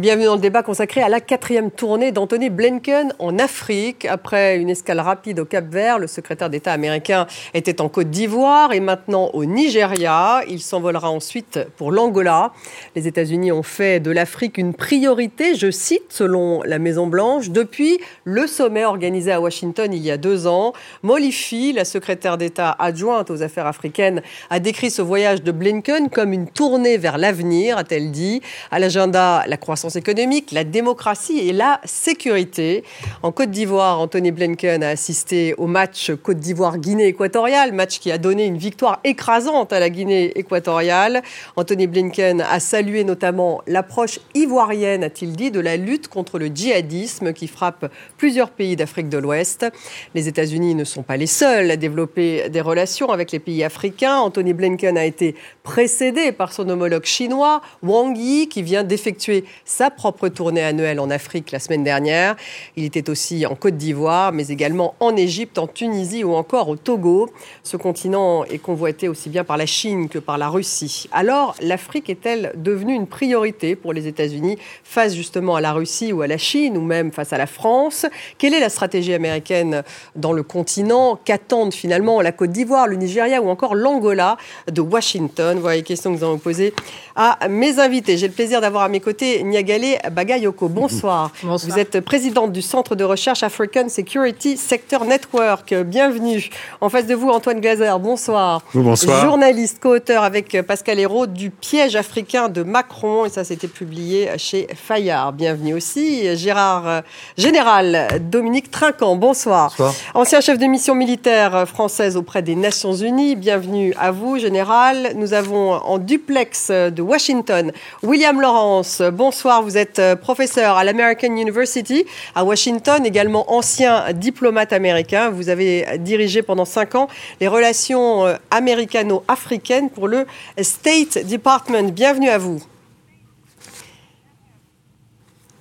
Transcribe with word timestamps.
Bienvenue 0.00 0.24
dans 0.24 0.36
le 0.36 0.40
débat 0.40 0.62
consacré 0.62 1.02
à 1.02 1.10
la 1.10 1.20
quatrième 1.20 1.70
tournée 1.70 2.10
d'Anthony 2.10 2.48
Blinken 2.48 3.12
en 3.18 3.38
Afrique. 3.38 4.06
Après 4.06 4.56
une 4.56 4.70
escale 4.70 4.98
rapide 4.98 5.40
au 5.40 5.44
Cap 5.44 5.66
Vert, 5.66 5.98
le 5.98 6.06
secrétaire 6.06 6.48
d'État 6.48 6.72
américain 6.72 7.26
était 7.52 7.82
en 7.82 7.90
Côte 7.90 8.08
d'Ivoire 8.08 8.72
et 8.72 8.80
maintenant 8.80 9.28
au 9.34 9.44
Nigeria. 9.44 10.40
Il 10.48 10.60
s'envolera 10.60 11.10
ensuite 11.10 11.60
pour 11.76 11.92
l'Angola. 11.92 12.52
Les 12.96 13.08
États-Unis 13.08 13.52
ont 13.52 13.62
fait 13.62 14.00
de 14.00 14.10
l'Afrique 14.10 14.56
une 14.56 14.72
priorité, 14.72 15.54
je 15.54 15.70
cite, 15.70 16.04
selon 16.08 16.62
la 16.62 16.78
Maison-Blanche, 16.78 17.50
depuis 17.50 18.00
le 18.24 18.46
sommet 18.46 18.86
organisé 18.86 19.32
à 19.32 19.40
Washington 19.42 19.92
il 19.92 20.00
y 20.00 20.10
a 20.10 20.16
deux 20.16 20.46
ans. 20.46 20.72
Molifi, 21.02 21.74
la 21.74 21.84
secrétaire 21.84 22.38
d'État 22.38 22.74
adjointe 22.78 23.30
aux 23.30 23.42
affaires 23.42 23.66
africaines, 23.66 24.22
a 24.48 24.60
décrit 24.60 24.90
ce 24.90 25.02
voyage 25.02 25.42
de 25.42 25.52
Blinken 25.52 26.08
comme 26.08 26.32
une 26.32 26.48
tournée 26.48 26.96
vers 26.96 27.18
l'avenir, 27.18 27.76
a-t-elle 27.76 28.10
dit. 28.10 28.40
À 28.70 28.78
l'agenda, 28.78 29.44
la 29.46 29.58
croissance 29.58 29.89
économique, 29.96 30.52
la 30.52 30.64
démocratie 30.64 31.38
et 31.38 31.52
la 31.52 31.80
sécurité. 31.84 32.84
En 33.22 33.32
Côte 33.32 33.50
d'Ivoire, 33.50 34.00
Anthony 34.00 34.30
Blinken 34.30 34.82
a 34.82 34.88
assisté 34.88 35.54
au 35.58 35.66
match 35.66 36.12
Côte 36.22 36.38
d'Ivoire-Guinée 36.38 37.06
équatoriale, 37.06 37.72
match 37.72 37.98
qui 37.98 38.10
a 38.10 38.18
donné 38.18 38.44
une 38.44 38.58
victoire 38.58 39.00
écrasante 39.04 39.72
à 39.72 39.80
la 39.80 39.90
Guinée 39.90 40.32
équatoriale. 40.38 41.22
Anthony 41.56 41.86
Blinken 41.86 42.40
a 42.40 42.60
salué 42.60 43.04
notamment 43.04 43.62
l'approche 43.66 44.20
ivoirienne, 44.34 45.04
a-t-il 45.04 45.32
dit, 45.32 45.50
de 45.50 45.60
la 45.60 45.76
lutte 45.76 46.08
contre 46.08 46.38
le 46.38 46.46
djihadisme 46.46 47.32
qui 47.32 47.46
frappe 47.46 47.90
plusieurs 48.16 48.50
pays 48.50 48.76
d'Afrique 48.76 49.08
de 49.08 49.18
l'Ouest. 49.18 49.66
Les 50.14 50.28
États-Unis 50.28 50.74
ne 50.74 50.84
sont 50.84 51.02
pas 51.02 51.16
les 51.16 51.26
seuls 51.26 51.70
à 51.70 51.76
développer 51.76 52.48
des 52.48 52.60
relations 52.60 53.10
avec 53.10 53.32
les 53.32 53.38
pays 53.38 53.64
africains. 53.64 54.18
Anthony 54.18 54.52
Blinken 54.52 54.96
a 54.96 55.04
été 55.04 55.34
précédé 55.62 56.32
par 56.32 56.52
son 56.52 56.68
homologue 56.68 57.04
chinois, 57.04 57.60
Wang 57.82 58.16
Yi, 58.16 58.48
qui 58.48 58.62
vient 58.62 58.84
d'effectuer 58.84 59.44
sa 59.80 59.88
propre 59.88 60.28
tournée 60.28 60.62
annuelle 60.62 61.00
en 61.00 61.08
Afrique 61.08 61.52
la 61.52 61.58
semaine 61.58 61.82
dernière. 61.82 62.36
Il 62.76 62.84
était 62.84 63.08
aussi 63.08 63.46
en 63.46 63.54
Côte 63.54 63.78
d'Ivoire, 63.78 64.30
mais 64.30 64.48
également 64.48 64.94
en 65.00 65.16
Égypte, 65.16 65.56
en 65.56 65.66
Tunisie 65.66 66.22
ou 66.22 66.34
encore 66.34 66.68
au 66.68 66.76
Togo. 66.76 67.30
Ce 67.62 67.78
continent 67.78 68.44
est 68.44 68.58
convoité 68.58 69.08
aussi 69.08 69.30
bien 69.30 69.42
par 69.42 69.56
la 69.56 69.64
Chine 69.64 70.10
que 70.10 70.18
par 70.18 70.36
la 70.36 70.50
Russie. 70.50 71.08
Alors, 71.12 71.54
l'Afrique 71.62 72.10
est-elle 72.10 72.52
devenue 72.56 72.92
une 72.92 73.06
priorité 73.06 73.74
pour 73.74 73.94
les 73.94 74.06
États-Unis 74.06 74.58
face 74.84 75.14
justement 75.14 75.56
à 75.56 75.62
la 75.62 75.72
Russie 75.72 76.12
ou 76.12 76.20
à 76.20 76.26
la 76.26 76.36
Chine 76.36 76.76
ou 76.76 76.82
même 76.82 77.10
face 77.10 77.32
à 77.32 77.38
la 77.38 77.46
France? 77.46 78.04
Quelle 78.36 78.52
est 78.52 78.60
la 78.60 78.68
stratégie 78.68 79.14
américaine 79.14 79.82
dans 80.14 80.34
le 80.34 80.42
continent? 80.42 81.18
Qu'attendent 81.24 81.72
finalement 81.72 82.20
la 82.20 82.32
Côte 82.32 82.50
d'Ivoire, 82.50 82.86
le 82.86 82.96
Nigeria 82.96 83.40
ou 83.40 83.48
encore 83.48 83.74
l'Angola 83.74 84.36
de 84.70 84.82
Washington? 84.82 85.58
Voilà 85.58 85.76
les 85.76 85.82
questions 85.84 86.12
que 86.12 86.18
nous 86.18 86.24
allons 86.24 86.36
poser 86.36 86.74
à 87.16 87.48
mes 87.48 87.78
invités. 87.78 88.18
J'ai 88.18 88.28
le 88.28 88.34
plaisir 88.34 88.60
d'avoir 88.60 88.82
à 88.82 88.90
mes 88.90 89.00
côtés 89.00 89.42
Niagale 89.70 89.98
Bagayoko. 90.10 90.68
Bonsoir. 90.80 91.30
Bonsoir. 91.42 91.72
Vous 91.72 91.78
êtes 91.78 92.00
présidente 92.00 92.52
du 92.52 92.62
Centre 92.62 92.94
de 92.94 93.04
recherche 93.04 93.42
African 93.42 93.88
Security 93.88 94.56
Sector 94.56 95.04
Network. 95.04 95.74
Bienvenue. 95.84 96.50
En 96.80 96.88
face 96.88 97.06
de 97.06 97.14
vous, 97.14 97.28
Antoine 97.28 97.60
Glazer. 97.60 97.98
Bonsoir. 97.98 98.62
Bonsoir. 98.74 99.22
Journaliste, 99.22 99.80
co-auteur 99.80 100.24
avec 100.24 100.60
Pascal 100.62 100.98
Hérault 100.98 101.26
du 101.26 101.50
piège 101.50 101.96
africain 101.96 102.48
de 102.48 102.62
Macron. 102.62 103.26
Et 103.26 103.28
ça, 103.28 103.44
c'était 103.44 103.68
publié 103.68 104.30
chez 104.38 104.66
Fayard. 104.74 105.32
Bienvenue 105.32 105.74
aussi. 105.74 106.36
Gérard 106.36 107.02
Général 107.36 108.08
Dominique 108.30 108.70
Trinquant. 108.70 109.16
Bonsoir. 109.16 109.70
Bonsoir. 109.70 109.94
Ancien 110.14 110.40
chef 110.40 110.58
de 110.58 110.66
mission 110.66 110.94
militaire 110.94 111.68
française 111.68 112.16
auprès 112.16 112.42
des 112.42 112.56
Nations 112.56 112.94
Unies. 112.94 113.36
Bienvenue 113.36 113.94
à 113.98 114.10
vous, 114.10 114.38
Général. 114.38 115.12
Nous 115.16 115.34
avons 115.34 115.72
en 115.72 115.98
duplex 115.98 116.70
de 116.70 117.02
Washington 117.02 117.72
William 118.02 118.40
Lawrence. 118.40 119.02
Bonsoir, 119.12 119.59
vous 119.62 119.76
êtes 119.76 120.00
professeur 120.20 120.76
à 120.76 120.84
l'American 120.84 121.34
University 121.34 122.04
à 122.34 122.44
Washington, 122.44 123.04
également 123.04 123.52
ancien 123.52 124.12
diplomate 124.12 124.72
américain. 124.72 125.30
Vous 125.30 125.48
avez 125.48 125.98
dirigé 125.98 126.42
pendant 126.42 126.64
cinq 126.64 126.94
ans 126.94 127.08
les 127.40 127.48
relations 127.48 128.26
américano-africaines 128.50 129.90
pour 129.90 130.08
le 130.08 130.26
State 130.60 131.26
Department. 131.26 131.92
Bienvenue 131.92 132.28
à 132.28 132.38
vous. 132.38 132.62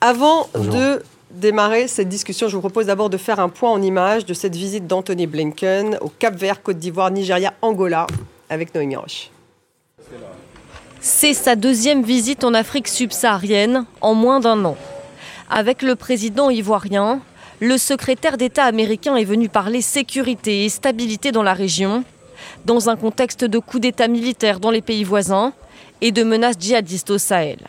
Avant 0.01 0.47
Bonjour. 0.53 0.73
de 0.73 1.03
démarrer 1.31 1.87
cette 1.87 2.09
discussion, 2.09 2.47
je 2.47 2.55
vous 2.55 2.61
propose 2.61 2.85
d'abord 2.85 3.09
de 3.09 3.17
faire 3.17 3.39
un 3.39 3.49
point 3.49 3.69
en 3.69 3.81
image 3.81 4.25
de 4.25 4.33
cette 4.33 4.55
visite 4.55 4.87
d'Anthony 4.87 5.27
Blinken 5.27 5.97
au 6.01 6.09
Cap 6.09 6.35
Vert, 6.35 6.63
Côte 6.63 6.77
d'Ivoire, 6.77 7.11
Nigeria, 7.11 7.53
Angola, 7.61 8.07
avec 8.49 8.73
Noémie 8.73 8.95
Roche. 8.95 9.29
C'est 11.01 11.33
sa 11.33 11.55
deuxième 11.55 12.03
visite 12.03 12.43
en 12.43 12.53
Afrique 12.53 12.89
subsaharienne 12.89 13.85
en 14.01 14.13
moins 14.13 14.41
d'un 14.41 14.65
an. 14.65 14.75
Avec 15.49 15.81
le 15.81 15.95
président 15.95 16.49
ivoirien, 16.49 17.21
le 17.61 17.77
secrétaire 17.77 18.35
d'État 18.35 18.65
américain 18.65 19.15
est 19.15 19.23
venu 19.23 19.47
parler 19.47 19.81
sécurité 19.81 20.65
et 20.65 20.69
stabilité 20.69 21.31
dans 21.31 21.43
la 21.43 21.53
région, 21.53 22.03
dans 22.65 22.89
un 22.89 22.97
contexte 22.97 23.45
de 23.45 23.59
coup 23.59 23.79
d'État 23.79 24.09
militaire 24.09 24.59
dans 24.59 24.71
les 24.71 24.81
pays 24.81 25.05
voisins 25.05 25.53
et 26.01 26.11
de 26.11 26.23
menaces 26.23 26.59
djihadistes 26.59 27.11
au 27.11 27.17
Sahel. 27.17 27.59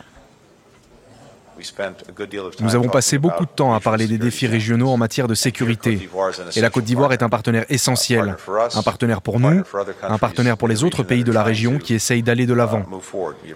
Nous 2.61 2.75
avons 2.75 2.89
passé 2.89 3.19
beaucoup 3.19 3.45
de 3.45 3.51
temps 3.51 3.75
à 3.75 3.81
parler 3.81 4.07
des 4.07 4.19
défis 4.19 4.47
régionaux 4.47 4.91
en 4.91 4.97
matière 4.97 5.29
de 5.29 5.35
sécurité. 5.35 6.09
Et 6.57 6.61
la 6.61 6.71
Côte 6.71 6.85
d'Ivoire 6.85 7.13
est 7.13 7.23
un 7.23 7.29
partenaire 7.29 7.65
essentiel. 7.69 8.37
Un 8.75 8.83
partenaire 8.83 9.23
pour 9.23 9.41
nous, 9.41 9.63
un 10.03 10.19
partenaire 10.19 10.57
pour 10.57 10.69
les 10.69 10.85
autres 10.85 11.03
pays 11.03 11.25
de 11.25 11.33
la 11.33 11.43
région 11.43 11.79
qui 11.79 11.95
essayent 11.95 12.23
d'aller 12.23 12.47
de 12.47 12.55
l'avant. 12.55 12.85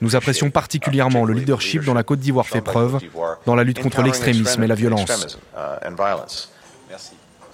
Nous 0.01 0.17
apprécions 0.17 0.51
particulièrement 0.51 1.25
le 1.25 1.35
leadership 1.35 1.85
dont 1.85 1.95
la 1.95 2.03
Côte 2.03 2.21
d'Ivoire 2.21 2.47
fait 2.47 2.61
preuve 2.61 3.01
dans 3.47 3.55
la 3.55 3.65
lutte 3.65 3.83
contre 3.83 4.03
l'extrémisme 4.03 4.63
et 4.63 4.67
la 4.67 4.75
violence. 4.75 5.39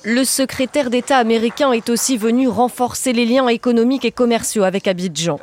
Le 0.03 0.25
secrétaire 0.25 0.89
d'État 0.89 1.19
américain 1.19 1.73
est 1.73 1.91
aussi 1.91 2.17
venu 2.17 2.49
renforcer 2.49 3.13
les 3.13 3.27
liens 3.27 3.49
économiques 3.49 4.07
et 4.07 4.13
commerciaux 4.13 4.63
avec 4.65 4.89
Abidjan. 4.89 5.39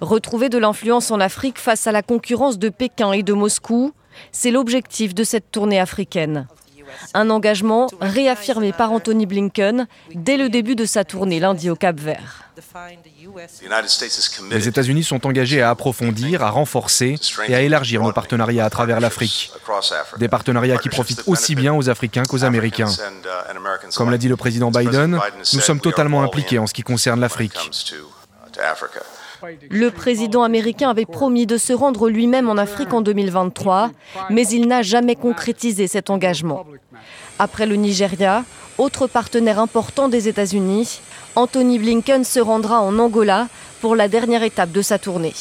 Retrouver 0.00 0.48
de 0.48 0.58
l'influence 0.58 1.10
en 1.10 1.20
Afrique 1.20 1.58
face 1.58 1.86
à 1.86 1.92
la 1.92 2.02
concurrence 2.02 2.58
de 2.58 2.68
Pékin 2.70 3.12
et 3.12 3.22
de 3.22 3.32
Moscou, 3.32 3.92
c'est 4.32 4.50
l'objectif 4.50 5.14
de 5.14 5.24
cette 5.24 5.50
tournée 5.50 5.80
africaine. 5.80 6.46
Un 7.14 7.30
engagement 7.30 7.88
réaffirmé 8.00 8.72
par 8.72 8.92
Anthony 8.92 9.26
Blinken 9.26 9.86
dès 10.14 10.36
le 10.36 10.48
début 10.48 10.76
de 10.76 10.84
sa 10.84 11.04
tournée 11.04 11.40
lundi 11.40 11.70
au 11.70 11.76
Cap 11.76 11.98
Vert. 11.98 12.50
Les 14.50 14.68
États-Unis 14.68 15.04
sont 15.04 15.26
engagés 15.26 15.62
à 15.62 15.70
approfondir, 15.70 16.42
à 16.42 16.50
renforcer 16.50 17.16
et 17.48 17.54
à 17.54 17.62
élargir 17.62 18.02
nos 18.02 18.12
partenariats 18.12 18.64
à 18.64 18.70
travers 18.70 19.00
l'Afrique. 19.00 19.50
Des 20.18 20.28
partenariats 20.28 20.76
qui 20.76 20.88
profitent 20.88 21.24
aussi 21.26 21.54
bien 21.54 21.74
aux 21.74 21.88
Africains 21.88 22.24
qu'aux 22.24 22.44
Américains. 22.44 22.90
Comme 23.96 24.10
l'a 24.10 24.18
dit 24.18 24.28
le 24.28 24.36
président 24.36 24.70
Biden, 24.70 25.18
nous 25.54 25.60
sommes 25.60 25.80
totalement 25.80 26.22
impliqués 26.22 26.58
en 26.58 26.66
ce 26.66 26.74
qui 26.74 26.82
concerne 26.82 27.20
l'Afrique. 27.20 27.72
Le 29.70 29.90
président 29.90 30.42
américain 30.42 30.90
avait 30.90 31.06
promis 31.06 31.46
de 31.46 31.56
se 31.56 31.72
rendre 31.72 32.08
lui-même 32.08 32.48
en 32.48 32.56
Afrique 32.56 32.92
en 32.92 33.00
2023, 33.00 33.90
mais 34.30 34.46
il 34.48 34.66
n'a 34.66 34.82
jamais 34.82 35.16
concrétisé 35.16 35.86
cet 35.86 36.10
engagement. 36.10 36.64
Après 37.38 37.66
le 37.66 37.76
Nigeria, 37.76 38.44
autre 38.78 39.06
partenaire 39.06 39.58
important 39.58 40.08
des 40.08 40.28
États-Unis, 40.28 41.00
Anthony 41.36 41.78
Blinken 41.78 42.24
se 42.24 42.40
rendra 42.40 42.80
en 42.80 42.98
Angola 42.98 43.48
pour 43.80 43.96
la 43.96 44.08
dernière 44.08 44.42
étape 44.42 44.70
de 44.70 44.82
sa 44.82 44.98
tournée. 44.98 45.34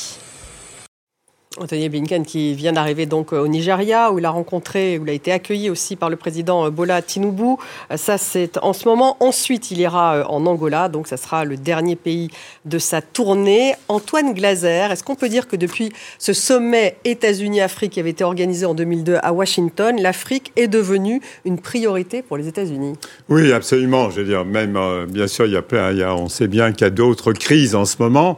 Anthony 1.60 1.90
Blinken 1.90 2.26
qui 2.26 2.54
vient 2.54 2.72
d'arriver 2.72 3.06
donc 3.06 3.34
au 3.34 3.46
Nigeria 3.46 4.12
où 4.14 4.20
il 4.20 4.26
a 4.26 4.30
rencontré, 4.30 4.98
où 4.98 5.04
il 5.04 5.10
a 5.10 5.14
été 5.14 5.34
accueilli 5.34 5.70
aussi 5.70 5.98
par 5.98 6.10
le 6.10 6.16
président 6.16 6.72
Bola 6.72 7.02
Tinubu. 7.02 7.58
Ça 7.96 8.18
c'est 8.18 8.58
en 8.60 8.72
ce 8.72 8.88
moment. 8.88 9.18
Ensuite 9.20 9.70
il 9.70 9.80
ira 9.80 10.26
en 10.30 10.46
Angola, 10.46 10.88
donc 10.88 11.08
ça 11.08 11.18
sera 11.18 11.44
le 11.44 11.58
dernier 11.58 11.98
pays 11.98 12.30
de 12.64 12.80
sa 12.80 13.02
tournée. 13.02 13.74
Antoine 13.90 14.34
Glazer, 14.34 14.92
est-ce 14.92 15.04
qu'on 15.04 15.16
peut 15.16 15.28
dire 15.28 15.50
que 15.50 15.58
depuis 15.58 15.92
ce 16.20 16.32
sommet 16.32 16.96
États-Unis-Afrique 17.04 17.92
qui 17.92 18.00
avait 18.00 18.12
été 18.12 18.24
organisé 18.24 18.66
en 18.66 18.74
2002 18.74 19.18
à 19.22 19.34
Washington, 19.34 20.02
l'Afrique 20.02 20.54
est 20.56 20.70
devenue 20.70 21.22
une 21.44 21.60
priorité 21.60 22.22
pour 22.22 22.38
les 22.38 22.48
États-Unis? 22.48 22.94
Oui, 23.28 23.52
absolument. 23.52 24.10
Je 24.10 24.22
veux 24.22 24.28
dire, 24.28 24.46
même 24.46 24.80
bien 25.10 25.28
sûr, 25.28 25.48
il 25.48 25.52
y 25.52 25.58
a 25.58 25.92
il 25.92 25.98
y 25.98 26.04
a, 26.04 26.16
on 26.16 26.30
sait 26.30 26.48
bien 26.48 26.72
qu'il 26.72 26.86
y 26.86 26.88
a 26.88 26.92
d'autres 26.92 27.34
crises 27.34 27.76
en 27.76 27.84
ce 27.84 27.98
moment. 28.00 28.38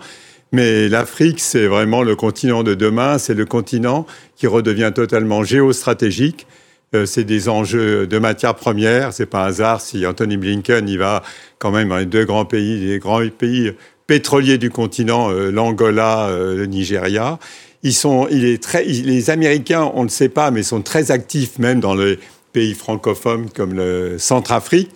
Mais 0.54 0.88
l'Afrique, 0.88 1.40
c'est 1.40 1.66
vraiment 1.66 2.04
le 2.04 2.16
continent 2.16 2.62
de 2.62 2.76
demain, 2.76 3.18
c'est 3.18 3.34
le 3.34 3.44
continent 3.44 4.06
qui 4.36 4.46
redevient 4.46 4.92
totalement 4.94 5.44
géostratégique. 5.44 6.46
Euh, 6.94 7.08
c'est 7.08 7.24
des 7.24 7.50
enjeux 7.50 8.06
de 8.06 8.20
matières 8.20 8.54
premières. 8.54 9.14
C'est 9.14 9.26
pas 9.26 9.46
un 9.46 9.48
hasard 9.48 9.82
si 9.82 10.06
Anthony 10.06 10.38
Blinken 10.38 10.88
y 10.88 10.96
va 10.96 11.24
quand 11.58 11.72
même 11.72 11.90
dans 11.90 11.98
les 11.98 12.06
deux 12.06 12.24
grands 12.26 12.46
pays, 12.46 13.00
grands 13.00 13.28
pays 13.30 13.72
pétroliers 14.06 14.60
du 14.60 14.70
continent, 14.70 15.32
euh, 15.32 15.50
l'Angola, 15.50 16.28
euh, 16.28 16.56
le 16.56 16.68
Nigeria. 16.68 17.40
Ils 17.82 17.96
sont, 17.96 18.30
très, 18.62 18.86
les 18.86 19.32
Américains, 19.32 19.92
on 19.96 20.02
ne 20.02 20.04
le 20.04 20.10
sait 20.10 20.30
pas, 20.30 20.52
mais 20.52 20.62
sont 20.62 20.84
très 20.84 21.10
actifs 21.10 21.58
même 21.58 21.80
dans 21.80 21.96
les 21.96 22.20
pays 22.54 22.76
francophones 22.76 23.50
comme 23.50 23.74
le 23.74 24.18
Centrafrique. 24.20 24.92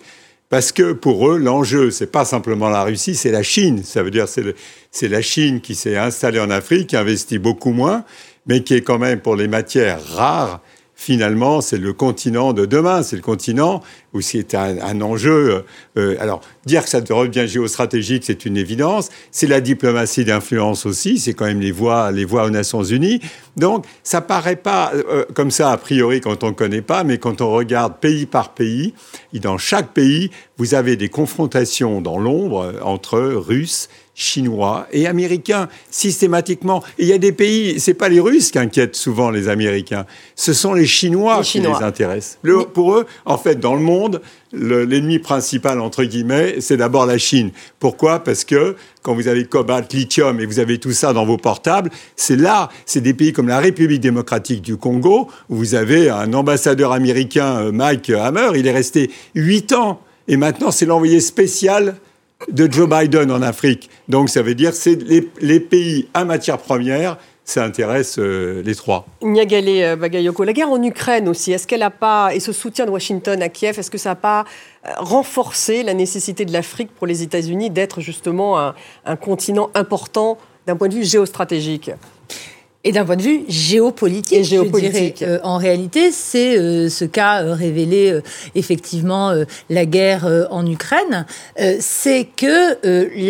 Parce 0.48 0.72
que 0.72 0.92
pour 0.92 1.30
eux, 1.30 1.38
l'enjeu, 1.38 1.90
c'est 1.90 2.10
pas 2.10 2.24
simplement 2.24 2.70
la 2.70 2.82
Russie, 2.82 3.14
c'est 3.14 3.30
la 3.30 3.42
Chine. 3.42 3.82
Ça 3.84 4.02
veut 4.02 4.10
dire 4.10 4.28
c'est 4.28 4.54
c'est 4.90 5.08
la 5.08 5.20
Chine 5.20 5.60
qui 5.60 5.74
s'est 5.74 5.96
installée 5.96 6.40
en 6.40 6.50
Afrique, 6.50 6.88
qui 6.88 6.96
investit 6.96 7.38
beaucoup 7.38 7.72
moins, 7.72 8.04
mais 8.46 8.62
qui 8.62 8.74
est 8.74 8.80
quand 8.80 8.98
même 8.98 9.20
pour 9.20 9.36
les 9.36 9.48
matières 9.48 10.02
rares 10.02 10.62
finalement, 11.00 11.60
c'est 11.60 11.78
le 11.78 11.92
continent 11.92 12.52
de 12.52 12.66
demain, 12.66 13.04
c'est 13.04 13.14
le 13.14 13.22
continent 13.22 13.82
où 14.12 14.20
c'est 14.20 14.56
un, 14.56 15.00
enjeu. 15.00 15.64
Euh, 15.96 16.16
alors, 16.18 16.40
dire 16.66 16.82
que 16.82 16.90
ça 16.90 17.00
devient 17.00 17.46
géostratégique, 17.46 18.24
c'est 18.26 18.44
une 18.44 18.56
évidence. 18.56 19.08
C'est 19.30 19.46
la 19.46 19.60
diplomatie 19.60 20.24
d'influence 20.24 20.86
aussi, 20.86 21.20
c'est 21.20 21.34
quand 21.34 21.44
même 21.44 21.60
les 21.60 21.70
voix, 21.70 22.10
les 22.10 22.24
voix 22.24 22.44
aux 22.44 22.50
Nations 22.50 22.82
Unies. 22.82 23.20
Donc, 23.56 23.86
ça 24.02 24.20
paraît 24.20 24.56
pas 24.56 24.90
euh, 24.92 25.24
comme 25.34 25.52
ça 25.52 25.70
a 25.70 25.76
priori 25.76 26.20
quand 26.20 26.42
on 26.42 26.48
ne 26.48 26.54
connaît 26.54 26.82
pas, 26.82 27.04
mais 27.04 27.18
quand 27.18 27.40
on 27.40 27.52
regarde 27.52 28.00
pays 28.00 28.26
par 28.26 28.52
pays, 28.52 28.92
dans 29.34 29.56
chaque 29.56 29.92
pays, 29.92 30.30
vous 30.56 30.74
avez 30.74 30.96
des 30.96 31.08
confrontations 31.08 32.00
dans 32.00 32.18
l'ombre 32.18 32.74
entre 32.82 33.20
Russes 33.20 33.88
chinois 34.18 34.88
et 34.92 35.06
américains 35.06 35.68
systématiquement. 35.90 36.82
Et 36.98 37.04
il 37.04 37.08
y 37.08 37.12
a 37.12 37.18
des 37.18 37.30
pays, 37.30 37.78
c'est 37.78 37.94
pas 37.94 38.08
les 38.08 38.18
Russes 38.18 38.50
qui 38.50 38.58
inquiètent 38.58 38.96
souvent 38.96 39.30
les 39.30 39.48
Américains, 39.48 40.06
ce 40.34 40.52
sont 40.52 40.74
les 40.74 40.86
Chinois, 40.86 41.40
qui 41.42 41.60
les 41.60 41.68
intéressent. 41.68 42.38
pour 42.74 42.94
eux, 42.96 43.06
en 43.24 43.38
fait, 43.38 43.60
dans 43.60 43.76
le 43.76 43.80
monde, 43.80 44.20
l'ennemi 44.52 45.20
principal 45.20 45.80
entre 45.80 46.02
guillemets, 46.02 46.56
c'est 46.60 46.76
d'abord 46.76 47.06
la 47.06 47.16
Chine. 47.16 47.52
Pourquoi? 47.78 48.18
Parce 48.18 48.44
que 48.44 48.74
quand 49.02 49.14
vous 49.14 49.28
avez 49.28 49.44
cobalt, 49.44 49.92
lithium 49.92 50.40
et 50.40 50.46
vous 50.46 50.58
avez 50.58 50.78
tout 50.78 50.92
ça 50.92 51.12
dans 51.12 51.24
vos 51.24 51.36
portables, 51.36 51.90
c'est 52.16 52.36
là, 52.36 52.70
c'est 52.86 53.00
des 53.00 53.14
pays 53.14 53.32
comme 53.32 53.46
la 53.46 53.60
République 53.60 54.00
démocratique 54.00 54.62
du 54.62 54.76
Congo 54.76 55.28
où 55.48 55.54
vous 55.54 55.76
avez 55.76 56.10
un 56.10 56.32
ambassadeur 56.32 56.90
américain, 56.90 57.60
euh, 57.60 57.72
Mike 57.72 58.10
Hammer, 58.10 58.50
il 58.56 58.66
est 58.66 58.72
resté 58.72 59.12
huit 59.36 59.72
ans 59.72 60.00
et 60.26 60.36
maintenant 60.36 60.72
c'est 60.72 60.86
l'envoyé 60.86 61.20
spécial 61.20 61.94
de 62.50 62.70
Joe 62.70 62.88
Biden 62.88 63.30
en 63.30 63.42
Afrique. 63.42 63.90
Donc 64.08 64.28
ça 64.28 64.42
veut 64.42 64.54
dire 64.54 64.72
les, 64.86 65.28
les 65.40 65.60
pays 65.60 66.08
à 66.14 66.24
matière 66.24 66.58
première 66.58 67.18
ça 67.48 67.64
intéresse 67.64 68.18
euh, 68.18 68.62
les 68.62 68.74
trois. 68.74 69.06
Niagale 69.22 69.68
euh, 69.68 69.96
Bagayoko, 69.96 70.44
la 70.44 70.52
guerre 70.52 70.70
en 70.70 70.82
Ukraine 70.82 71.28
aussi, 71.28 71.50
est-ce 71.50 71.66
qu'elle 71.66 71.80
n'a 71.80 71.90
pas, 71.90 72.34
et 72.34 72.40
ce 72.40 72.52
soutien 72.52 72.84
de 72.84 72.90
Washington 72.90 73.40
à 73.42 73.48
Kiev, 73.48 73.78
est-ce 73.78 73.90
que 73.90 73.96
ça 73.96 74.10
n'a 74.10 74.16
pas 74.16 74.44
euh, 74.86 74.90
renforcé 74.98 75.82
la 75.82 75.94
nécessité 75.94 76.44
de 76.44 76.52
l'Afrique 76.52 76.90
pour 76.94 77.06
les 77.06 77.22
États-Unis 77.22 77.70
d'être 77.70 78.02
justement 78.02 78.58
un 78.58 79.16
continent 79.16 79.70
important 79.74 80.36
d'un 80.66 80.76
point 80.76 80.88
de 80.88 80.94
vue 80.94 81.04
géostratégique? 81.04 81.90
Et 82.84 82.92
d'un 82.92 83.04
point 83.04 83.16
de 83.16 83.22
vue 83.22 83.44
géopolitique, 83.48 84.44
géopolitique. 84.44 85.22
Euh, 85.22 85.38
en 85.42 85.56
réalité, 85.56 86.12
c'est 86.12 86.56
euh, 86.56 86.88
ce 86.88 87.04
qu'a 87.04 87.42
euh, 87.42 87.54
révélé 87.54 88.20
effectivement 88.54 89.34
la 89.68 89.84
guerre 89.84 90.46
en 90.50 90.66
Ukraine, 90.66 91.26
c'est 91.80 92.26
que 92.36 92.78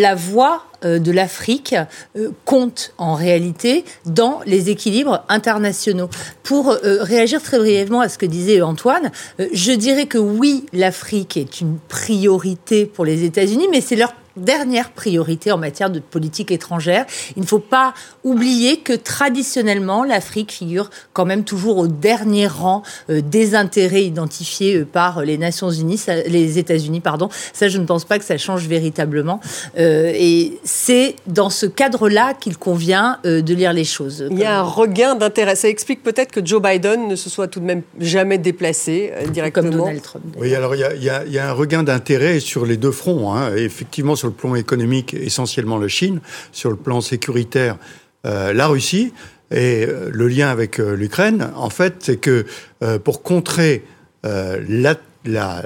la 0.01 0.15
voix 0.15 0.65
de 0.83 1.11
l'Afrique 1.13 1.75
compte 2.45 2.93
en 2.99 3.15
réalité 3.15 3.85
dans 4.07 4.41
les 4.47 4.71
équilibres 4.71 5.25
internationaux. 5.29 6.09
Pour 6.43 6.77
réagir 6.83 7.43
très 7.43 7.59
brièvement 7.59 8.01
à 8.01 8.09
ce 8.09 8.19
que 8.19 8.27
disait 8.27 8.63
Antoine, 8.63 9.11
je 9.53 9.73
dirais 9.73 10.07
que 10.07 10.19
oui, 10.19 10.67
l'Afrique 10.73 11.37
est 11.37 11.61
une 11.61 11.79
priorité 11.89 12.87
pour 12.87 13.05
les 13.05 13.25
États-Unis, 13.25 13.69
mais 13.71 13.81
c'est 13.81 13.97
leur 13.97 14.13
dernière 14.39 14.91
priorité 14.91 15.53
en 15.53 15.59
matière 15.59 15.91
de 15.91 16.01
politique 16.01 16.51
étrangère. 16.51 17.07
Il 17.37 17.43
ne 17.43 17.47
faut 17.47 17.59
pas 17.59 17.95
oublier 18.25 18.79
que 18.79 18.93
traditionnellement, 18.93 20.05
l'Afrique 20.05 20.53
figure 20.53 20.91
quand 21.13 21.27
même 21.27 21.45
toujours 21.45 21.79
au 21.79 21.87
dernier 21.87 22.47
rang 22.47 22.83
euh, 23.11 23.21
des 23.21 23.55
intérêts 23.55 24.05
identifiés 24.05 24.77
euh, 24.77 24.85
par 24.85 25.23
les 25.23 25.39
Nations 25.39 25.71
Unies, 25.71 26.01
les 26.27 26.59
États-Unis, 26.59 27.01
pardon. 27.01 27.29
Ça, 27.53 27.69
je 27.69 27.79
ne 27.79 27.85
pense 27.85 28.05
pas 28.05 28.19
que 28.19 28.25
ça 28.25 28.39
change 28.39 28.67
véritablement. 28.67 29.41
Euh, 29.79 30.13
et 30.15 30.59
c'est 30.69 31.17
dans 31.27 31.49
ce 31.49 31.65
cadre-là 31.67 32.35
qu'il 32.35 32.59
convient 32.59 33.19
de 33.25 33.55
lire 33.55 33.73
les 33.73 33.85
choses. 33.85 34.27
Il 34.31 34.39
y 34.39 34.45
a 34.45 34.59
un 34.59 34.63
regain 34.63 35.15
d'intérêt. 35.15 35.57
Ça 35.57 35.69
explique 35.69 36.03
peut-être 36.03 36.31
que 36.31 36.45
Joe 36.45 36.61
Biden 36.61 37.09
ne 37.09 37.17
se 37.17 37.31
soit 37.31 37.49
tout 37.49 37.61
de 37.61 37.65
même 37.65 37.83
jamais 37.99 38.37
déplacé 38.37 39.13
directement. 39.33 39.71
Comme 39.71 39.79
Donald 39.79 40.03
Trump. 40.03 40.25
Oui, 40.39 40.55
alors 40.55 40.75
il 40.75 41.03
y, 41.03 41.39
a, 41.39 41.49
un 41.49 41.53
regain 41.53 41.83
d'intérêt 41.83 42.39
sur 42.39 42.67
les 42.67 42.77
deux 42.77 42.91
fronts. 42.91 43.33
Hein. 43.33 43.57
Effectivement, 43.57 44.15
sur 44.15 44.29
le 44.29 44.35
plan 44.35 44.55
économique, 44.55 45.15
essentiellement 45.15 45.79
la 45.79 45.89
Chine, 45.89 46.21
sur 46.53 46.71
le 46.71 46.77
plan 46.77 47.01
sécuritaire, 47.01 47.79
euh, 48.27 48.53
la 48.53 48.67
Russie. 48.67 49.13
Et 49.51 49.87
euh, 49.87 50.11
le 50.13 50.29
lien 50.29 50.49
avec 50.51 50.79
euh, 50.79 50.95
l'Ukraine, 50.95 51.51
en 51.57 51.71
fait, 51.71 51.95
c'est 52.01 52.17
que 52.17 52.45
pour 53.05 53.23
contrer 53.23 53.83
la, 55.25 55.65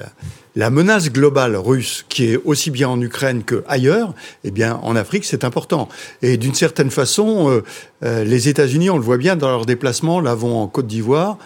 la, 0.56 0.70
menace 0.70 1.10
globale 1.10 1.56
russe, 1.56 2.04
qui 2.08 2.32
est 2.32 2.40
aussi 2.44 2.70
bien 2.70 2.88
en 2.88 3.00
Ukraine 3.00 3.42
qu'ailleurs, 3.44 4.14
eh 4.44 4.50
bien, 4.50 4.80
en 4.82 4.96
Afrique, 4.96 5.24
c'est 5.24 5.44
important. 5.44 5.88
Et 6.22 6.36
d'une 6.36 6.54
certaine 6.54 6.90
façon, 6.90 7.62
les 8.02 8.48
États-Unis, 8.48 8.90
on 8.90 8.96
le 8.96 9.04
voit 9.04 9.18
bien 9.18 9.36
dans 9.36 9.48
leurs 9.48 9.66
déplacements, 9.66 10.20
là, 10.20 10.34
vont 10.34 10.60
en 10.60 10.68
Côte 10.68 10.86
d'Ivoire, 10.86 11.38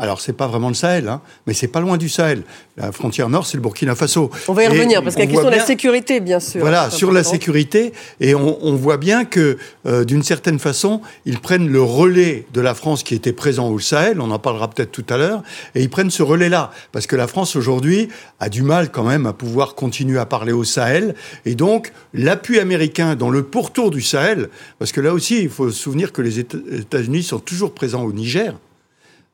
alors, 0.00 0.22
c'est 0.22 0.32
pas 0.32 0.46
vraiment 0.46 0.68
le 0.68 0.74
Sahel, 0.74 1.08
hein, 1.08 1.20
mais 1.46 1.52
c'est 1.52 1.68
pas 1.68 1.80
loin 1.80 1.98
du 1.98 2.08
Sahel. 2.08 2.42
La 2.78 2.90
frontière 2.90 3.28
nord, 3.28 3.44
c'est 3.44 3.58
le 3.58 3.62
Burkina 3.62 3.94
Faso. 3.94 4.30
On 4.48 4.54
va 4.54 4.64
y 4.64 4.66
revenir, 4.66 5.02
parce 5.02 5.14
qu'il 5.14 5.26
y 5.26 5.26
a 5.26 5.30
la 5.30 5.32
question 5.34 5.50
de 5.50 5.56
la 5.56 5.66
sécurité, 5.66 6.20
bien 6.20 6.40
sûr. 6.40 6.62
Voilà, 6.62 6.88
sur 6.88 7.12
la 7.12 7.22
sécurité. 7.22 7.92
Et 8.18 8.34
on, 8.34 8.74
voit 8.76 8.96
bien 8.96 9.26
que, 9.26 9.58
euh, 9.84 10.06
d'une 10.06 10.22
certaine 10.22 10.58
façon, 10.58 11.02
ils 11.26 11.38
prennent 11.38 11.68
le 11.68 11.82
relais 11.82 12.46
de 12.54 12.62
la 12.62 12.74
France 12.74 13.02
qui 13.02 13.14
était 13.14 13.34
présent 13.34 13.68
au 13.68 13.78
Sahel, 13.78 14.22
on 14.22 14.30
en 14.30 14.38
parlera 14.38 14.70
peut-être 14.70 14.90
tout 14.90 15.04
à 15.10 15.18
l'heure, 15.18 15.42
et 15.74 15.82
ils 15.82 15.90
prennent 15.90 16.10
ce 16.10 16.22
relais-là. 16.22 16.70
Parce 16.92 17.06
que 17.06 17.14
la 17.14 17.26
France, 17.26 17.54
aujourd'hui, 17.54 18.08
a 18.38 18.48
du 18.48 18.62
mal 18.62 18.90
quand 18.90 19.04
même 19.04 19.26
à 19.26 19.34
pouvoir 19.34 19.74
continuer 19.74 20.18
à 20.18 20.24
parler 20.24 20.52
au 20.52 20.64
Sahel. 20.64 21.14
Et 21.44 21.54
donc, 21.54 21.92
l'appui 22.14 22.58
américain 22.58 23.16
dans 23.16 23.28
le 23.28 23.42
pourtour 23.42 23.90
du 23.90 24.00
Sahel, 24.00 24.48
parce 24.78 24.92
que 24.92 25.02
là 25.02 25.12
aussi, 25.12 25.42
il 25.42 25.50
faut 25.50 25.70
se 25.70 25.78
souvenir 25.78 26.12
que 26.12 26.22
les 26.22 26.38
États-Unis 26.38 27.22
sont 27.22 27.38
toujours 27.38 27.74
présents 27.74 28.04
au 28.04 28.14
Niger. 28.14 28.54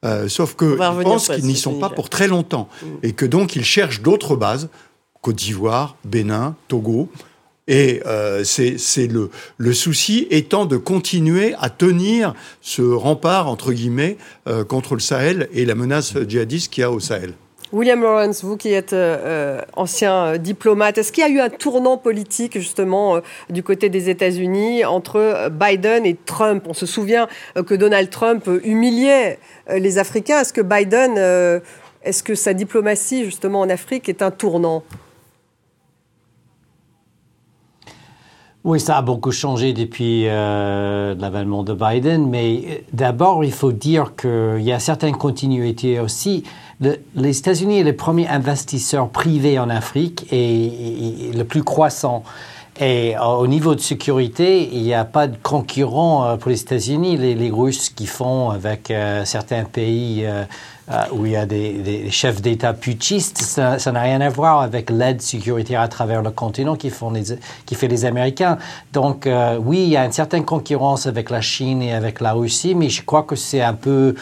Euh, 0.05 0.29
sauf 0.29 0.55
que 0.55 0.73
je 0.73 1.03
pense 1.03 1.29
qu'ils 1.29 1.47
n'y 1.47 1.57
sont 1.57 1.79
pas 1.79 1.89
pour 1.89 2.11
très 2.11 2.29
longtemps 2.29 2.69
mm. 2.83 2.87
et 3.03 3.13
que 3.13 3.25
donc 3.25 3.57
ils 3.57 3.65
cherchent 3.65 4.03
d'autres 4.03 4.37
bases, 4.37 4.69
Côte 5.23 5.37
d'Ivoire, 5.37 5.97
Bénin, 6.05 6.55
Togo. 6.69 7.09
Et 7.69 8.01
euh, 8.07 8.45
c'est 8.45 9.09
le, 9.09 9.31
le 9.57 9.73
souci 9.73 10.29
étant 10.31 10.67
de 10.67 10.77
continuer 10.77 11.55
à 11.59 11.69
tenir 11.69 12.33
ce 12.61 12.83
rempart, 12.83 13.49
entre 13.49 13.73
guillemets, 13.73 14.19
euh, 14.47 14.63
contre 14.63 14.95
le 14.95 15.01
Sahel 15.01 15.49
et 15.53 15.65
la 15.65 15.75
menace 15.75 16.15
djihadiste 16.29 16.73
qu'il 16.73 16.83
y 16.83 16.85
a 16.85 16.93
au 16.93 17.01
Sahel. 17.01 17.35
William 17.73 18.01
Lawrence, 18.01 18.45
vous 18.45 18.57
qui 18.57 18.73
êtes 18.73 18.93
euh, 18.93 19.61
ancien 19.75 20.39
diplomate, 20.39 20.99
est-ce 20.99 21.11
qu'il 21.11 21.25
y 21.25 21.27
a 21.27 21.31
eu 21.31 21.41
un 21.41 21.49
tournant 21.49 21.97
politique 21.97 22.59
justement 22.59 23.21
du 23.51 23.65
côté 23.65 23.89
des 23.89 24.09
États-Unis 24.09 24.85
entre 24.85 25.49
Biden 25.51 26.07
et 26.07 26.15
Trump? 26.15 26.65
On 26.69 26.75
se 26.75 26.87
souvient 26.87 27.27
que 27.67 27.75
Donald 27.75 28.09
Trump 28.11 28.49
humiliait 28.63 29.41
euh, 29.69 29.81
les 29.81 29.99
Africains. 29.99 30.41
Est-ce 30.41 30.53
que 30.53 30.61
Biden, 30.61 31.17
euh, 31.19 31.59
est-ce 32.05 32.23
que 32.23 32.37
sa 32.37 32.55
diplomatie 32.55 33.25
justement 33.25 33.61
en 33.61 33.69
Afrique 33.69 34.09
est 34.09 34.23
un 34.23 34.31
tournant? 34.31 34.85
Oui, 38.67 38.81
ça 38.81 38.97
a 38.97 39.03
beaucoup 39.03 39.31
changé 39.31 39.73
depuis 39.73 40.25
euh, 40.27 41.15
l'avènement 41.21 41.63
de 41.63 41.73
Biden, 41.73 42.29
mais 42.29 42.83
d'abord, 42.93 43.45
il 43.45 43.53
faut 43.53 43.71
dire 43.71 44.15
qu'il 44.21 44.61
y 44.63 44.73
a 44.73 44.81
certaines 44.81 45.15
continuités 45.15 46.01
aussi. 46.01 46.43
les 46.81 47.39
États-Unis 47.39 47.79
est 47.79 47.85
le 47.85 47.95
premier 47.95 48.27
investisseur 48.27 49.09
privé 49.11 49.61
en 49.61 49.71
Afrique 49.71 50.27
et 50.33 51.31
le 51.33 51.45
plus 51.45 51.63
croissant. 51.63 52.25
Et 52.79 53.17
euh, 53.17 53.23
au 53.23 53.47
niveau 53.47 53.75
de 53.75 53.81
sécurité, 53.81 54.69
il 54.73 54.83
n'y 54.83 54.93
a 54.95 55.05
pas 55.05 55.29
de 55.29 55.37
concurrent 55.43 56.27
euh, 56.27 56.37
pour 56.37 56.51
les 56.51 56.61
États-Unis. 56.61 57.17
Les, 57.17 57.35
les, 57.35 57.51
Russes 57.51 57.89
qui 57.89 58.07
font 58.07 58.51
avec 58.51 58.91
euh, 58.91 59.25
certains 59.25 59.65
pays 59.65 60.27
où 61.13 61.27
il 61.27 61.33
y 61.33 61.37
a 61.37 61.47
des, 61.47 62.11
chefs 62.11 62.41
d'État 62.41 62.73
putschistes, 62.73 63.39
ça 63.39 63.93
n'a 63.93 64.01
rien 64.01 64.21
à 64.21 64.29
voir 64.29 64.61
avec 64.61 64.91
l'aide 64.91 65.21
sécuritaire 65.21 65.81
à 65.81 65.89
travers 65.89 66.23
le 66.23 66.31
continent 66.31 66.77
qui, 66.77 66.91
font 66.91 67.11
les, 67.11 67.25
qui 67.65 67.75
fait 67.75 67.89
les 67.89 68.05
Américains. 68.05 68.59
Donc 68.93 69.29
oui, 69.61 69.83
il 69.83 69.89
y 69.89 69.97
a 69.97 70.05
une 70.05 70.13
certaine 70.13 70.45
concurrence 70.45 71.07
avec 71.07 71.31
la 71.31 71.41
Chine 71.41 71.83
et 71.83 71.93
avec 71.93 72.21
la 72.21 72.33
Russie, 72.33 72.75
mais 72.75 72.89
je 72.89 73.03
crois 73.03 73.25
que 73.25 73.37
c'est 73.37 73.63
un 73.63 73.75
peu 73.75 74.15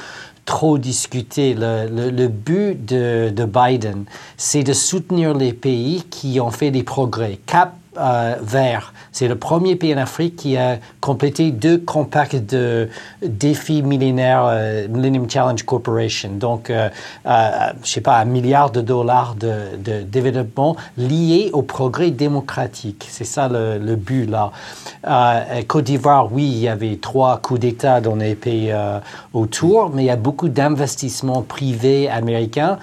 trop 0.45 0.79
discuté. 0.79 1.55
Le, 1.55 2.11
le, 2.11 2.29
but 2.29 2.85
de, 2.85 3.31
de 3.31 3.45
Biden, 3.45 4.05
c'est 4.37 4.63
de 4.63 4.73
soutenir 4.73 5.35
les 5.35 5.53
pays 5.53 6.05
qui 6.11 6.41
ont 6.41 6.51
fait 6.51 6.71
des 6.71 6.83
progrès. 6.83 7.39
Cap 7.47 7.75
euh, 7.97 8.37
vert. 8.43 8.93
C'est 9.13 9.29
le 9.29 9.37
premier 9.37 9.77
pays 9.77 9.95
en 9.95 9.99
Afrique 9.99 10.37
qui 10.37 10.57
a 10.57 10.79
complété 11.01 11.51
deux 11.51 11.79
compacts 11.79 12.35
de 12.35 12.89
défis 13.23 13.83
millénaires, 13.83 14.47
euh, 14.47 14.89
Millennium 14.89 15.31
Challenge 15.31 15.63
Corporation. 15.63 16.31
Donc, 16.33 16.71
euh, 16.71 16.89
je 17.25 17.89
sais 17.89 18.01
pas, 18.01 18.19
un 18.19 18.25
milliard 18.25 18.71
de 18.71 18.81
dollars 18.81 19.37
de, 19.37 20.03
développement 20.03 20.77
lié 20.97 21.51
au 21.53 21.63
progrès 21.63 22.11
démocratique. 22.11 23.07
C'est 23.09 23.25
ça 23.25 23.49
le, 23.49 23.97
but 23.97 24.27
là. 24.27 24.51
Côte 25.69 25.85
d'Ivoire, 25.85 26.33
oui, 26.33 26.45
il 26.45 26.59
y 26.59 26.69
avait 26.69 26.97
trois 26.97 27.39
coups 27.39 27.61
d'État 27.61 28.01
dans 28.01 28.17
les 28.17 28.35
pays 28.35 28.75
autour, 29.33 29.91
mais 29.91 30.03
il 30.03 30.07
y 30.07 30.11
a 30.11 30.17
beaucoup 30.17 30.49
d'investissements 30.49 31.43
privés 31.43 32.09
américains 32.09 32.79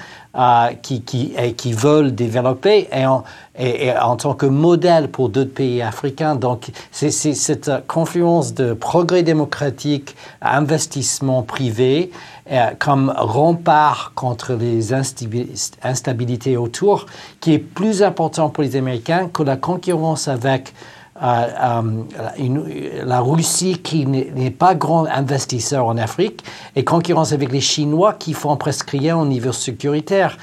qui, 0.81 1.01
qui, 1.01 1.33
qui, 1.57 1.73
veulent 1.73 2.15
développer 2.15 2.87
et 2.91 3.05
en, 3.05 3.23
et, 3.59 3.91
en, 3.91 4.15
tant 4.15 4.33
que 4.33 4.45
modèle 4.45 5.09
pour 5.09 5.29
d'autres 5.29 5.53
pays 5.53 5.81
africains. 5.81 6.35
Donc, 6.35 6.71
c'est 6.91 7.11
cette 7.11 7.71
confluence 7.87 8.53
de 8.53 8.73
progrès 8.73 9.23
démocratique, 9.23 10.15
investissement 10.41 11.43
privé, 11.43 12.11
euh, 12.51 12.71
comme 12.79 13.13
rempart 13.15 14.13
contre 14.15 14.53
les 14.53 14.93
instabilités 14.93 16.57
autour, 16.57 17.05
qui 17.39 17.53
est 17.53 17.59
plus 17.59 18.01
important 18.03 18.49
pour 18.49 18.63
les 18.63 18.75
Américains 18.75 19.29
que 19.31 19.43
la 19.43 19.57
concurrence 19.57 20.27
avec 20.27 20.73
euh, 21.21 21.81
la 23.03 23.19
Russie 23.19 23.77
qui 23.77 24.05
n'est 24.05 24.51
pas 24.51 24.75
grand 24.75 25.05
investisseur 25.05 25.85
en 25.85 25.97
Afrique 25.97 26.43
et 26.75 26.83
concurrence 26.83 27.31
avec 27.31 27.51
les 27.51 27.61
Chinois 27.61 28.13
qui 28.13 28.33
font 28.33 28.55
presque 28.57 28.89
rien 28.89 29.17
au 29.17 29.25
niveau 29.25 29.51
sécuritaire. 29.51 30.37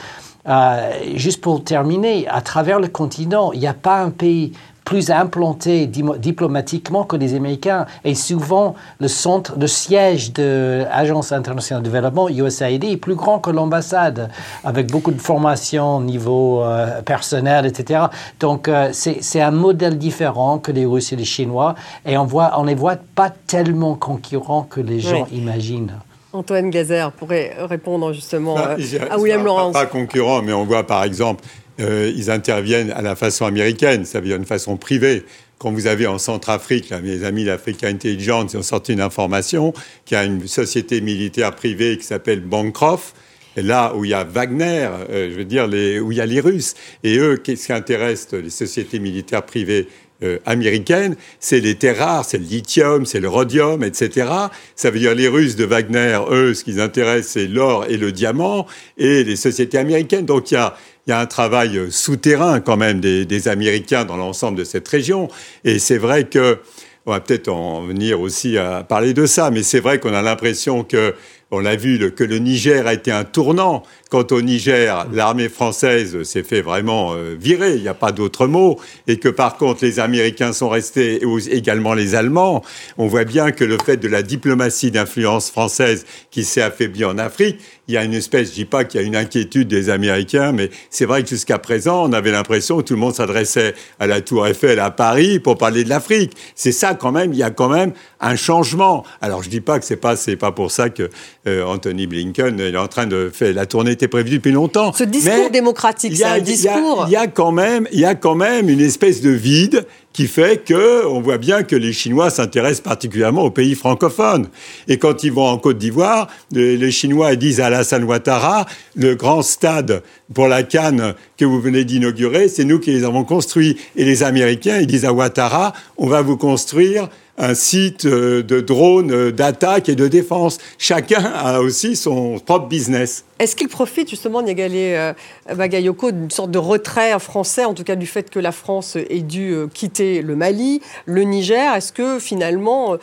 Euh, 0.48 0.90
juste 1.14 1.40
pour 1.40 1.62
terminer, 1.62 2.26
à 2.28 2.40
travers 2.40 2.80
le 2.80 2.88
continent, 2.88 3.52
il 3.52 3.60
n'y 3.60 3.66
a 3.66 3.74
pas 3.74 4.00
un 4.00 4.10
pays 4.10 4.52
plus 4.88 5.10
implanté 5.10 5.86
diplomatiquement 5.86 7.04
que 7.04 7.14
les 7.14 7.34
Américains. 7.34 7.84
Et 8.04 8.14
souvent, 8.14 8.74
le 9.00 9.08
centre, 9.08 9.52
le 9.60 9.66
siège 9.66 10.32
de 10.32 10.86
l'Agence 10.90 11.30
internationale 11.30 11.82
de 11.82 11.90
développement, 11.90 12.30
USAID, 12.30 12.84
est 12.84 12.96
plus 12.96 13.14
grand 13.14 13.38
que 13.38 13.50
l'ambassade, 13.50 14.30
avec 14.64 14.90
beaucoup 14.90 15.10
de 15.10 15.20
formation 15.20 15.98
au 15.98 16.00
niveau 16.00 16.62
euh, 16.62 17.02
personnel, 17.02 17.66
etc. 17.66 18.04
Donc, 18.40 18.66
euh, 18.66 18.88
c'est 18.92 19.42
un 19.42 19.50
modèle 19.50 19.98
différent 19.98 20.56
que 20.56 20.72
les 20.72 20.86
Russes 20.86 21.12
et 21.12 21.16
les 21.16 21.26
Chinois. 21.26 21.74
Et 22.06 22.16
on 22.16 22.24
voit, 22.24 22.52
on 22.56 22.64
les 22.64 22.74
voit 22.74 22.96
pas 22.96 23.28
tellement 23.28 23.94
concurrents 23.94 24.62
que 24.62 24.80
les 24.80 25.00
gens 25.00 25.26
imaginent. 25.30 25.92
Antoine 26.32 26.70
Gazer 26.70 27.12
pourrait 27.12 27.54
répondre 27.58 28.14
justement 28.14 28.54
bah, 28.54 28.76
euh, 28.78 28.98
à 29.10 29.18
William 29.18 29.44
Laurence. 29.44 29.74
Pas 29.74 29.84
concurrent, 29.84 30.40
mais 30.40 30.54
on 30.54 30.64
voit 30.64 30.86
par 30.86 31.04
exemple 31.04 31.44
euh, 31.80 32.12
ils 32.14 32.30
interviennent 32.30 32.90
à 32.90 33.02
la 33.02 33.16
façon 33.16 33.44
américaine, 33.44 34.04
ça 34.04 34.20
veut 34.20 34.26
dire 34.26 34.36
une 34.36 34.46
façon 34.46 34.76
privée. 34.76 35.24
Quand 35.58 35.72
vous 35.72 35.86
avez 35.86 36.06
en 36.06 36.18
Centrafrique, 36.18 36.92
mes 37.02 37.24
amis 37.24 37.44
d'Africa 37.44 37.88
Intelligence, 37.88 38.52
ils 38.52 38.58
ont 38.58 38.62
sorti 38.62 38.92
une 38.92 39.00
information 39.00 39.72
qu'il 40.04 40.16
y 40.16 40.20
a 40.20 40.24
une 40.24 40.46
société 40.46 41.00
militaire 41.00 41.54
privée 41.54 41.98
qui 41.98 42.04
s'appelle 42.04 42.40
Bancroft, 42.40 43.14
là 43.56 43.94
où 43.94 44.04
il 44.04 44.10
y 44.10 44.14
a 44.14 44.24
Wagner, 44.24 44.88
euh, 45.10 45.30
je 45.30 45.36
veux 45.36 45.44
dire, 45.44 45.64
où 45.66 46.12
il 46.12 46.18
y 46.18 46.20
a 46.20 46.26
les 46.26 46.40
Russes. 46.40 46.74
Et 47.02 47.18
eux, 47.18 47.36
qu'est-ce 47.36 47.66
qui 47.66 47.72
intéresse 47.72 48.28
les 48.32 48.50
sociétés 48.50 48.98
militaires 48.98 49.44
privées 49.44 49.88
euh, 50.22 50.38
américaines? 50.46 51.16
C'est 51.40 51.60
les 51.60 51.74
terres 51.74 51.98
rares, 51.98 52.24
c'est 52.24 52.38
le 52.38 52.44
lithium, 52.44 53.06
c'est 53.06 53.20
le 53.20 53.28
rhodium, 53.28 53.82
etc. 53.82 54.28
Ça 54.76 54.90
veut 54.90 54.98
dire 54.98 55.14
les 55.14 55.28
Russes 55.28 55.56
de 55.56 55.64
Wagner, 55.64 56.20
eux, 56.30 56.54
ce 56.54 56.64
qui 56.64 56.72
les 56.72 56.80
intéresse, 56.80 57.28
c'est 57.28 57.46
l'or 57.46 57.86
et 57.88 57.96
le 57.96 58.12
diamant, 58.12 58.66
et 58.96 59.24
les 59.24 59.36
sociétés 59.36 59.78
américaines. 59.78 60.26
Donc 60.26 60.50
il 60.50 60.54
y 60.54 60.58
a 60.58 60.76
il 61.08 61.12
y 61.12 61.14
a 61.14 61.20
un 61.20 61.26
travail 61.26 61.78
euh, 61.78 61.90
souterrain 61.90 62.60
quand 62.60 62.76
même 62.76 63.00
des, 63.00 63.48
Américains 63.48 64.04
dans 64.04 64.18
l'ensemble 64.18 64.58
de 64.58 64.64
cette 64.64 64.86
région. 64.86 65.28
Et 65.64 65.78
c'est 65.78 65.96
vrai 65.96 66.24
que, 66.24 66.58
on 67.06 67.12
va 67.12 67.20
peut-être 67.20 67.48
en 67.48 67.80
venir 67.86 68.20
aussi 68.20 68.58
à 68.58 68.84
parler 68.84 69.14
de 69.14 69.24
ça, 69.24 69.50
mais 69.50 69.62
c'est 69.62 69.80
vrai 69.80 69.98
qu'on 69.98 70.12
a 70.12 70.20
l'impression 70.20 70.84
que 70.84 71.14
on 71.50 71.64
a 71.64 71.76
vu 71.76 72.12
que 72.12 72.24
le 72.24 72.38
Niger 72.38 72.86
a 72.86 72.92
été 72.92 73.10
un 73.10 73.24
tournant. 73.24 73.84
Quant 74.10 74.26
au 74.30 74.40
Niger, 74.40 75.06
l'armée 75.12 75.50
française 75.50 76.22
s'est 76.22 76.42
fait 76.42 76.62
vraiment 76.62 77.12
euh, 77.12 77.36
virer, 77.38 77.74
il 77.74 77.82
n'y 77.82 77.88
a 77.88 77.94
pas 77.94 78.10
d'autre 78.10 78.46
mot, 78.46 78.80
et 79.06 79.18
que 79.18 79.28
par 79.28 79.58
contre 79.58 79.84
les 79.84 80.00
Américains 80.00 80.54
sont 80.54 80.70
restés, 80.70 81.20
et 81.22 81.54
également 81.54 81.92
les 81.92 82.14
Allemands. 82.14 82.64
On 82.96 83.06
voit 83.06 83.24
bien 83.24 83.50
que 83.50 83.64
le 83.64 83.76
fait 83.84 83.98
de 83.98 84.08
la 84.08 84.22
diplomatie 84.22 84.90
d'influence 84.90 85.50
française 85.50 86.06
qui 86.30 86.44
s'est 86.44 86.62
affaiblie 86.62 87.04
en 87.04 87.18
Afrique, 87.18 87.58
il 87.86 87.94
y 87.94 87.96
a 87.98 88.04
une 88.04 88.14
espèce, 88.14 88.50
je 88.50 88.54
dis 88.54 88.64
pas 88.64 88.84
qu'il 88.84 89.00
y 89.00 89.04
a 89.04 89.06
une 89.06 89.16
inquiétude 89.16 89.68
des 89.68 89.90
Américains, 89.90 90.52
mais 90.52 90.70
c'est 90.88 91.04
vrai 91.04 91.22
que 91.22 91.28
jusqu'à 91.28 91.58
présent, 91.58 92.08
on 92.08 92.12
avait 92.14 92.30
l'impression 92.30 92.78
que 92.78 92.82
tout 92.82 92.94
le 92.94 93.00
monde 93.00 93.14
s'adressait 93.14 93.74
à 94.00 94.06
la 94.06 94.22
Tour 94.22 94.46
Eiffel 94.46 94.78
à 94.80 94.90
Paris 94.90 95.38
pour 95.38 95.58
parler 95.58 95.84
de 95.84 95.90
l'Afrique. 95.90 96.32
C'est 96.54 96.72
ça 96.72 96.94
quand 96.94 97.12
même, 97.12 97.32
il 97.34 97.38
y 97.38 97.42
a 97.42 97.50
quand 97.50 97.68
même 97.68 97.92
un 98.20 98.36
changement. 98.36 99.04
Alors 99.20 99.42
je 99.42 99.50
dis 99.50 99.60
pas 99.60 99.78
que 99.78 99.84
c'est 99.84 99.96
pas 99.96 100.16
pas 100.38 100.52
pour 100.52 100.70
ça 100.70 100.88
que 100.88 101.10
euh, 101.46 101.64
Anthony 101.64 102.06
Blinken 102.06 102.60
est 102.60 102.76
en 102.76 102.88
train 102.88 103.06
de 103.06 103.30
faire 103.32 103.52
la 103.54 103.66
tournée 103.66 103.96
était 103.98 104.08
prévue 104.08 104.30
depuis 104.30 104.52
longtemps. 104.52 104.92
Ce 104.92 105.04
discours 105.04 105.50
démocratique, 105.50 106.16
c'est 106.16 106.24
un 106.24 106.38
discours. 106.38 107.04
Il 107.08 107.12
y, 107.12 107.16
a 107.16 107.26
quand 107.26 107.50
même, 107.50 107.88
il 107.92 108.00
y 108.00 108.04
a 108.04 108.14
quand 108.14 108.36
même 108.36 108.68
une 108.68 108.80
espèce 108.80 109.20
de 109.20 109.30
vide 109.30 109.84
qui 110.12 110.26
fait 110.26 110.64
que 110.64 111.06
on 111.06 111.20
voit 111.20 111.38
bien 111.38 111.62
que 111.64 111.76
les 111.76 111.92
Chinois 111.92 112.30
s'intéressent 112.30 112.80
particulièrement 112.80 113.42
aux 113.42 113.50
pays 113.50 113.74
francophones. 113.74 114.48
Et 114.86 114.98
quand 114.98 115.24
ils 115.24 115.32
vont 115.32 115.46
en 115.46 115.58
Côte 115.58 115.78
d'Ivoire, 115.78 116.28
les, 116.52 116.90
Chinois 116.90 117.34
disent 117.36 117.60
à 117.60 117.66
Alassane 117.66 118.04
Ouattara, 118.04 118.66
le 118.94 119.14
grand 119.14 119.42
stade 119.42 120.02
pour 120.32 120.48
la 120.48 120.62
Cannes 120.62 121.14
que 121.36 121.44
vous 121.44 121.60
venez 121.60 121.84
d'inaugurer, 121.84 122.48
c'est 122.48 122.64
nous 122.64 122.78
qui 122.78 122.92
les 122.92 123.04
avons 123.04 123.24
construits. 123.24 123.76
Et 123.96 124.04
les 124.04 124.22
Américains, 124.22 124.78
ils 124.80 124.86
disent 124.86 125.04
à 125.04 125.12
Ouattara, 125.12 125.72
on 125.96 126.06
va 126.06 126.22
vous 126.22 126.36
construire 126.36 127.08
un 127.38 127.54
site 127.54 128.04
euh, 128.04 128.42
de 128.42 128.60
drones 128.60 129.12
euh, 129.12 129.32
d'attaque 129.32 129.88
et 129.88 129.94
de 129.94 130.08
défense. 130.08 130.58
Chacun 130.76 131.24
a 131.24 131.60
aussi 131.60 131.96
son 131.96 132.38
propre 132.38 132.66
business. 132.66 133.24
Est-ce 133.38 133.54
qu'il 133.54 133.68
profite 133.68 134.10
justement, 134.10 134.42
Niagalé 134.42 134.94
euh, 134.96 135.54
Bagayoko, 135.54 136.10
d'une 136.10 136.30
sorte 136.30 136.50
de 136.50 136.58
retrait 136.58 137.18
français, 137.20 137.64
en 137.64 137.74
tout 137.74 137.84
cas 137.84 137.96
du 137.96 138.06
fait 138.06 138.28
que 138.28 138.40
la 138.40 138.52
France 138.52 138.96
ait 138.96 139.20
dû 139.20 139.54
quitter 139.72 140.22
le 140.22 140.36
Mali, 140.36 140.82
le 141.06 141.22
Niger? 141.22 141.74
Est-ce 141.74 141.92
que 141.92 142.18
finalement, 142.18 142.96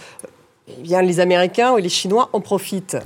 eh 0.68 0.82
bien, 0.82 1.02
les 1.02 1.20
Américains 1.20 1.78
et 1.78 1.82
les 1.82 1.90
Chinois 1.90 2.30
en 2.34 2.42
profitent? 2.42 2.98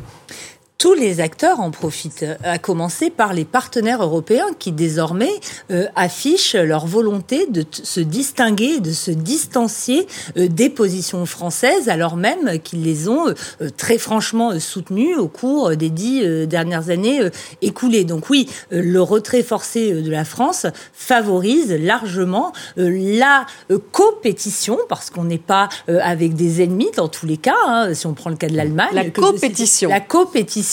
Tous 0.80 0.94
les 0.94 1.20
acteurs 1.20 1.60
en 1.60 1.72
profitent, 1.72 2.26
à 2.42 2.58
commencer 2.58 3.10
par 3.10 3.34
les 3.34 3.44
partenaires 3.44 4.02
européens 4.02 4.48
qui 4.58 4.72
désormais 4.72 5.34
euh, 5.72 5.86
affichent 5.96 6.56
leur 6.56 6.88
volonté 6.88 7.48
de 7.48 7.66
se 7.70 8.00
distinguer, 8.00 8.80
de 8.80 8.92
se 8.92 9.12
distancier 9.12 10.08
euh, 10.38 10.48
des 10.48 10.70
positions 10.70 11.26
françaises, 11.26 11.90
alors 11.90 12.16
même 12.16 12.60
qu'ils 12.64 12.82
les 12.82 13.10
ont 13.10 13.28
euh, 13.28 13.34
très 13.76 13.98
franchement 13.98 14.58
soutenues 14.58 15.18
au 15.18 15.28
cours 15.28 15.76
des 15.76 15.90
dix 15.90 16.48
dernières 16.48 16.90
années 16.90 17.20
écoulées. 17.62 18.06
Donc 18.06 18.30
oui, 18.30 18.50
le 18.72 19.02
retrait 19.02 19.44
forcé 19.44 19.92
de 19.92 20.10
la 20.10 20.24
France 20.24 20.66
favorise 20.94 21.74
largement 21.74 22.54
la 22.78 23.46
compétition, 23.92 24.78
parce 24.88 25.10
qu'on 25.10 25.26
n'est 25.26 25.38
pas 25.38 25.68
avec 25.88 26.36
des 26.36 26.64
ennemis 26.64 26.90
dans 26.96 27.10
tous 27.10 27.26
les 27.26 27.38
cas, 27.38 27.56
hein, 27.68 27.94
si 27.94 28.08
on 28.08 28.14
prend 28.14 28.30
le 28.30 28.38
cas 28.38 28.48
de 28.48 28.56
l'Allemagne. 28.56 28.90
La 28.94 29.10
compétition. 29.10 29.90
La 29.90 30.00
compétition 30.00 30.69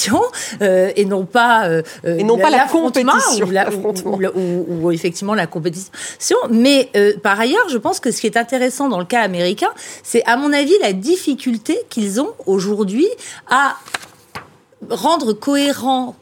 euh, 0.62 0.93
et 0.97 1.05
non 1.05 1.25
pas 1.25 1.69
euh, 1.69 1.83
et 2.05 2.25
non 2.25 2.38
pas 2.38 2.50
la 2.50 2.67
compétition 2.67 3.47
ou, 4.35 4.91
effectivement 4.91 5.35
la 5.35 5.47
compétition. 5.47 6.37
Mais 6.50 6.91
euh, 6.97 7.15
par 7.23 7.38
ailleurs, 7.38 7.69
je 7.69 7.79
pense 7.79 8.00
que 8.00 8.11
ce 8.11 8.21
qui 8.21 8.26
est 8.26 8.37
intéressant 8.37 8.88
dans 8.88 8.99
le 8.99 9.05
cas 9.05 9.23
américain, 9.23 9.71
c'est 10.03 10.25
à 10.25 10.37
mon 10.37 10.53
avis 10.53 10.75
la 10.81 10.93
difficulté 10.93 11.79
qu'ils 11.91 12.21
ont 12.21 12.33
aujourd'hui 12.47 13.09
à 13.49 13.76
rendre 14.91 15.33
cohérent 15.33 16.17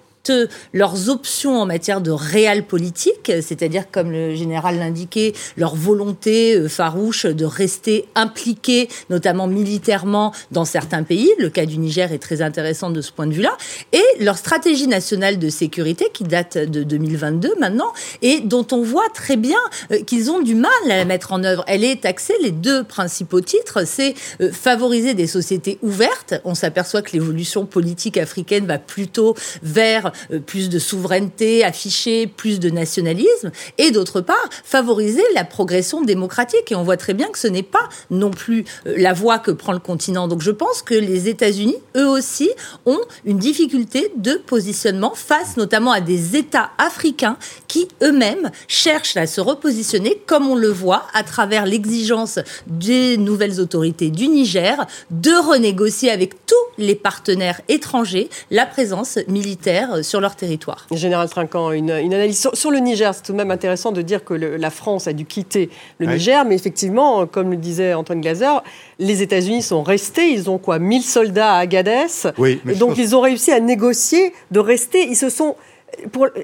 leurs 0.72 1.08
options 1.08 1.60
en 1.60 1.66
matière 1.66 2.00
de 2.00 2.10
réel 2.10 2.64
politique, 2.64 3.30
c'est-à-dire, 3.40 3.90
comme 3.90 4.10
le 4.10 4.34
général 4.34 4.78
l'indiquait, 4.78 5.32
leur 5.56 5.74
volonté 5.74 6.54
euh, 6.54 6.68
farouche 6.68 7.26
de 7.26 7.44
rester 7.44 8.06
impliqués, 8.14 8.88
notamment 9.10 9.46
militairement, 9.46 10.32
dans 10.50 10.64
certains 10.64 11.02
pays. 11.02 11.30
Le 11.38 11.50
cas 11.50 11.66
du 11.66 11.78
Niger 11.78 12.12
est 12.12 12.18
très 12.18 12.42
intéressant 12.42 12.90
de 12.90 13.00
ce 13.00 13.12
point 13.12 13.26
de 13.26 13.32
vue-là. 13.34 13.56
Et 13.92 14.02
leur 14.20 14.38
stratégie 14.38 14.88
nationale 14.88 15.38
de 15.38 15.48
sécurité, 15.48 16.06
qui 16.12 16.24
date 16.24 16.56
de 16.58 16.82
2022 16.82 17.54
maintenant, 17.60 17.92
et 18.22 18.40
dont 18.40 18.66
on 18.72 18.82
voit 18.82 19.08
très 19.14 19.36
bien 19.36 19.58
euh, 19.92 20.02
qu'ils 20.02 20.30
ont 20.30 20.40
du 20.40 20.54
mal 20.54 20.70
à 20.86 20.96
la 20.96 21.04
mettre 21.04 21.32
en 21.32 21.44
œuvre. 21.44 21.64
Elle 21.66 21.84
est 21.84 22.06
axée, 22.06 22.34
les 22.42 22.50
deux 22.50 22.84
principaux 22.84 23.40
titres, 23.40 23.86
c'est 23.86 24.14
euh, 24.40 24.50
favoriser 24.50 25.14
des 25.14 25.26
sociétés 25.26 25.78
ouvertes. 25.82 26.34
On 26.44 26.54
s'aperçoit 26.54 27.02
que 27.02 27.12
l'évolution 27.12 27.66
politique 27.66 28.16
africaine 28.16 28.66
va 28.66 28.78
plutôt 28.78 29.34
vers 29.62 30.12
plus 30.46 30.68
de 30.68 30.78
souveraineté 30.78 31.64
affichée, 31.64 32.26
plus 32.26 32.60
de 32.60 32.70
nationalisme, 32.70 33.50
et 33.78 33.90
d'autre 33.90 34.20
part, 34.20 34.48
favoriser 34.64 35.22
la 35.34 35.44
progression 35.44 36.02
démocratique. 36.02 36.70
Et 36.70 36.74
on 36.74 36.82
voit 36.82 36.96
très 36.96 37.14
bien 37.14 37.28
que 37.28 37.38
ce 37.38 37.48
n'est 37.48 37.62
pas 37.62 37.88
non 38.10 38.30
plus 38.30 38.64
euh, 38.86 38.94
la 38.96 39.12
voie 39.12 39.38
que 39.38 39.50
prend 39.50 39.72
le 39.72 39.78
continent. 39.78 40.28
Donc 40.28 40.42
je 40.42 40.50
pense 40.50 40.82
que 40.82 40.94
les 40.94 41.28
États-Unis, 41.28 41.76
eux 41.96 42.08
aussi, 42.08 42.50
ont 42.86 43.00
une 43.24 43.38
difficulté 43.38 44.12
de 44.16 44.34
positionnement 44.34 45.14
face 45.14 45.56
notamment 45.56 45.92
à 45.92 46.00
des 46.00 46.36
États 46.36 46.70
africains 46.78 47.36
qui 47.68 47.88
eux-mêmes 48.02 48.50
cherchent 48.68 49.16
à 49.16 49.26
se 49.26 49.40
repositionner, 49.40 50.20
comme 50.26 50.48
on 50.48 50.54
le 50.54 50.68
voit 50.68 51.06
à 51.14 51.22
travers 51.22 51.66
l'exigence 51.66 52.38
des 52.66 53.16
nouvelles 53.16 53.60
autorités 53.60 54.10
du 54.10 54.28
Niger 54.28 54.86
de 55.10 55.30
renégocier 55.30 56.10
avec 56.10 56.46
tous 56.46 56.54
les 56.78 56.94
partenaires 56.94 57.60
étrangers 57.68 58.28
la 58.50 58.66
présence 58.66 59.18
militaire 59.28 60.03
sur 60.04 60.20
leur 60.20 60.36
territoire. 60.36 60.86
Général 60.92 61.28
Trinquant, 61.28 61.72
une, 61.72 61.90
analyse 61.90 62.48
sur, 62.52 62.70
le 62.70 62.78
Niger. 62.78 63.14
C'est 63.14 63.22
tout 63.22 63.32
de 63.32 63.36
même 63.36 63.50
intéressant 63.50 63.92
de 63.92 64.02
dire 64.02 64.24
que 64.24 64.34
la 64.34 64.70
France 64.70 65.08
a 65.08 65.12
dû 65.12 65.24
quitter 65.24 65.70
le 65.98 66.06
Niger, 66.06 66.44
mais 66.44 66.54
effectivement, 66.54 67.26
comme 67.26 67.50
le 67.50 67.56
disait 67.56 67.94
Antoine 67.94 68.20
Glazer, 68.20 68.62
les 68.98 69.22
États-Unis 69.22 69.62
sont 69.62 69.82
restés. 69.82 70.30
Ils 70.30 70.50
ont 70.50 70.58
quoi 70.58 70.78
1000 70.78 71.02
soldats 71.02 71.54
à 71.54 71.58
Agadez. 71.58 72.06
Oui, 72.38 72.60
et 72.68 72.74
donc, 72.74 72.98
ils 72.98 73.16
ont 73.16 73.20
réussi 73.20 73.50
à 73.50 73.60
négocier 73.60 74.32
de 74.50 74.60
rester. 74.60 75.06
Ils 75.08 75.16
se 75.16 75.28
sont 75.28 75.56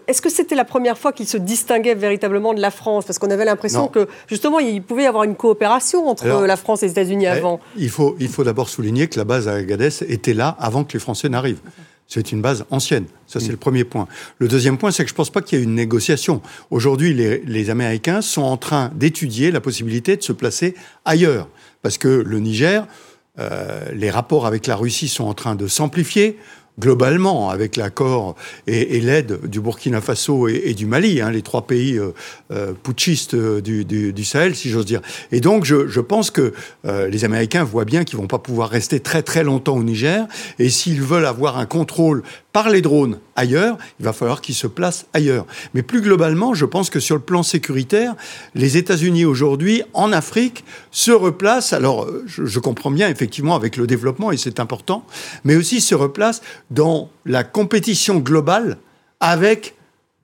Est-ce 0.06 0.22
que 0.22 0.30
c'était 0.30 0.54
la 0.54 0.64
première 0.64 0.98
fois 0.98 1.12
qu'ils 1.12 1.28
se 1.28 1.36
distinguaient 1.36 1.94
véritablement 1.94 2.54
de 2.54 2.60
la 2.60 2.70
France? 2.70 3.04
Parce 3.04 3.18
qu'on 3.18 3.30
avait 3.30 3.44
l'impression 3.44 3.88
que, 3.88 4.08
justement, 4.26 4.58
il 4.58 4.82
pouvait 4.82 5.04
y 5.04 5.06
avoir 5.06 5.24
une 5.24 5.36
coopération 5.36 6.08
entre 6.08 6.26
la 6.46 6.56
France 6.56 6.82
et 6.82 6.86
les 6.86 6.92
États-Unis 6.92 7.26
eh, 7.26 7.28
avant. 7.28 7.60
Il 7.76 7.90
faut, 7.90 8.16
il 8.20 8.28
faut 8.28 8.44
d'abord 8.44 8.68
souligner 8.68 9.08
que 9.08 9.18
la 9.18 9.24
base 9.24 9.48
à 9.48 9.54
Agadez 9.54 9.90
était 10.08 10.34
là 10.34 10.56
avant 10.58 10.84
que 10.84 10.92
les 10.94 11.00
Français 11.00 11.28
n'arrivent. 11.28 11.60
C'est 12.10 12.32
une 12.32 12.42
base 12.42 12.64
ancienne. 12.70 13.04
Ça, 13.28 13.38
c'est 13.38 13.48
mm. 13.48 13.52
le 13.52 13.56
premier 13.56 13.84
point. 13.84 14.08
Le 14.38 14.48
deuxième 14.48 14.76
point, 14.78 14.90
c'est 14.90 15.04
que 15.04 15.08
je 15.08 15.14
ne 15.14 15.16
pense 15.16 15.30
pas 15.30 15.42
qu'il 15.42 15.58
y 15.58 15.62
ait 15.62 15.64
une 15.64 15.76
négociation. 15.76 16.42
Aujourd'hui, 16.70 17.14
les, 17.14 17.70
Américains 17.70 18.20
sont 18.20 18.42
en 18.42 18.56
train 18.56 18.90
d'étudier 18.96 19.52
la 19.52 19.60
possibilité 19.60 20.16
de 20.16 20.22
se 20.22 20.32
placer 20.32 20.74
ailleurs. 21.04 21.48
Parce 21.82 21.98
que 21.98 22.08
le 22.08 22.40
Niger, 22.40 22.84
euh, 23.38 23.92
les 23.94 24.10
rapports 24.10 24.44
avec 24.44 24.66
la 24.66 24.74
Russie 24.74 25.06
sont 25.06 25.24
en 25.24 25.34
train 25.34 25.54
de 25.54 25.68
s'amplifier 25.68 26.36
globalement 26.80 27.50
avec 27.50 27.76
l'accord 27.76 28.34
et, 28.66 29.00
l'aide 29.00 29.46
du 29.46 29.60
Burkina 29.60 30.00
Faso 30.00 30.48
et, 30.48 30.74
du 30.74 30.86
Mali, 30.86 31.20
hein, 31.20 31.30
les 31.30 31.42
trois 31.42 31.66
pays 31.66 31.98
euh, 31.98 32.12
euh, 32.50 32.72
putschistes 32.72 33.34
euh, 33.34 33.60
du, 33.60 34.24
Sahel, 34.24 34.56
si 34.56 34.70
j'ose 34.70 34.86
dire. 34.86 35.02
Et 35.30 35.40
donc, 35.40 35.64
je, 35.64 36.00
pense 36.00 36.30
que 36.30 36.54
les 36.84 37.24
Américains 37.24 37.62
voient 37.62 37.84
bien 37.84 38.04
qu'ils 38.04 38.18
vont 38.18 38.26
pas 38.26 38.38
pouvoir 38.38 38.70
rester 38.70 39.00
très 39.00 39.22
très 39.22 39.44
longtemps 39.44 39.76
au 39.76 39.82
Niger. 39.82 40.26
Et 40.58 40.70
s'ils 40.70 41.02
veulent 41.02 41.26
avoir 41.26 41.58
un 41.58 41.66
contrôle 41.66 42.22
par 42.52 42.68
les 42.68 42.82
drones 42.82 43.18
ailleurs, 43.36 43.78
il 43.98 44.04
va 44.04 44.12
falloir 44.12 44.40
qu'ils 44.40 44.54
se 44.54 44.66
placent 44.66 45.06
ailleurs. 45.12 45.46
Mais 45.74 45.82
plus 45.82 46.00
globalement, 46.00 46.54
je 46.54 46.64
pense 46.64 46.90
que 46.90 47.00
sur 47.00 47.16
le 47.16 47.22
plan 47.22 47.42
sécuritaire, 47.42 48.14
les 48.54 48.76
États-Unis 48.76 49.24
aujourd'hui, 49.24 49.82
en 49.94 50.12
Afrique, 50.12 50.64
se 50.90 51.12
replacent, 51.12 51.72
alors 51.72 52.08
je, 52.26 52.44
je 52.44 52.58
comprends 52.58 52.90
bien 52.90 53.08
effectivement 53.08 53.54
avec 53.54 53.76
le 53.76 53.86
développement, 53.86 54.32
et 54.32 54.36
c'est 54.36 54.60
important, 54.60 55.04
mais 55.44 55.56
aussi 55.56 55.80
se 55.80 55.94
replacent 55.94 56.42
dans 56.70 57.10
la 57.24 57.44
compétition 57.44 58.18
globale 58.18 58.78
avec 59.20 59.76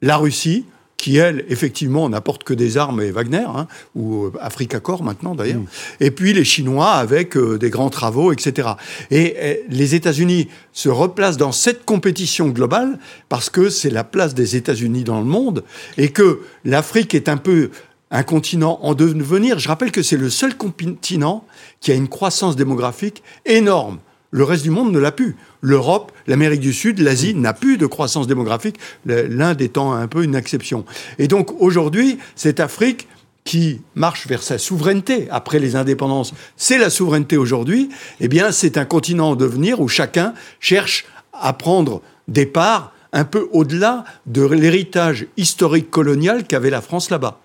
la 0.02 0.16
Russie, 0.16 0.64
qui, 0.96 1.16
elle, 1.18 1.44
effectivement, 1.48 2.08
n'apporte 2.08 2.44
que 2.44 2.54
des 2.54 2.78
armes 2.78 3.00
et 3.00 3.10
Wagner, 3.10 3.46
hein, 3.46 3.66
ou 3.94 4.24
euh, 4.24 4.32
Africa 4.40 4.80
Corps 4.80 5.02
maintenant 5.02 5.34
d'ailleurs, 5.34 5.60
mm. 5.60 5.66
et 6.00 6.10
puis 6.10 6.32
les 6.32 6.44
Chinois 6.44 6.92
avec 6.92 7.36
euh, 7.36 7.58
des 7.58 7.70
grands 7.70 7.90
travaux, 7.90 8.32
etc. 8.32 8.70
Et, 9.10 9.64
les 9.68 9.94
États-Unis 9.94 10.48
se 10.72 10.88
replacent 10.88 11.36
dans 11.36 11.52
cette 11.52 11.84
compétition 11.84 12.48
globale 12.48 12.98
parce 13.28 13.50
que 13.50 13.68
c'est 13.68 13.90
la 13.90 14.04
place 14.04 14.34
des 14.34 14.56
États-Unis 14.56 15.04
dans 15.04 15.18
le 15.18 15.26
monde, 15.26 15.64
et 15.98 16.10
que 16.10 16.40
l'Afrique 16.64 17.14
est 17.14 17.28
un 17.28 17.36
peu 17.36 17.70
un 18.10 18.22
continent 18.22 18.78
en 18.82 18.94
devenir. 18.94 19.58
Je 19.58 19.68
rappelle 19.68 19.92
que 19.92 20.02
c'est 20.02 20.16
le 20.16 20.30
seul 20.30 20.56
continent 20.56 21.44
qui 21.80 21.92
a 21.92 21.94
une 21.94 22.08
croissance 22.08 22.56
démographique 22.56 23.22
énorme. 23.44 23.98
Le 24.36 24.44
reste 24.44 24.64
du 24.64 24.70
monde 24.70 24.92
ne 24.92 24.98
l'a 24.98 25.12
plus. 25.12 25.34
L'Europe, 25.62 26.12
l'Amérique 26.26 26.60
du 26.60 26.74
Sud, 26.74 26.98
l'Asie 26.98 27.34
n'a 27.34 27.54
plus 27.54 27.78
de 27.78 27.86
croissance 27.86 28.26
démographique, 28.26 28.76
l'Inde 29.06 29.62
étant 29.62 29.94
un 29.94 30.06
peu 30.08 30.24
une 30.24 30.34
exception. 30.34 30.84
Et 31.18 31.26
donc 31.26 31.58
aujourd'hui, 31.58 32.18
cette 32.34 32.60
Afrique 32.60 33.08
qui 33.44 33.80
marche 33.94 34.26
vers 34.26 34.42
sa 34.42 34.58
souveraineté 34.58 35.26
après 35.30 35.58
les 35.58 35.74
indépendances, 35.74 36.34
c'est 36.58 36.76
la 36.76 36.90
souveraineté 36.90 37.38
aujourd'hui, 37.38 37.88
eh 38.20 38.28
bien 38.28 38.52
c'est 38.52 38.76
un 38.76 38.84
continent 38.84 39.30
en 39.30 39.36
devenir 39.36 39.80
où 39.80 39.88
chacun 39.88 40.34
cherche 40.60 41.06
à 41.32 41.54
prendre 41.54 42.02
des 42.28 42.44
parts 42.44 42.92
un 43.14 43.24
peu 43.24 43.48
au-delà 43.52 44.04
de 44.26 44.42
l'héritage 44.42 45.28
historique 45.38 45.90
colonial 45.90 46.44
qu'avait 46.44 46.68
la 46.68 46.82
France 46.82 47.08
là-bas. 47.08 47.40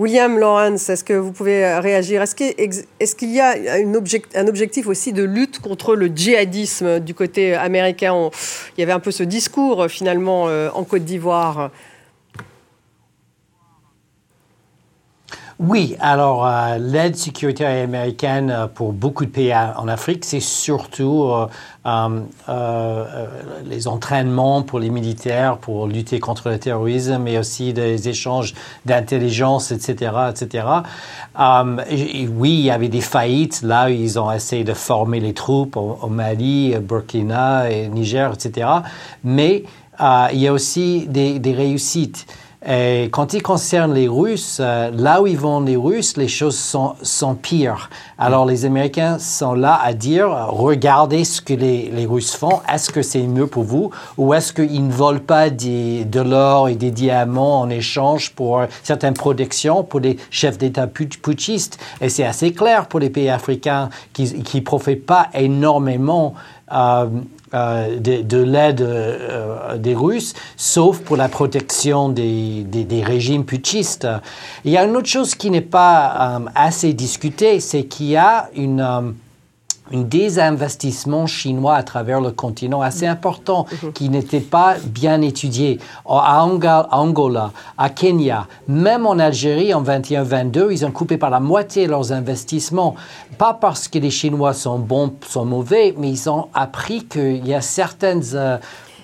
William 0.00 0.38
Lawrence, 0.38 0.88
est-ce 0.88 1.04
que 1.04 1.12
vous 1.12 1.30
pouvez 1.30 1.62
euh, 1.62 1.78
réagir? 1.78 2.22
Est-ce 2.22 2.34
qu'il 2.34 3.30
y 3.30 3.38
a 3.38 3.54
un 4.34 4.46
objectif 4.48 4.86
aussi 4.86 5.12
de 5.12 5.22
lutte 5.22 5.58
contre 5.58 5.94
le 5.94 6.06
djihadisme 6.06 7.00
du 7.00 7.12
côté 7.12 7.52
américain? 7.52 8.30
Il 8.78 8.80
y 8.80 8.82
avait 8.82 8.94
un 8.94 8.98
peu 8.98 9.10
ce 9.10 9.22
discours 9.22 9.88
finalement 9.90 10.48
euh, 10.48 10.70
en 10.72 10.84
Côte 10.84 11.04
d'Ivoire. 11.04 11.70
Oui, 15.62 15.94
alors 16.00 16.46
euh, 16.46 16.78
l'aide 16.78 17.16
sécuritaire 17.16 17.84
américaine 17.84 18.50
euh, 18.50 18.66
pour 18.66 18.94
beaucoup 18.94 19.26
de 19.26 19.30
pays 19.30 19.54
en 19.54 19.88
Afrique, 19.88 20.24
c'est 20.24 20.40
surtout 20.40 21.30
euh, 21.84 22.24
les 23.66 23.86
entraînements 23.86 24.62
pour 24.62 24.78
les 24.78 24.88
militaires 24.88 25.58
pour 25.58 25.86
lutter 25.86 26.18
contre 26.18 26.48
le 26.48 26.58
terrorisme, 26.58 27.18
mais 27.18 27.36
aussi 27.36 27.74
des 27.74 28.08
échanges 28.08 28.54
d'intelligence, 28.86 29.70
etc., 29.70 30.12
etc. 30.30 30.66
oui, 31.38 32.54
il 32.54 32.64
y 32.64 32.70
avait 32.70 32.88
des 32.88 33.02
faillites. 33.02 33.60
Là, 33.60 33.90
ils 33.90 34.18
ont 34.18 34.32
essayé 34.32 34.64
de 34.64 34.72
former 34.72 35.20
les 35.20 35.34
troupes 35.34 35.76
au, 35.76 36.08
Mali, 36.08 36.74
Burkina, 36.80 37.70
et 37.70 37.88
Niger, 37.88 38.32
etc. 38.32 38.66
Mais 39.24 39.64
il 40.32 40.38
y 40.38 40.48
a 40.48 40.54
aussi 40.54 41.06
des 41.06 41.54
réussites. 41.54 42.26
Et 42.66 43.08
quand 43.10 43.32
il 43.32 43.42
concerne 43.42 43.94
les 43.94 44.06
Russes, 44.06 44.58
euh, 44.60 44.90
là 44.94 45.22
où 45.22 45.26
ils 45.26 45.38
vont 45.38 45.60
les 45.60 45.76
Russes, 45.76 46.18
les 46.18 46.28
choses 46.28 46.58
sont, 46.58 47.34
pires. 47.34 47.88
Alors 48.18 48.44
les 48.44 48.66
Américains 48.66 49.18
sont 49.18 49.54
là 49.54 49.80
à 49.82 49.94
dire, 49.94 50.28
regardez 50.48 51.24
ce 51.24 51.40
que 51.40 51.54
les, 51.54 52.06
Russes 52.06 52.34
font, 52.34 52.60
est-ce 52.70 52.90
que 52.90 53.00
c'est 53.00 53.22
mieux 53.22 53.46
pour 53.46 53.62
vous? 53.62 53.90
Ou 54.18 54.34
est-ce 54.34 54.52
qu'ils 54.52 54.86
ne 54.86 54.92
volent 54.92 55.20
pas 55.26 55.48
des, 55.48 56.04
de 56.04 56.20
l'or 56.20 56.68
et 56.68 56.74
des 56.74 56.90
diamants 56.90 57.60
en 57.60 57.70
échange 57.70 58.32
pour 58.32 58.62
certaines 58.82 59.14
protections 59.14 59.82
pour 59.82 60.00
les 60.00 60.18
chefs 60.30 60.58
d'État 60.58 60.86
putschistes? 60.86 61.78
Et 62.02 62.10
c'est 62.10 62.24
assez 62.24 62.52
clair 62.52 62.88
pour 62.88 63.00
les 63.00 63.08
pays 63.08 63.30
africains 63.30 63.88
qui 64.12 64.34
ne 64.54 64.60
profitent 64.60 65.06
pas 65.06 65.28
énormément 65.32 66.34
euh, 66.72 67.06
euh, 67.52 67.98
de, 67.98 68.42
l'aide 68.42 68.80
euh, 68.80 69.76
des 69.76 69.94
Russes, 69.94 70.34
sauf 70.56 71.00
pour 71.00 71.16
la 71.16 71.28
protection 71.28 72.08
des, 72.08 72.62
des, 72.64 73.02
régimes 73.02 73.44
putschistes. 73.44 74.06
Il 74.64 74.70
y 74.70 74.76
a 74.76 74.84
une 74.84 74.96
autre 74.96 75.08
chose 75.08 75.34
qui 75.34 75.50
n'est 75.50 75.60
pas 75.60 76.40
assez 76.54 76.92
discutée, 76.92 77.60
c'est 77.60 77.84
qu'il 77.84 78.06
y 78.06 78.16
a 78.16 78.50
une 78.54 79.14
un 79.92 80.02
désinvestissement 80.02 81.26
chinois 81.26 81.74
à 81.74 81.82
travers 81.82 82.20
le 82.20 82.30
continent 82.30 82.80
assez 82.80 83.06
important 83.06 83.66
mhm. 83.82 83.92
qui 83.92 84.08
n'était 84.08 84.40
pas 84.40 84.76
bien 84.84 85.20
étudié. 85.22 85.78
À 86.06 86.44
Angola, 86.44 87.52
à 87.76 87.90
Kenya, 87.90 88.46
même 88.68 89.06
en 89.06 89.18
Algérie 89.18 89.74
en 89.74 89.82
21-22, 89.82 90.68
ils 90.70 90.86
ont 90.86 90.90
coupé 90.90 91.16
par 91.16 91.30
la 91.30 91.40
moitié 91.40 91.86
leurs 91.86 92.12
investissements. 92.12 92.94
Pas 93.38 93.54
parce 93.54 93.88
que 93.88 93.98
les 93.98 94.10
Chinois 94.10 94.54
sont 94.54 94.78
bons, 94.78 95.12
sont 95.26 95.44
mauvais, 95.44 95.94
mais 95.98 96.10
ils 96.10 96.30
ont 96.30 96.48
appris 96.54 97.04
qu'il 97.04 97.46
y 97.46 97.54
a 97.54 97.60
certaines... 97.60 98.22
Euh, 98.34 98.58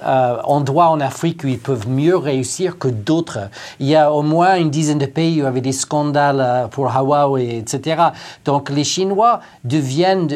euh, 0.04 0.38
endroits 0.44 0.90
en 0.90 1.00
Afrique 1.00 1.42
où 1.44 1.48
ils 1.48 1.58
peuvent 1.58 1.88
mieux 1.88 2.16
réussir 2.16 2.78
que 2.78 2.88
d'autres. 2.88 3.48
Il 3.80 3.86
y 3.86 3.96
a 3.96 4.12
au 4.12 4.22
moins 4.22 4.56
une 4.56 4.70
dizaine 4.70 4.98
de 4.98 5.06
pays 5.06 5.36
où 5.36 5.38
il 5.38 5.44
y 5.44 5.46
avait 5.46 5.60
des 5.60 5.72
scandales 5.72 6.40
euh, 6.40 6.66
pour 6.68 6.90
Huawei, 6.90 7.58
etc. 7.58 8.02
Donc 8.44 8.68
les 8.70 8.84
Chinois 8.84 9.40
deviennent 9.64 10.28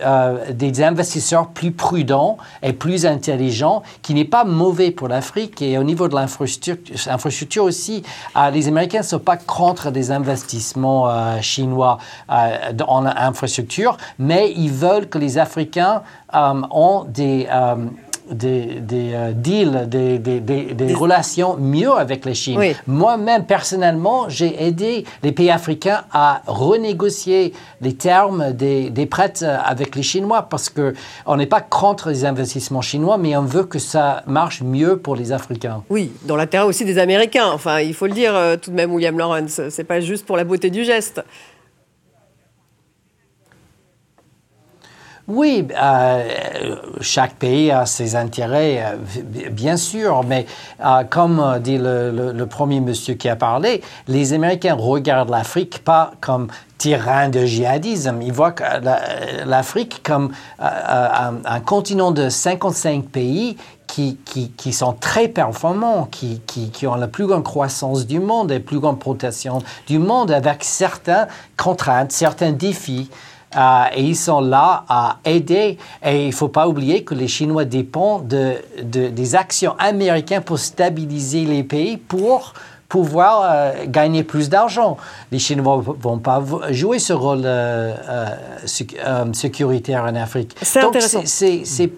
euh, 0.00 0.52
des 0.52 0.82
investisseurs 0.82 1.48
plus 1.48 1.72
prudents 1.72 2.38
et 2.62 2.72
plus 2.72 3.06
intelligents, 3.06 3.82
qui 4.02 4.14
n'est 4.14 4.24
pas 4.24 4.44
mauvais 4.44 4.90
pour 4.90 5.08
l'Afrique. 5.08 5.60
Et 5.60 5.76
au 5.76 5.84
niveau 5.84 6.08
de 6.08 6.14
l'infrastructure 6.14 7.64
aussi, 7.64 8.02
les 8.52 8.68
Américains 8.68 8.98
ne 8.98 9.04
sont 9.04 9.18
pas 9.18 9.36
contre 9.36 9.90
des 9.90 10.10
investissements 10.10 11.40
chinois 11.40 11.98
en 12.28 13.06
infrastructure, 13.06 13.96
mais 14.18 14.52
ils 14.56 14.70
veulent 14.70 15.08
que 15.08 15.18
les 15.18 15.38
Africains 15.38 16.02
ont 16.34 17.04
des 17.04 17.48
des, 18.30 18.80
euh, 19.14 19.32
deals, 19.32 19.88
des, 19.88 20.94
relations 20.94 21.56
mieux 21.58 21.92
avec 21.92 22.24
la 22.24 22.34
Chine. 22.34 22.60
Moi-même, 22.86 23.44
personnellement, 23.44 24.28
j'ai 24.28 24.64
aidé 24.64 25.04
les 25.22 25.32
pays 25.32 25.50
africains 25.50 26.04
à 26.12 26.42
renégocier 26.46 27.52
les 27.80 27.94
termes 27.94 28.52
des, 28.52 29.08
prêts 29.10 29.32
avec 29.42 29.94
les 29.96 30.02
Chinois 30.02 30.42
parce 30.48 30.70
qu'on 30.70 31.36
n'est 31.36 31.46
pas 31.46 31.60
contre 31.60 32.10
les 32.10 32.24
investissements 32.24 32.80
chinois, 32.80 33.18
mais 33.18 33.36
on 33.36 33.42
veut 33.42 33.64
que 33.64 33.78
ça 33.78 34.22
marche 34.26 34.62
mieux 34.62 34.96
pour 34.96 35.16
les 35.16 35.32
Africains. 35.32 35.82
Oui, 35.90 36.12
dans 36.22 36.36
l'intérêt 36.36 36.64
aussi 36.64 36.84
des 36.84 36.98
Américains. 36.98 37.50
Enfin, 37.52 37.80
il 37.80 37.94
faut 37.94 38.06
le 38.06 38.12
dire 38.12 38.34
euh, 38.34 38.56
tout 38.56 38.70
de 38.70 38.76
même, 38.76 38.92
William 38.92 39.18
Lawrence. 39.18 39.60
C'est 39.68 39.84
pas 39.84 40.00
juste 40.00 40.24
pour 40.24 40.36
la 40.36 40.44
beauté 40.44 40.70
du 40.70 40.84
geste. 40.84 41.22
Oui, 45.26 45.66
euh, 45.74 46.76
chaque 47.00 47.36
pays 47.36 47.70
a 47.70 47.86
ses 47.86 48.14
intérêts, 48.14 48.84
euh, 48.84 49.48
bien 49.50 49.78
sûr, 49.78 50.22
mais 50.22 50.44
euh, 50.84 51.02
comme 51.08 51.42
dit 51.60 51.78
le, 51.78 52.44
premier 52.44 52.80
monsieur 52.80 53.14
qui 53.14 53.30
a 53.30 53.36
parlé, 53.36 53.80
les 54.06 54.34
Américains 54.34 54.74
regardent 54.74 55.30
l'Afrique 55.30 55.82
pas 55.82 56.12
comme 56.20 56.48
terrain 56.76 57.30
de 57.30 57.46
djihadisme, 57.46 58.20
ils 58.20 58.34
voient 58.34 58.54
l'Afrique 59.46 60.02
comme 60.02 60.30
un, 60.58 61.60
continent 61.60 62.10
de 62.10 62.28
55 62.28 63.06
pays 63.06 63.56
qui, 63.86 64.72
sont 64.72 64.92
très 64.92 65.28
performants, 65.28 66.06
qui, 66.10 66.42
qui, 66.46 66.86
ont 66.86 66.96
la 66.96 67.08
plus 67.08 67.26
grande 67.26 67.44
croissance 67.44 68.06
du 68.06 68.20
monde 68.20 68.50
et 68.50 68.54
la 68.54 68.60
plus 68.60 68.78
grande 68.78 68.98
protection 68.98 69.62
du 69.86 69.98
monde, 69.98 70.30
avec 70.32 70.64
certaines 70.64 71.28
contraintes, 71.56 72.12
certains 72.12 72.52
défis. 72.52 73.08
Et 73.56 74.02
ils 74.02 74.16
sont 74.16 74.40
là 74.40 74.84
à 74.88 75.18
aider. 75.24 75.78
Et 76.04 76.22
il 76.24 76.28
ne 76.28 76.32
faut 76.32 76.48
pas 76.48 76.68
oublier 76.68 77.04
que 77.04 77.14
les 77.14 77.28
Chinois 77.28 77.64
dépendent 77.64 78.26
de, 78.26 78.56
des 78.82 79.34
actions 79.34 79.74
américaines 79.78 80.42
pour 80.42 80.58
stabiliser 80.58 81.44
les 81.44 81.62
pays, 81.62 81.96
pour 81.96 82.54
pouvoir 82.88 83.42
euh, 83.42 83.72
gagner 83.86 84.22
plus 84.22 84.48
d'argent. 84.48 84.96
Les 85.32 85.40
Chinois 85.40 85.78
ne 85.78 85.82
vont 85.82 86.18
pas 86.18 86.42
jouer 86.70 86.98
ce 86.98 87.12
rôle 87.12 87.42
euh, 87.44 87.92
euh, 88.68 89.32
sécuritaire 89.32 90.04
en 90.04 90.14
Afrique. 90.14 90.54
C'est 90.62 90.80
intéressant. 90.80 91.22
C'est 91.24 91.90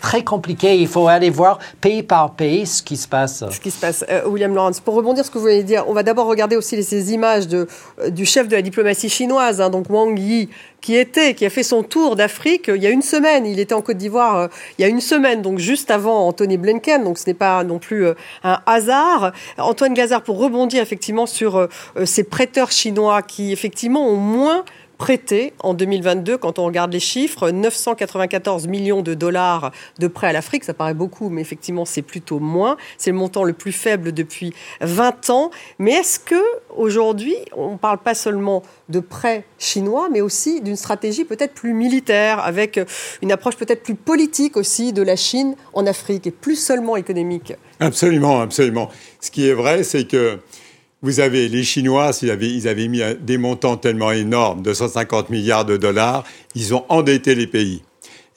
très 0.00 0.22
compliqué. 0.24 0.76
Il 0.76 0.88
faut 0.88 1.08
aller 1.08 1.30
voir 1.30 1.58
pays 1.80 2.02
par 2.02 2.34
pays 2.34 2.66
ce 2.66 2.82
qui 2.82 2.96
se 2.96 3.08
passe. 3.08 3.44
Ce 3.50 3.60
qui 3.60 3.70
se 3.70 3.80
passe. 3.80 4.04
William 4.26 4.54
Lawrence, 4.54 4.80
pour 4.80 4.94
rebondir 4.94 5.24
sur 5.24 5.26
ce 5.26 5.30
que 5.30 5.38
vous 5.38 5.44
voulez 5.44 5.62
dire, 5.62 5.84
on 5.88 5.92
va 5.92 6.02
d'abord 6.02 6.26
regarder 6.26 6.56
aussi 6.56 6.82
ces 6.82 7.12
images 7.12 7.48
de, 7.48 7.66
du 8.08 8.26
chef 8.26 8.48
de 8.48 8.56
la 8.56 8.62
diplomatie 8.62 9.08
chinoise, 9.08 9.60
hein, 9.60 9.70
donc 9.70 9.88
Wang 9.90 10.18
Yi, 10.18 10.48
qui 10.82 10.96
était, 10.96 11.34
qui 11.34 11.46
a 11.46 11.50
fait 11.50 11.62
son 11.62 11.82
tour 11.82 12.16
d'Afrique 12.16 12.70
il 12.74 12.82
y 12.82 12.86
a 12.86 12.90
une 12.90 13.02
semaine. 13.02 13.46
Il 13.46 13.58
était 13.58 13.74
en 13.74 13.80
Côte 13.80 13.96
d'Ivoire 13.96 14.36
euh, 14.36 14.48
il 14.78 14.82
y 14.82 14.84
a 14.84 14.88
une 14.88 15.00
semaine, 15.00 15.40
donc 15.40 15.58
juste 15.58 15.90
avant 15.90 16.26
Anthony 16.26 16.58
Blinken. 16.58 17.04
Donc 17.04 17.18
ce 17.18 17.28
n'est 17.28 17.34
pas 17.34 17.64
non 17.64 17.78
plus 17.78 18.04
euh, 18.04 18.14
un 18.42 18.60
hasard. 18.66 19.32
Antoine 19.58 19.94
Gazard, 19.94 20.22
pour 20.22 20.38
rebondir 20.38 20.82
effectivement 20.82 21.26
sur 21.26 21.56
euh, 21.56 21.68
ces 22.04 22.24
prêteurs 22.24 22.72
chinois 22.72 23.22
qui 23.22 23.52
effectivement 23.52 24.06
ont 24.06 24.16
moins 24.16 24.64
prêté 25.02 25.52
en 25.58 25.74
2022, 25.74 26.38
quand 26.38 26.60
on 26.60 26.64
regarde 26.64 26.92
les 26.92 27.00
chiffres, 27.00 27.50
994 27.50 28.68
millions 28.68 29.02
de 29.02 29.14
dollars 29.14 29.72
de 29.98 30.06
prêts 30.06 30.28
à 30.28 30.32
l'Afrique, 30.32 30.62
ça 30.62 30.74
paraît 30.74 30.94
beaucoup, 30.94 31.28
mais 31.28 31.40
effectivement 31.40 31.84
c'est 31.84 32.02
plutôt 32.02 32.38
moins. 32.38 32.76
C'est 32.98 33.10
le 33.10 33.16
montant 33.16 33.42
le 33.42 33.52
plus 33.52 33.72
faible 33.72 34.12
depuis 34.12 34.54
20 34.80 35.30
ans. 35.30 35.50
Mais 35.80 35.90
est-ce 35.90 36.20
que 36.20 36.40
aujourd'hui, 36.76 37.34
on 37.56 37.72
ne 37.72 37.78
parle 37.78 37.98
pas 37.98 38.14
seulement 38.14 38.62
de 38.90 39.00
prêts 39.00 39.42
chinois, 39.58 40.08
mais 40.08 40.20
aussi 40.20 40.60
d'une 40.60 40.76
stratégie 40.76 41.24
peut-être 41.24 41.54
plus 41.54 41.74
militaire, 41.74 42.38
avec 42.38 42.78
une 43.22 43.32
approche 43.32 43.56
peut-être 43.56 43.82
plus 43.82 43.96
politique 43.96 44.56
aussi 44.56 44.92
de 44.92 45.02
la 45.02 45.16
Chine 45.16 45.56
en 45.72 45.84
Afrique 45.84 46.28
et 46.28 46.30
plus 46.30 46.54
seulement 46.54 46.94
économique? 46.94 47.54
Absolument, 47.80 48.40
absolument. 48.40 48.88
Ce 49.20 49.32
qui 49.32 49.48
est 49.48 49.54
vrai, 49.54 49.82
c'est 49.82 50.06
que 50.06 50.38
vous 51.02 51.18
avez 51.18 51.48
les 51.48 51.64
Chinois, 51.64 52.12
ils 52.22 52.30
avaient, 52.30 52.88
mis 52.88 53.02
des 53.20 53.36
montants 53.36 53.76
tellement 53.76 54.12
énormes, 54.12 54.62
250 54.62 55.30
milliards 55.30 55.64
de 55.64 55.76
dollars, 55.76 56.24
ils 56.54 56.74
ont 56.74 56.84
endetté 56.88 57.34
les 57.34 57.48
pays. 57.48 57.82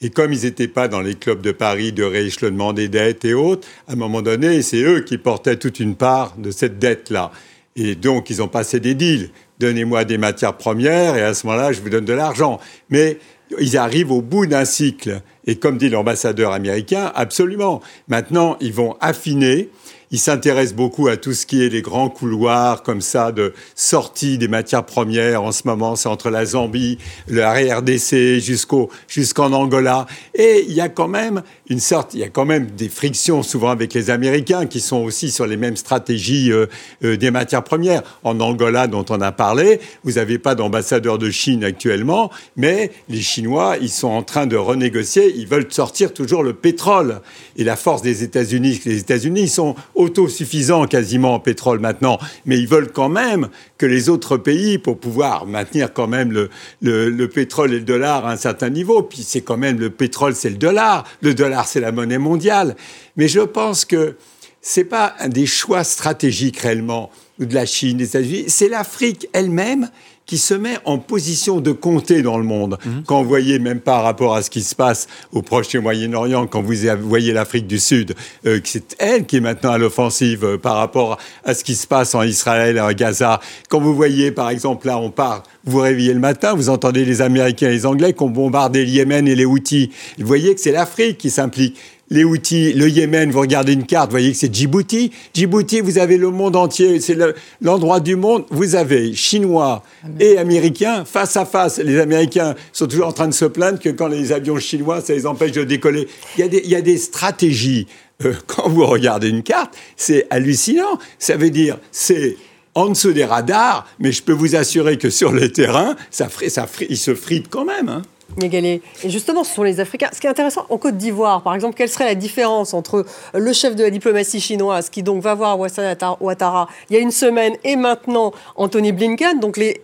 Et 0.02 0.10
comme 0.10 0.32
ils 0.32 0.42
n'étaient 0.42 0.68
pas 0.68 0.88
dans 0.88 1.00
les 1.00 1.14
clubs 1.14 1.40
de 1.40 1.52
Paris 1.52 1.92
de 1.92 2.02
rééchelonnement 2.02 2.72
des 2.72 2.88
dettes 2.88 3.24
et 3.24 3.34
autres, 3.34 3.66
à 3.88 3.92
un 3.92 3.96
moment 3.96 4.20
donné, 4.20 4.60
c'est 4.62 4.82
eux 4.82 5.00
qui 5.00 5.16
portaient 5.16 5.56
toute 5.56 5.80
une 5.80 5.94
part 5.94 6.34
de 6.36 6.50
cette 6.50 6.78
dette-là. 6.78 7.30
Et 7.76 7.94
donc, 7.94 8.30
ils 8.30 8.42
ont 8.42 8.48
passé 8.48 8.80
des 8.80 8.94
deals. 8.94 9.30
Donnez-moi 9.58 10.04
des 10.04 10.18
matières 10.18 10.56
premières 10.56 11.16
et 11.16 11.22
à 11.22 11.32
ce 11.32 11.46
moment-là, 11.46 11.72
je 11.72 11.80
vous 11.80 11.88
donne 11.88 12.04
de 12.04 12.12
l'argent. 12.12 12.58
Mais 12.90 13.18
ils 13.58 13.76
arrivent 13.76 14.12
au 14.12 14.22
bout 14.22 14.46
d'un 14.46 14.64
cycle. 14.64 15.22
Et 15.46 15.56
comme 15.56 15.78
dit 15.78 15.88
l'ambassadeur 15.88 16.52
américain, 16.52 17.12
absolument. 17.14 17.80
Maintenant, 18.08 18.56
ils 18.60 18.72
vont 18.72 18.96
affiner 19.00 19.70
il 20.10 20.18
s'intéresse 20.18 20.74
beaucoup 20.74 21.08
à 21.08 21.16
tout 21.16 21.32
ce 21.32 21.46
qui 21.46 21.64
est 21.64 21.68
les 21.68 21.82
grands 21.82 22.08
couloirs 22.08 22.82
comme 22.82 23.00
ça 23.00 23.32
de 23.32 23.52
sortie 23.74 24.38
des 24.38 24.48
matières 24.48 24.84
premières. 24.84 25.42
En 25.42 25.52
ce 25.52 25.62
moment, 25.66 25.96
c'est 25.96 26.08
entre 26.08 26.30
la 26.30 26.44
Zambie, 26.44 26.98
la 27.26 27.52
RDC 27.52 28.38
jusqu'au 28.38 28.88
jusqu'en 29.08 29.52
Angola. 29.52 30.06
Et 30.34 30.64
il 30.68 30.74
y 30.74 30.80
a 30.80 30.88
quand 30.88 31.08
même 31.08 31.42
une 31.68 31.80
sorte, 31.80 32.14
il 32.14 32.20
y 32.20 32.24
a 32.24 32.28
quand 32.28 32.44
même 32.44 32.66
des 32.66 32.88
frictions 32.88 33.42
souvent 33.42 33.70
avec 33.70 33.94
les 33.94 34.10
Américains 34.10 34.66
qui 34.66 34.80
sont 34.80 34.98
aussi 34.98 35.30
sur 35.30 35.46
les 35.46 35.56
mêmes 35.56 35.76
stratégies 35.76 36.52
euh, 36.52 36.66
euh, 37.04 37.16
des 37.16 37.30
matières 37.30 37.64
premières. 37.64 38.02
En 38.22 38.38
Angola, 38.40 38.86
dont 38.86 39.04
on 39.10 39.20
a 39.20 39.32
parlé, 39.32 39.80
vous 40.04 40.12
n'avez 40.12 40.38
pas 40.38 40.54
d'ambassadeur 40.54 41.18
de 41.18 41.30
Chine 41.30 41.64
actuellement, 41.64 42.30
mais 42.56 42.92
les 43.08 43.22
Chinois, 43.22 43.76
ils 43.80 43.90
sont 43.90 44.08
en 44.08 44.22
train 44.22 44.46
de 44.46 44.56
renégocier. 44.56 45.34
Ils 45.36 45.48
veulent 45.48 45.66
sortir 45.70 46.14
toujours 46.14 46.42
le 46.42 46.52
pétrole. 46.52 47.20
Et 47.56 47.64
la 47.64 47.76
force 47.76 48.02
des 48.02 48.22
États-Unis, 48.22 48.80
les 48.84 48.98
États-Unis 48.98 49.48
sont 49.48 49.74
autosuffisants 49.96 50.86
quasiment 50.86 51.34
en 51.34 51.40
pétrole 51.40 51.80
maintenant, 51.80 52.18
mais 52.44 52.58
ils 52.58 52.68
veulent 52.68 52.92
quand 52.92 53.08
même 53.08 53.48
que 53.78 53.86
les 53.86 54.08
autres 54.08 54.36
pays, 54.36 54.78
pour 54.78 54.98
pouvoir 54.98 55.46
maintenir 55.46 55.92
quand 55.92 56.06
même 56.06 56.30
le, 56.32 56.50
le, 56.80 57.28
pétrole 57.28 57.72
et 57.72 57.78
le 57.78 57.84
dollar 57.84 58.26
à 58.26 58.32
un 58.32 58.36
certain 58.36 58.70
niveau, 58.70 59.02
puis 59.02 59.24
c'est 59.26 59.40
quand 59.40 59.56
même 59.56 59.78
le 59.78 59.90
pétrole, 59.90 60.34
c'est 60.34 60.50
le 60.50 60.56
dollar, 60.56 61.04
le 61.22 61.34
dollar, 61.34 61.66
c'est 61.66 61.80
la 61.80 61.92
monnaie 61.92 62.18
mondiale. 62.18 62.76
Mais 63.16 63.28
je 63.28 63.40
pense 63.40 63.84
que 63.84 64.16
c'est 64.60 64.84
pas 64.84 65.14
un 65.18 65.28
des 65.28 65.46
choix 65.46 65.84
stratégiques 65.84 66.58
réellement 66.58 67.10
de 67.38 67.54
la 67.54 67.66
Chine, 67.66 67.98
des 67.98 68.06
États-Unis, 68.06 68.44
c'est 68.48 68.68
l'Afrique 68.68 69.28
elle-même 69.32 69.90
qui 70.26 70.38
se 70.38 70.54
met 70.54 70.76
en 70.84 70.98
position 70.98 71.60
de 71.60 71.72
compter 71.72 72.22
dans 72.22 72.36
le 72.36 72.44
monde. 72.44 72.78
Mhm. 72.84 73.04
Quand 73.06 73.22
vous 73.22 73.28
voyez, 73.28 73.58
même 73.58 73.80
par 73.80 74.02
rapport 74.02 74.34
à 74.34 74.42
ce 74.42 74.50
qui 74.50 74.62
se 74.62 74.74
passe 74.74 75.06
au 75.32 75.42
Proche 75.42 75.74
et 75.74 75.78
Moyen-Orient, 75.78 76.46
quand 76.46 76.62
vous 76.62 76.74
voyez 77.02 77.32
l'Afrique 77.32 77.66
du 77.66 77.78
Sud, 77.78 78.14
euh, 78.46 78.60
c'est 78.64 78.96
elle 78.98 79.24
qui 79.24 79.36
est 79.36 79.40
maintenant 79.40 79.70
à 79.70 79.78
l'offensive 79.78 80.44
euh, 80.44 80.58
par 80.58 80.76
rapport 80.76 81.18
à 81.44 81.54
ce 81.54 81.62
qui 81.62 81.76
se 81.76 81.86
passe 81.86 82.14
en 82.14 82.22
Israël 82.22 82.76
et 82.76 82.80
en 82.80 82.92
Gaza. 82.92 83.40
Quand 83.68 83.80
vous 83.80 83.94
voyez, 83.94 84.32
par 84.32 84.50
exemple, 84.50 84.88
là, 84.88 84.98
on 84.98 85.10
parle, 85.10 85.42
vous 85.64 85.72
vous 85.72 85.80
réveillez 85.80 86.12
le 86.12 86.20
matin, 86.20 86.54
vous 86.54 86.68
entendez 86.68 87.04
les 87.04 87.22
Américains 87.22 87.68
et 87.68 87.72
les 87.72 87.86
Anglais 87.86 88.12
qui 88.12 88.22
ont 88.22 88.30
bombardé 88.30 88.84
le 88.84 88.90
Yémen 88.90 89.28
et 89.28 89.34
les 89.34 89.44
Houthis. 89.44 89.90
Vous 90.18 90.26
voyez 90.26 90.54
que 90.54 90.60
c'est 90.60 90.72
l'Afrique 90.72 91.18
qui 91.18 91.30
s'implique 91.30 91.76
les 92.08 92.24
Houthis, 92.24 92.72
le 92.72 92.88
Yémen, 92.88 93.30
vous 93.30 93.40
regardez 93.40 93.72
une 93.72 93.84
carte, 93.84 94.06
vous 94.06 94.12
voyez 94.12 94.32
que 94.32 94.38
c'est 94.38 94.54
Djibouti. 94.54 95.10
Djibouti, 95.34 95.80
vous 95.80 95.98
avez 95.98 96.16
le 96.16 96.30
monde 96.30 96.54
entier, 96.54 97.00
c'est 97.00 97.16
l'endroit 97.60 98.00
du 98.00 98.16
monde. 98.16 98.44
Vous 98.50 98.76
avez 98.76 99.14
Chinois 99.14 99.82
et 100.20 100.38
Américains 100.38 101.04
face 101.04 101.36
à 101.36 101.44
face. 101.44 101.78
Les 101.78 101.98
Américains 101.98 102.54
sont 102.72 102.86
toujours 102.86 103.08
en 103.08 103.12
train 103.12 103.28
de 103.28 103.34
se 103.34 103.44
plaindre 103.44 103.80
que 103.80 103.88
quand 103.88 104.08
les 104.08 104.32
avions 104.32 104.58
chinois, 104.58 105.00
ça 105.00 105.14
les 105.14 105.26
empêche 105.26 105.52
de 105.52 105.64
décoller. 105.64 106.06
Il 106.36 106.40
y 106.40 106.44
a 106.44 106.48
des, 106.48 106.62
il 106.64 106.70
y 106.70 106.76
a 106.76 106.82
des 106.82 106.98
stratégies. 106.98 107.86
Euh, 108.24 108.34
quand 108.46 108.68
vous 108.68 108.86
regardez 108.86 109.28
une 109.28 109.42
carte, 109.42 109.74
c'est 109.96 110.26
hallucinant. 110.30 110.98
Ça 111.18 111.36
veut 111.36 111.50
dire, 111.50 111.78
c'est 111.90 112.36
en 112.74 112.90
dessous 112.90 113.12
des 113.12 113.24
radars, 113.24 113.86
mais 113.98 114.12
je 114.12 114.22
peux 114.22 114.32
vous 114.32 114.54
assurer 114.54 114.98
que 114.98 115.10
sur 115.10 115.32
le 115.32 115.50
terrain, 115.50 115.96
ça, 116.10 116.28
ça, 116.48 116.66
il 116.88 116.98
se 116.98 117.14
frite 117.14 117.48
quand 117.48 117.64
même. 117.64 117.88
Hein. 117.88 118.02
Et 118.42 118.80
justement, 119.04 119.44
ce 119.44 119.54
sont 119.54 119.62
les 119.62 119.80
Africains. 119.80 120.10
Ce 120.12 120.20
qui 120.20 120.26
est 120.26 120.30
intéressant, 120.30 120.66
en 120.68 120.78
Côte 120.78 120.96
d'Ivoire, 120.96 121.42
par 121.42 121.54
exemple, 121.54 121.74
quelle 121.74 121.88
serait 121.88 122.04
la 122.04 122.14
différence 122.14 122.74
entre 122.74 123.06
le 123.32 123.52
chef 123.52 123.74
de 123.76 123.84
la 123.84 123.90
diplomatie 123.90 124.40
chinoise, 124.40 124.90
qui 124.90 125.02
donc 125.02 125.22
va 125.22 125.34
voir 125.34 125.58
Ouattara 125.58 126.68
il 126.90 126.94
y 126.94 126.98
a 126.98 127.00
une 127.00 127.12
semaine, 127.12 127.56
et 127.64 127.76
maintenant 127.76 128.32
Anthony 128.56 128.92
Blinken? 128.92 129.40
Donc, 129.40 129.56
les... 129.56 129.80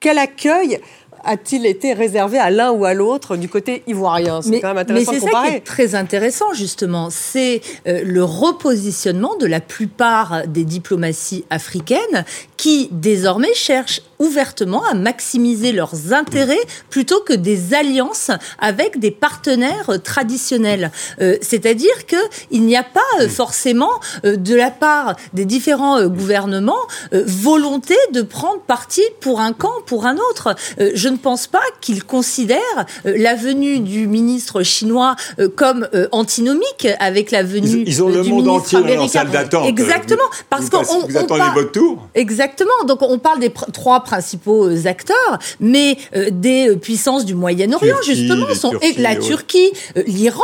quel 0.00 0.18
accueil 0.18 0.80
a-t-il 1.24 1.66
été 1.66 1.92
réservé 1.92 2.38
à 2.38 2.50
l'un 2.50 2.70
ou 2.70 2.84
à 2.84 2.94
l'autre 2.94 3.36
du 3.36 3.48
côté 3.48 3.82
ivoirien? 3.86 4.42
C'est 4.42 4.60
quand 4.60 4.68
même 4.68 4.78
intéressant 4.78 5.12
Mais 5.12 5.20
c'est 5.20 5.30
ça 5.30 5.42
qui 5.46 5.54
est 5.56 5.60
très 5.60 5.94
intéressant, 5.94 6.52
justement. 6.52 7.08
C'est 7.10 7.60
euh, 7.86 8.02
le 8.04 8.24
repositionnement 8.24 9.36
de 9.36 9.46
la 9.46 9.60
plupart 9.60 10.46
des 10.46 10.64
diplomaties 10.64 11.44
africaines 11.50 12.24
qui, 12.56 12.88
désormais, 12.92 13.54
cherchent 13.54 14.02
ouvertement 14.18 14.84
à 14.84 14.94
maximiser 14.94 15.72
leurs 15.72 16.12
intérêts 16.12 16.56
plutôt 16.88 17.20
que 17.20 17.32
des 17.32 17.74
alliances 17.74 18.30
avec 18.58 18.98
des 18.98 19.10
partenaires 19.10 19.90
traditionnels. 20.02 20.90
Euh, 21.20 21.36
c'est-à-dire 21.42 22.06
qu'il 22.06 22.64
n'y 22.64 22.76
a 22.76 22.84
pas 22.84 23.00
euh, 23.20 23.28
forcément, 23.28 23.90
de 24.22 24.54
la 24.54 24.70
part 24.70 25.16
des 25.32 25.44
différents 25.44 26.06
gouvernements, 26.06 26.74
volonté 27.12 27.94
de 28.12 28.22
prendre 28.22 28.60
parti 28.60 29.02
pour 29.20 29.40
un 29.40 29.52
camp, 29.52 29.72
pour 29.86 30.06
un 30.06 30.16
autre. 30.16 30.54
je 30.78 31.08
ne 31.08 31.13
pense 31.16 31.46
pas 31.46 31.62
qu'ils 31.80 32.04
considèrent 32.04 32.58
euh, 33.06 33.14
la 33.16 33.34
venue 33.34 33.80
du 33.80 34.06
ministre 34.06 34.62
chinois 34.62 35.16
euh, 35.38 35.48
comme 35.48 35.88
euh, 35.94 36.08
antinomique 36.12 36.88
avec 37.00 37.30
la 37.30 37.42
venue 37.42 37.82
ils, 37.82 37.88
ils 37.88 38.02
ont 38.02 38.08
le 38.08 38.22
monde 38.22 38.48
entier 38.48 38.80
dans 38.80 38.86
leur 38.86 39.08
salle 39.08 39.30
d'attente. 39.30 39.68
Exactement, 39.68 40.24
parce 40.50 40.70
qu'on 40.70 40.82
vous 40.82 41.16
attendez 41.16 41.42
votre 41.54 41.72
tour. 41.72 42.08
Exactement. 42.14 42.84
Donc 42.86 43.02
on 43.02 43.18
parle 43.18 43.40
des 43.40 43.52
trois 43.72 44.00
principaux 44.00 44.68
acteurs, 44.86 45.38
mais 45.60 45.96
des 46.30 46.76
puissances 46.76 47.24
du 47.24 47.34
Moyen-Orient 47.34 47.96
justement 48.04 48.52
sont 48.54 48.72
la 48.98 49.16
Turquie, 49.16 49.72
l'Iran 50.06 50.42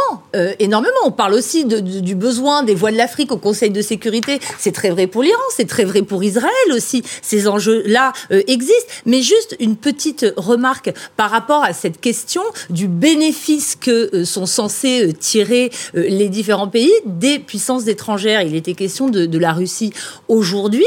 énormément. 0.58 0.94
On 1.04 1.10
parle 1.10 1.34
aussi 1.34 1.64
du 1.64 2.14
besoin 2.14 2.62
des 2.62 2.74
voix 2.74 2.90
de 2.90 2.96
l'Afrique 2.96 3.32
au 3.32 3.36
Conseil 3.36 3.70
de 3.70 3.82
sécurité. 3.82 4.40
C'est 4.58 4.72
très 4.72 4.90
vrai 4.90 5.06
pour 5.06 5.22
l'Iran, 5.22 5.40
c'est 5.56 5.68
très 5.68 5.84
vrai 5.84 6.02
pour 6.02 6.22
Israël 6.22 6.50
aussi. 6.72 7.02
Ces 7.22 7.48
enjeux-là 7.48 8.12
existent, 8.30 8.92
mais 9.06 9.22
juste 9.22 9.56
une 9.60 9.76
petite 9.76 10.26
remarque 10.36 10.59
remarque 10.60 10.92
par 11.16 11.30
rapport 11.30 11.64
à 11.64 11.72
cette 11.72 12.02
question 12.02 12.42
du 12.68 12.86
bénéfice 12.86 13.76
que 13.76 14.14
euh, 14.14 14.24
sont 14.26 14.44
censés 14.44 15.06
euh, 15.06 15.12
tirer 15.12 15.70
euh, 15.96 16.04
les 16.06 16.28
différents 16.28 16.68
pays 16.68 16.92
des 17.06 17.38
puissances 17.38 17.86
étrangères. 17.86 18.42
Il 18.42 18.54
était 18.54 18.74
question 18.74 19.08
de, 19.08 19.38
la 19.40 19.54
Russie. 19.54 19.94
Aujourd'hui, 20.28 20.84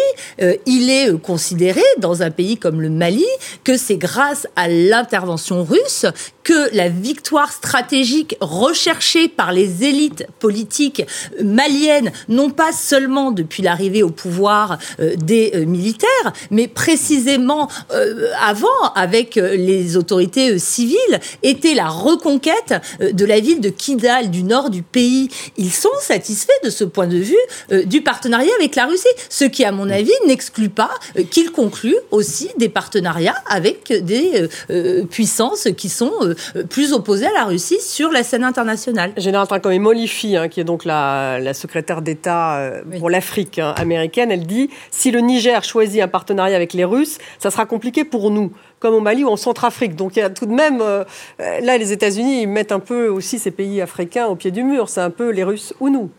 il 0.68 0.92
est 0.92 1.20
considéré 1.20 1.82
dans 1.98 2.22
un 2.22 2.30
pays 2.30 2.58
comme 2.58 2.82
le 2.82 2.90
Mali 2.90 3.26
que 3.64 3.78
c'est 3.78 3.98
grâce 3.98 4.46
à 4.56 4.68
l'intervention 4.68 5.64
russe 5.64 6.06
que 6.44 6.76
la 6.76 6.90
victoire 6.90 7.52
stratégique 7.52 8.36
recherchée 8.42 9.28
par 9.28 9.54
les 9.54 9.86
élites 9.86 10.28
politiques 10.40 11.04
maliennes, 11.42 12.12
non 12.30 12.52
pas 12.52 12.72
seulement 12.74 13.32
depuis 13.32 13.64
l'arrivée 13.64 14.04
au 14.04 14.12
pouvoir 14.12 14.78
des 15.00 15.66
militaires, 15.66 16.34
mais 16.52 16.68
précisément 16.68 17.70
avant 18.40 18.68
avec 18.94 19.40
les 19.66 19.98
autorités 19.98 20.60
civiles 20.60 21.20
était 21.42 21.74
la 21.74 21.88
reconquête 21.88 22.74
de 23.00 23.26
la 23.26 23.40
ville 23.40 23.62
de 23.62 23.70
Kidal, 23.70 24.30
du 24.30 24.44
nord 24.44 24.70
du 24.70 24.84
pays. 24.84 25.30
Ils 25.58 25.72
sont 25.72 25.90
satisfaits 26.02 26.52
de 26.64 26.70
ce 26.70 26.84
point 26.84 27.08
de 27.08 27.18
vue 27.18 27.86
du 27.86 28.02
partenariat 28.02 28.52
avec 28.60 28.76
la 28.76 28.86
Russie, 28.86 29.08
ce 29.30 29.46
qui, 29.46 29.66
à 29.66 29.72
mon 29.72 29.90
avis, 29.90 30.12
n'exclut 30.28 30.70
pas 30.70 30.92
qu'ils 31.32 31.52
concluent 31.52 31.98
aussi 32.12 32.50
des 32.58 32.70
partenariats 32.70 33.36
avec 33.48 33.92
des 34.04 34.48
puissances 35.10 35.68
qui 35.76 35.90
sont 35.90 36.12
plus 36.70 36.94
opposées 36.94 37.28
à 37.28 37.34
la 37.34 37.46
Russie 37.46 37.80
sur 37.82 38.12
la 38.12 38.24
scène 38.24 38.44
internationale. 38.44 39.12
Général 39.18 39.48
Trincomet 39.48 39.80
Molifi, 39.80 40.36
hein, 40.36 40.48
qui 40.48 40.60
est 40.60 40.64
donc 40.64 40.86
la, 40.86 41.54
secrétaire 41.54 42.02
d'État 42.02 42.72
pour 42.98 43.10
l'Afrique 43.10 43.60
hein, 43.60 43.74
américaine, 43.78 44.32
elle 44.32 44.46
dit 44.46 44.70
si 44.92 45.12
le 45.12 45.20
Niger 45.20 45.64
choisit 45.64 46.02
un 46.02 46.08
partenariat 46.08 46.56
avec 46.56 46.74
les 46.74 46.86
Russes, 46.86 47.18
ça 47.40 47.52
sera 47.52 47.66
compliqué 47.66 48.04
pour 48.04 48.32
nous 48.32 48.52
comme 48.84 48.96
au 48.96 49.00
Mali 49.00 49.24
ou 49.24 49.30
en 49.30 49.38
Centrafrique. 49.38 49.96
Donc 49.96 50.18
il 50.18 50.20
y 50.20 50.22
a 50.22 50.30
tout 50.30 50.46
de 50.46 50.54
même, 50.54 50.82
euh, 50.82 51.06
là 51.40 51.78
les 51.78 51.94
États-Unis 51.94 52.46
mettent 52.48 52.74
un 52.74 52.82
peu 52.82 53.08
aussi 53.08 53.40
ces 53.40 53.50
pays 53.50 53.82
africains 53.82 54.28
au 54.28 54.36
pied 54.36 54.52
du 54.52 54.62
mur. 54.62 54.90
C'est 54.90 55.00
un 55.00 55.10
peu 55.10 55.30
les 55.30 55.46
Russes 55.46 55.74
ou 55.80 55.90
nous. 55.90 56.10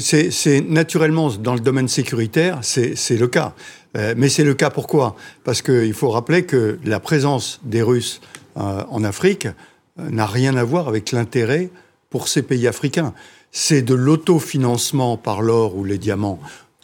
C'est 0.00 0.60
naturellement 0.68 1.30
dans 1.30 1.54
le 1.54 1.60
domaine 1.60 1.88
sécuritaire, 1.88 2.58
c'est 2.62 3.16
le 3.16 3.26
cas. 3.26 3.54
Euh, 3.96 4.14
mais 4.18 4.28
c'est 4.28 4.44
le 4.44 4.52
cas 4.52 4.68
pourquoi? 4.68 5.16
Parce 5.44 5.62
qu'il 5.62 5.94
faut 5.94 6.10
rappeler 6.10 6.44
que 6.44 6.78
la 6.84 7.00
présence 7.00 7.58
des 7.64 7.80
Russes 7.80 8.20
euh, 8.58 8.82
en 8.90 9.02
Afrique 9.02 9.48
n'a 9.96 10.26
rien 10.26 10.56
à 10.56 10.64
voir 10.64 10.88
avec 10.88 11.10
l'intérêt 11.10 11.70
pour 12.10 12.28
ces 12.28 12.42
pays 12.42 12.68
africains. 12.68 13.14
C'est 13.50 13.80
de 13.80 13.94
l'autofinancement 13.94 15.16
par 15.16 15.40
l'or 15.40 15.74
ou 15.74 15.84
les 15.84 15.96
diamants 15.96 16.38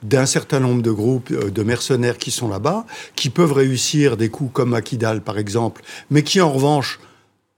d'un 0.05 0.27
certain 0.27 0.61
nombre 0.61 0.83
de 0.83 0.90
groupes 0.90 1.31
euh, 1.33 1.51
de 1.51 1.62
mercenaires 1.62 2.19
qui 2.19 2.31
sont 2.31 2.49
là-bas, 2.49 2.87
qui 3.17 3.31
peuvent 3.31 3.53
réussir 3.53 4.17
des 4.17 4.29
coups 4.29 4.53
comme 4.53 4.75
à 4.75 4.83
Kidal, 4.83 5.23
par 5.23 5.38
exemple, 5.38 5.83
mais 6.11 6.23
qui, 6.23 6.40
en 6.40 6.53
revanche, 6.53 7.01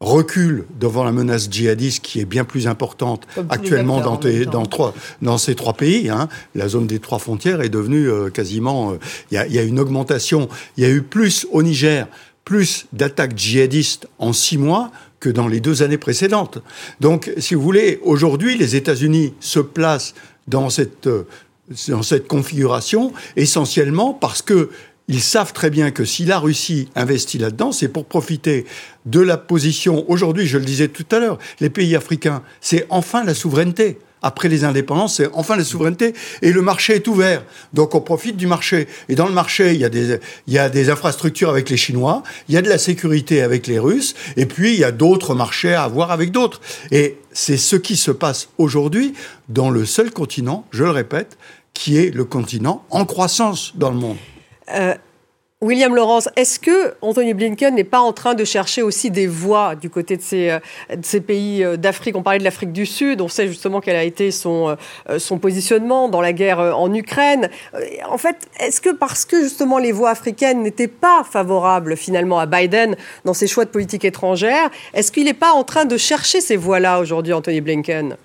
reculent 0.01 0.67
devant 0.79 1.05
la 1.05 1.13
menace 1.13 1.49
djihadiste 1.51 2.05
qui 2.05 2.21
est 2.21 2.27
bien 2.27 2.45
plus 2.45 2.67
importante 2.67 3.27
actuellement 3.49 4.01
dans, 4.01 4.21
dans, 4.51 4.93
dans, 5.23 5.39
ces 5.39 5.55
trois 5.55 5.73
pays. 5.73 6.11
Hein. 6.11 6.29
La 6.55 6.69
zone 6.69 6.87
des 6.87 6.99
trois 6.99 7.19
frontières 7.19 7.63
est 7.63 7.71
devenue 7.71 8.09
euh, 8.09 8.29
quasiment... 8.29 8.93
Euh, 8.93 8.97
il 9.31 9.55
y, 9.55 9.59
a, 9.59 9.63
une 9.63 9.81
augmentation. 9.81 10.49
Il 10.77 10.85
y 10.85 10.87
a 10.87 10.91
eu 10.91 11.01
plus 11.01 11.47
au 11.51 11.63
Niger, 11.63 12.09
plus 12.45 12.87
d'attaques 12.93 13.39
djihadistes 13.39 14.07
en 14.19 14.35
six 14.35 14.59
mois 14.59 14.91
que 15.19 15.31
dans 15.31 15.49
les 15.49 15.61
deux 15.61 15.83
années 15.83 15.99
précédentes. 15.99 16.59
Donc, 17.01 17.33
si 17.39 17.55
vous 17.55 17.63
voulez, 17.63 17.99
aujourd'hui, 18.03 18.59
les 18.59 18.77
États-Unis 18.77 19.33
se 19.41 19.61
placent 19.61 20.15
dans 20.47 20.69
cette 20.69 21.09
dans 21.89 22.03
cette 22.03 22.29
configuration, 22.29 23.13
essentiellement 23.37 24.15
parce 24.15 24.43
que 24.43 24.71
ils 25.09 25.23
savent 25.23 25.53
très 25.53 25.71
bien 25.71 25.93
que 25.93 26.05
si 26.05 26.25
la 26.25 26.39
Russie 26.39 26.89
investit 26.97 27.39
là-dedans, 27.39 27.71
c'est 27.71 27.89
pour 27.89 28.07
profiter 28.07 28.67
de 29.05 29.21
la 29.21 29.37
position. 29.37 30.05
Aujourd'hui, 30.11 30.47
je 30.47 30.59
le 30.59 30.65
disais 30.65 30.89
tout 30.89 31.07
à 31.13 31.21
l'heure, 31.21 31.39
les 31.61 31.71
pays 31.71 31.95
africains, 31.95 32.43
c'est 32.61 32.87
enfin 32.91 33.23
la 33.23 33.35
souveraineté. 33.35 33.99
Après 34.23 34.49
les 34.49 34.65
indépendances, 34.65 35.19
c'est 35.19 35.29
enfin 35.35 35.57
la 35.57 35.63
souveraineté 35.63 36.15
et 36.43 36.51
le 36.51 36.63
marché 36.63 36.97
est 36.97 37.07
ouvert. 37.07 37.45
Donc 37.75 37.95
on 37.95 38.01
profite 38.01 38.37
du 38.37 38.49
marché. 38.49 38.89
Et 39.09 39.15
dans 39.15 39.29
le 39.29 39.33
marché, 39.33 39.75
il 39.75 39.81
y 39.81 39.85
a 39.85 39.89
des, 39.89 40.19
il 40.49 40.55
y 40.55 40.59
a 40.59 40.69
des 40.69 40.91
infrastructures 40.91 41.51
avec 41.51 41.71
les 41.71 41.77
Chinois, 41.77 42.25
il 42.49 42.55
y 42.57 42.59
a 42.59 42.63
de 42.63 42.69
la 42.69 42.79
sécurité 42.79 43.43
avec 43.43 43.69
les 43.69 43.79
Russes, 43.79 44.17
et 44.37 44.47
puis 44.47 44.73
il 44.73 44.81
y 44.81 44.85
a 44.85 44.91
d'autres 44.91 45.35
marchés 45.35 45.75
à 45.75 45.85
avoir 45.85 46.11
avec 46.11 46.33
d'autres. 46.33 46.61
Et 46.91 47.19
c'est 47.31 47.59
ce 47.59 47.77
qui 47.77 47.97
se 47.97 48.11
passe 48.11 48.49
aujourd'hui 48.59 49.13
dans 49.49 49.71
le 49.71 49.85
seul 49.85 50.11
continent, 50.11 50.67
je 50.73 50.83
le 50.83 50.91
répète, 50.91 51.37
qui 51.79 51.99
est 51.99 52.15
le 52.15 52.25
continent 52.25 52.83
en 52.91 53.05
croissance 53.05 53.73
dans 53.77 53.91
le 53.91 53.97
monde. 53.97 54.17
Euh, 54.75 54.95
William 55.61 55.95
Laurence, 55.95 56.29
est-ce 56.37 56.59
que 56.59 56.95
Anthony 57.03 57.35
Blinken 57.35 57.75
n'est 57.75 57.85
pas 57.85 58.01
en 58.01 58.13
train 58.13 58.35
de 58.35 58.45
chercher 58.45 58.83
aussi 58.83 59.11
des 59.11 59.27
voies 59.27 59.75
du 59.75 59.89
côté 59.91 60.17
de 60.17 60.23
ces, 60.23 60.51
euh, 60.51 61.21
pays 61.21 61.63
euh, 61.63 61.77
d'Afrique? 61.77 62.17
On 62.17 62.23
parlait 62.23 62.39
de 62.39 62.45
l'Afrique 62.45 62.73
du 62.73 62.87
Sud, 62.87 63.21
on 63.21 63.29
sait 63.29 63.47
justement 63.47 63.81
quel 63.81 63.97
a 63.97 64.05
été 64.05 64.31
son, 64.31 64.77
son 65.19 65.39
positionnement 65.39 66.09
dans 66.09 66.21
la 66.21 66.33
guerre 66.33 66.61
en 66.61 66.93
Ukraine. 66.93 67.51
En 68.09 68.19
fait, 68.19 68.37
est-ce 68.61 68.81
que 68.81 68.91
parce 68.91 69.25
que 69.25 69.43
justement 69.43 69.79
les 69.79 69.93
voies 69.93 70.11
africaines 70.11 70.63
n'étaient 70.63 70.89
pas 70.89 71.25
favorables 71.31 71.97
finalement 71.97 72.39
à 72.39 72.47
Biden 72.47 72.97
dans 73.25 73.35
ses 73.35 73.47
choix 73.47 73.65
de 73.65 73.71
politique 73.71 74.05
étrangère, 74.05 74.71
est-ce 74.95 75.13
qu'il 75.13 75.25
n'est 75.25 75.35
pas 75.35 75.53
en 75.53 75.65
train 75.65 75.85
de 75.85 75.97
chercher 75.97 76.41
ces 76.41 76.57
voies-là 76.57 77.01
aujourd'hui, 77.01 77.33
Anthony 77.33 77.61
Blinken? 77.61 78.17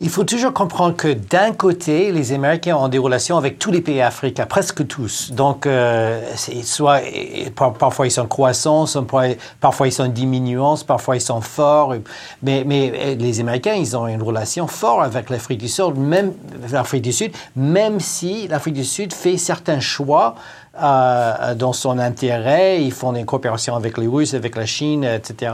Il 0.00 0.10
faut 0.10 0.24
toujours 0.24 0.52
comprendre 0.52 0.96
que 0.96 1.12
d'un 1.12 1.52
côté, 1.52 2.10
les 2.10 2.32
Américains 2.32 2.76
ont 2.76 2.88
des 2.88 2.98
relations 2.98 3.36
avec 3.36 3.60
tous 3.60 3.70
les 3.70 3.80
pays 3.80 4.02
africains, 4.02 4.44
presque 4.44 4.84
tous. 4.88 5.30
Donc, 5.30 5.66
euh, 5.66 6.20
soit 6.64 7.00
parfois 7.54 8.08
ils 8.08 8.10
sont 8.10 8.26
croissants, 8.26 8.86
parfois 9.60 9.86
ils 9.86 9.92
sont 9.92 10.08
diminuants, 10.08 10.76
parfois 10.84 11.16
ils 11.16 11.20
sont 11.20 11.40
forts. 11.40 11.94
Mais, 12.42 12.64
mais 12.66 12.92
euh, 12.92 13.14
les 13.14 13.38
Américains, 13.38 13.74
ils 13.74 13.96
ont 13.96 14.08
une 14.08 14.22
relation 14.22 14.66
forte 14.66 15.04
avec 15.04 15.30
l'Afrique 15.30 15.60
du 15.60 15.68
Sud, 15.68 15.96
même 15.96 16.32
l'Afrique 16.72 17.02
du 17.02 17.12
Sud, 17.12 17.30
même 17.54 18.00
si 18.00 18.48
l'Afrique 18.48 18.74
du 18.74 18.84
Sud 18.84 19.12
fait 19.12 19.36
certains 19.36 19.80
choix 19.80 20.34
euh, 20.82 21.54
dans 21.54 21.72
son 21.72 21.98
intérêt. 21.98 22.82
Ils 22.82 22.92
font 22.92 23.14
une 23.14 23.24
coopération 23.24 23.76
avec 23.76 23.98
les 23.98 24.06
Russes, 24.06 24.34
avec 24.34 24.56
la 24.56 24.66
Chine, 24.66 25.04
etc. 25.04 25.52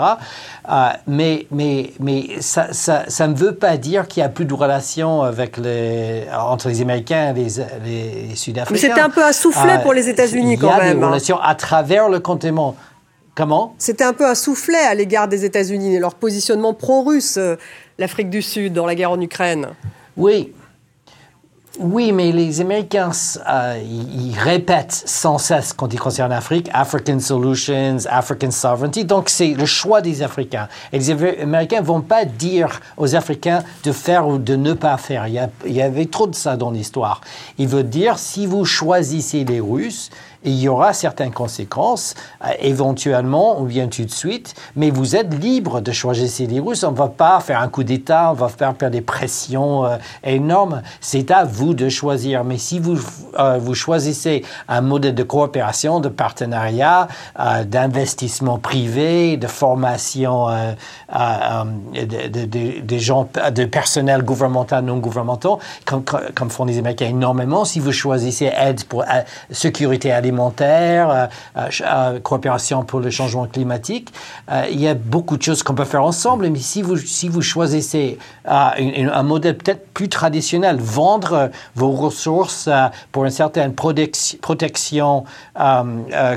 Euh, 0.68 0.88
mais 1.06 1.46
mais, 1.50 1.92
mais 2.00 2.40
ça, 2.40 2.72
ça, 2.72 3.04
ça, 3.08 3.28
ne 3.28 3.34
veut 3.34 3.54
pas 3.54 3.76
dire 3.76 4.08
qu'il 4.08 4.22
n'y 4.22 4.26
a 4.26 4.30
plus 4.30 4.44
de 4.44 4.54
relations 4.54 5.22
avec 5.22 5.56
les, 5.56 6.24
entre 6.32 6.68
les 6.68 6.80
Américains 6.80 7.34
et 7.34 7.44
les, 7.84 8.28
les 8.28 8.34
Sud-Africains. 8.36 8.72
Mais 8.72 8.88
c'était 8.88 9.00
un 9.00 9.10
peu 9.10 9.24
un 9.24 9.32
soufflet 9.32 9.80
pour 9.82 9.92
les 9.92 10.08
États-Unis 10.08 10.58
quand 10.58 10.68
même. 10.68 10.78
Il 10.80 10.86
y 10.86 10.90
a 10.90 10.94
des 10.94 11.02
hein. 11.02 11.06
relations 11.06 11.40
à 11.40 11.54
travers 11.54 12.08
le 12.08 12.20
continent. 12.20 12.74
Comment? 13.34 13.74
C'était 13.78 14.04
un 14.04 14.12
peu 14.12 14.26
un 14.26 14.34
soufflet 14.34 14.78
à 14.78 14.94
l'égard 14.94 15.28
des 15.28 15.44
États-Unis 15.44 15.94
et 15.94 15.98
leur 15.98 16.14
positionnement 16.14 16.74
pro-russe, 16.74 17.36
euh, 17.38 17.56
l'Afrique 17.98 18.28
du 18.28 18.42
Sud, 18.42 18.72
dans 18.72 18.86
la 18.86 18.94
guerre 18.94 19.12
en 19.12 19.20
Ukraine. 19.20 19.68
Oui, 20.16 20.52
oui, 21.80 22.12
mais 22.12 22.30
les 22.30 22.60
Américains, 22.60 23.10
euh, 23.48 23.80
ils, 23.82 24.38
répètent 24.38 25.02
sans 25.06 25.38
cesse 25.38 25.72
quand 25.72 25.92
ils 25.92 25.98
concernent 25.98 26.30
l'Afrique, 26.30 26.68
African 26.74 27.18
Solutions, 27.18 27.96
African 28.08 28.50
Sovereignty. 28.50 29.06
Donc, 29.06 29.30
c'est 29.30 29.54
le 29.54 29.64
choix 29.64 30.02
des 30.02 30.22
Africains. 30.22 30.68
Et 30.92 30.98
les 30.98 31.10
Américains 31.10 31.80
ne 31.80 31.86
vont 31.86 32.02
pas 32.02 32.26
dire 32.26 32.80
aux 32.98 33.14
Africains 33.16 33.62
de 33.82 33.92
faire 33.92 34.28
ou 34.28 34.36
de 34.36 34.56
ne 34.56 34.74
pas 34.74 34.98
faire. 34.98 35.26
Il 35.26 35.34
y, 35.34 35.40
il 35.66 35.72
y 35.72 35.80
avait 35.80 36.04
trop 36.04 36.26
de 36.26 36.34
ça 36.34 36.58
dans 36.58 36.70
l'histoire. 36.70 37.22
Ils 37.56 37.68
veulent 37.68 37.88
dire, 37.88 38.18
si 38.18 38.44
vous 38.44 38.66
choisissez 38.66 39.44
les 39.44 39.60
Russes, 39.60 40.10
il 40.44 40.58
y 40.58 40.68
aura 40.68 40.92
certaines 40.92 41.32
conséquences, 41.32 42.14
euh, 42.44 42.48
éventuellement 42.60 43.60
ou 43.60 43.64
bien 43.64 43.88
tout 43.88 44.04
de 44.04 44.10
suite, 44.10 44.54
mais 44.74 44.90
vous 44.90 45.14
êtes 45.14 45.34
libre 45.34 45.80
de 45.80 45.92
choisir 45.92 46.28
ces 46.28 46.46
virus. 46.46 46.82
On 46.82 46.92
ne 46.92 46.96
va 46.96 47.08
pas 47.08 47.40
faire 47.40 47.60
un 47.60 47.68
coup 47.68 47.84
d'État, 47.84 48.30
on 48.30 48.34
va 48.34 48.48
faire, 48.48 48.74
faire 48.78 48.90
des 48.90 49.02
pressions 49.02 49.84
euh, 49.84 49.96
énormes. 50.24 50.82
C'est 51.00 51.30
à 51.30 51.44
vous 51.44 51.74
de 51.74 51.88
choisir. 51.88 52.44
Mais 52.44 52.56
si 52.56 52.78
vous, 52.78 52.98
euh, 53.38 53.58
vous 53.58 53.74
choisissez 53.74 54.42
un 54.68 54.80
modèle 54.80 55.14
de 55.14 55.22
coopération, 55.22 56.00
de 56.00 56.08
partenariat, 56.08 57.08
d'investissement 57.66 58.58
privé, 58.58 59.36
de 59.36 59.46
formation 59.46 60.48
de, 61.12 62.80
de, 62.80 62.98
gens, 62.98 63.28
de 63.52 63.64
personnel 63.64 64.22
gouvernemental, 64.22 64.84
non 64.84 64.98
gouvernemental, 64.98 65.52
comme, 65.84 66.04
comme 66.34 66.50
font 66.50 66.64
les 66.64 66.78
Américains 66.78 67.06
énormément, 67.06 67.64
si 67.64 67.80
vous 67.80 67.92
choisissez 67.92 68.46
aide 68.56 68.84
pour 68.84 69.04
sécurité 69.50 70.12
alimentaire, 70.12 70.29
alimentaire, 70.30 71.10
euh, 71.10 71.26
euh, 71.56 71.68
euh, 71.82 72.20
coopération 72.20 72.84
pour 72.84 73.00
le 73.00 73.10
changement 73.10 73.46
climatique. 73.46 74.12
il 74.70 74.80
y 74.80 74.86
a 74.86 74.94
beaucoup 74.94 75.36
de 75.36 75.42
choses 75.42 75.62
qu'on 75.62 75.74
peut 75.74 75.84
faire 75.84 76.04
ensemble, 76.04 76.48
mais 76.48 76.58
si 76.58 76.82
vous, 76.82 76.96
si 76.96 77.28
vous 77.28 77.42
choisissez 77.42 78.18
un, 78.44 79.22
modèle 79.22 79.56
peut-être 79.56 79.88
plus 79.92 80.08
traditionnel, 80.08 80.76
vendre 80.80 81.50
vos 81.74 81.90
ressources 81.90 82.68
pour 83.12 83.24
une 83.24 83.30
certaine 83.30 83.74
protection, 83.74 85.24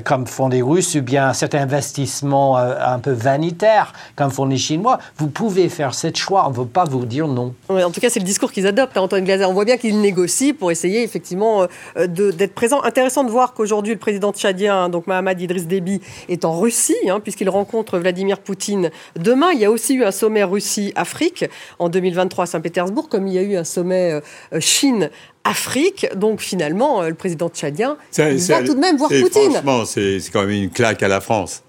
comme 0.03 0.27
font 0.27 0.47
les 0.47 0.61
Russes, 0.61 0.95
ou 0.95 1.01
bien 1.01 1.29
un 1.29 1.33
certain 1.33 1.59
investissement 1.59 2.57
un 2.57 2.99
peu 2.99 3.11
vanitaire, 3.11 3.93
comme 4.15 4.31
font 4.31 4.45
les 4.45 4.57
Chinois, 4.57 4.99
vous 5.17 5.27
pouvez 5.27 5.69
faire 5.69 5.93
ce 5.93 6.07
choix. 6.13 6.45
On 6.47 6.51
ne 6.51 6.55
veut 6.55 6.65
pas 6.65 6.85
vous 6.85 7.05
dire 7.05 7.27
non. 7.27 7.53
en 7.69 7.91
tout 7.91 8.01
cas, 8.01 8.09
c'est 8.09 8.19
le 8.19 8.25
discours 8.25 8.51
qu'ils 8.51 8.67
adoptent, 8.67 8.97
hein, 8.97 9.01
Antoine 9.01 9.23
Glaser. 9.23 9.45
On 9.45 9.53
voit 9.53 9.65
bien 9.65 9.77
qu'ils 9.77 9.99
négocient 9.99 10.53
pour 10.57 10.71
essayer 10.71 11.03
effectivement 11.03 11.65
d'être 11.97 12.53
présents. 12.53 12.83
Intéressant 12.83 13.23
de 13.23 13.31
voir 13.31 13.53
qu'aujourd'hui, 13.53 13.82
Aujourd'hui, 13.83 13.95
le 13.95 13.99
président 13.99 14.31
tchadien, 14.31 14.87
donc 14.87 15.07
Mohamed 15.07 15.41
Idriss 15.41 15.67
Déby, 15.67 15.99
est 16.29 16.45
en 16.45 16.57
Russie, 16.57 16.95
hein, 17.09 17.19
puisqu'il 17.19 17.49
rencontre 17.49 17.99
Vladimir 17.99 18.39
Poutine 18.39 18.91
demain. 19.19 19.51
Il 19.51 19.59
y 19.59 19.65
a 19.65 19.71
aussi 19.71 19.95
eu 19.95 20.05
un 20.05 20.11
sommet 20.11 20.41
Russie-Afrique 20.45 21.43
en 21.79 21.89
2023 21.89 22.45
à 22.45 22.47
Saint-Pétersbourg, 22.47 23.09
comme 23.09 23.27
il 23.27 23.33
y 23.33 23.37
a 23.37 23.41
eu 23.41 23.57
un 23.57 23.65
sommet 23.65 24.21
euh, 24.53 24.59
Chine-Afrique. 24.61 26.07
Donc 26.15 26.39
finalement, 26.39 27.01
euh, 27.01 27.09
le 27.09 27.15
président 27.15 27.49
tchadien 27.49 27.97
il 28.17 28.37
va 28.37 28.63
tout 28.63 28.73
de 28.73 28.79
même 28.79 28.95
voir 28.95 29.09
Poutine. 29.09 29.51
Franchement, 29.51 29.83
c'est 29.83 30.21
quand 30.31 30.43
même 30.43 30.51
une 30.51 30.69
claque 30.69 31.03
à 31.03 31.09
la 31.09 31.19
France. 31.19 31.63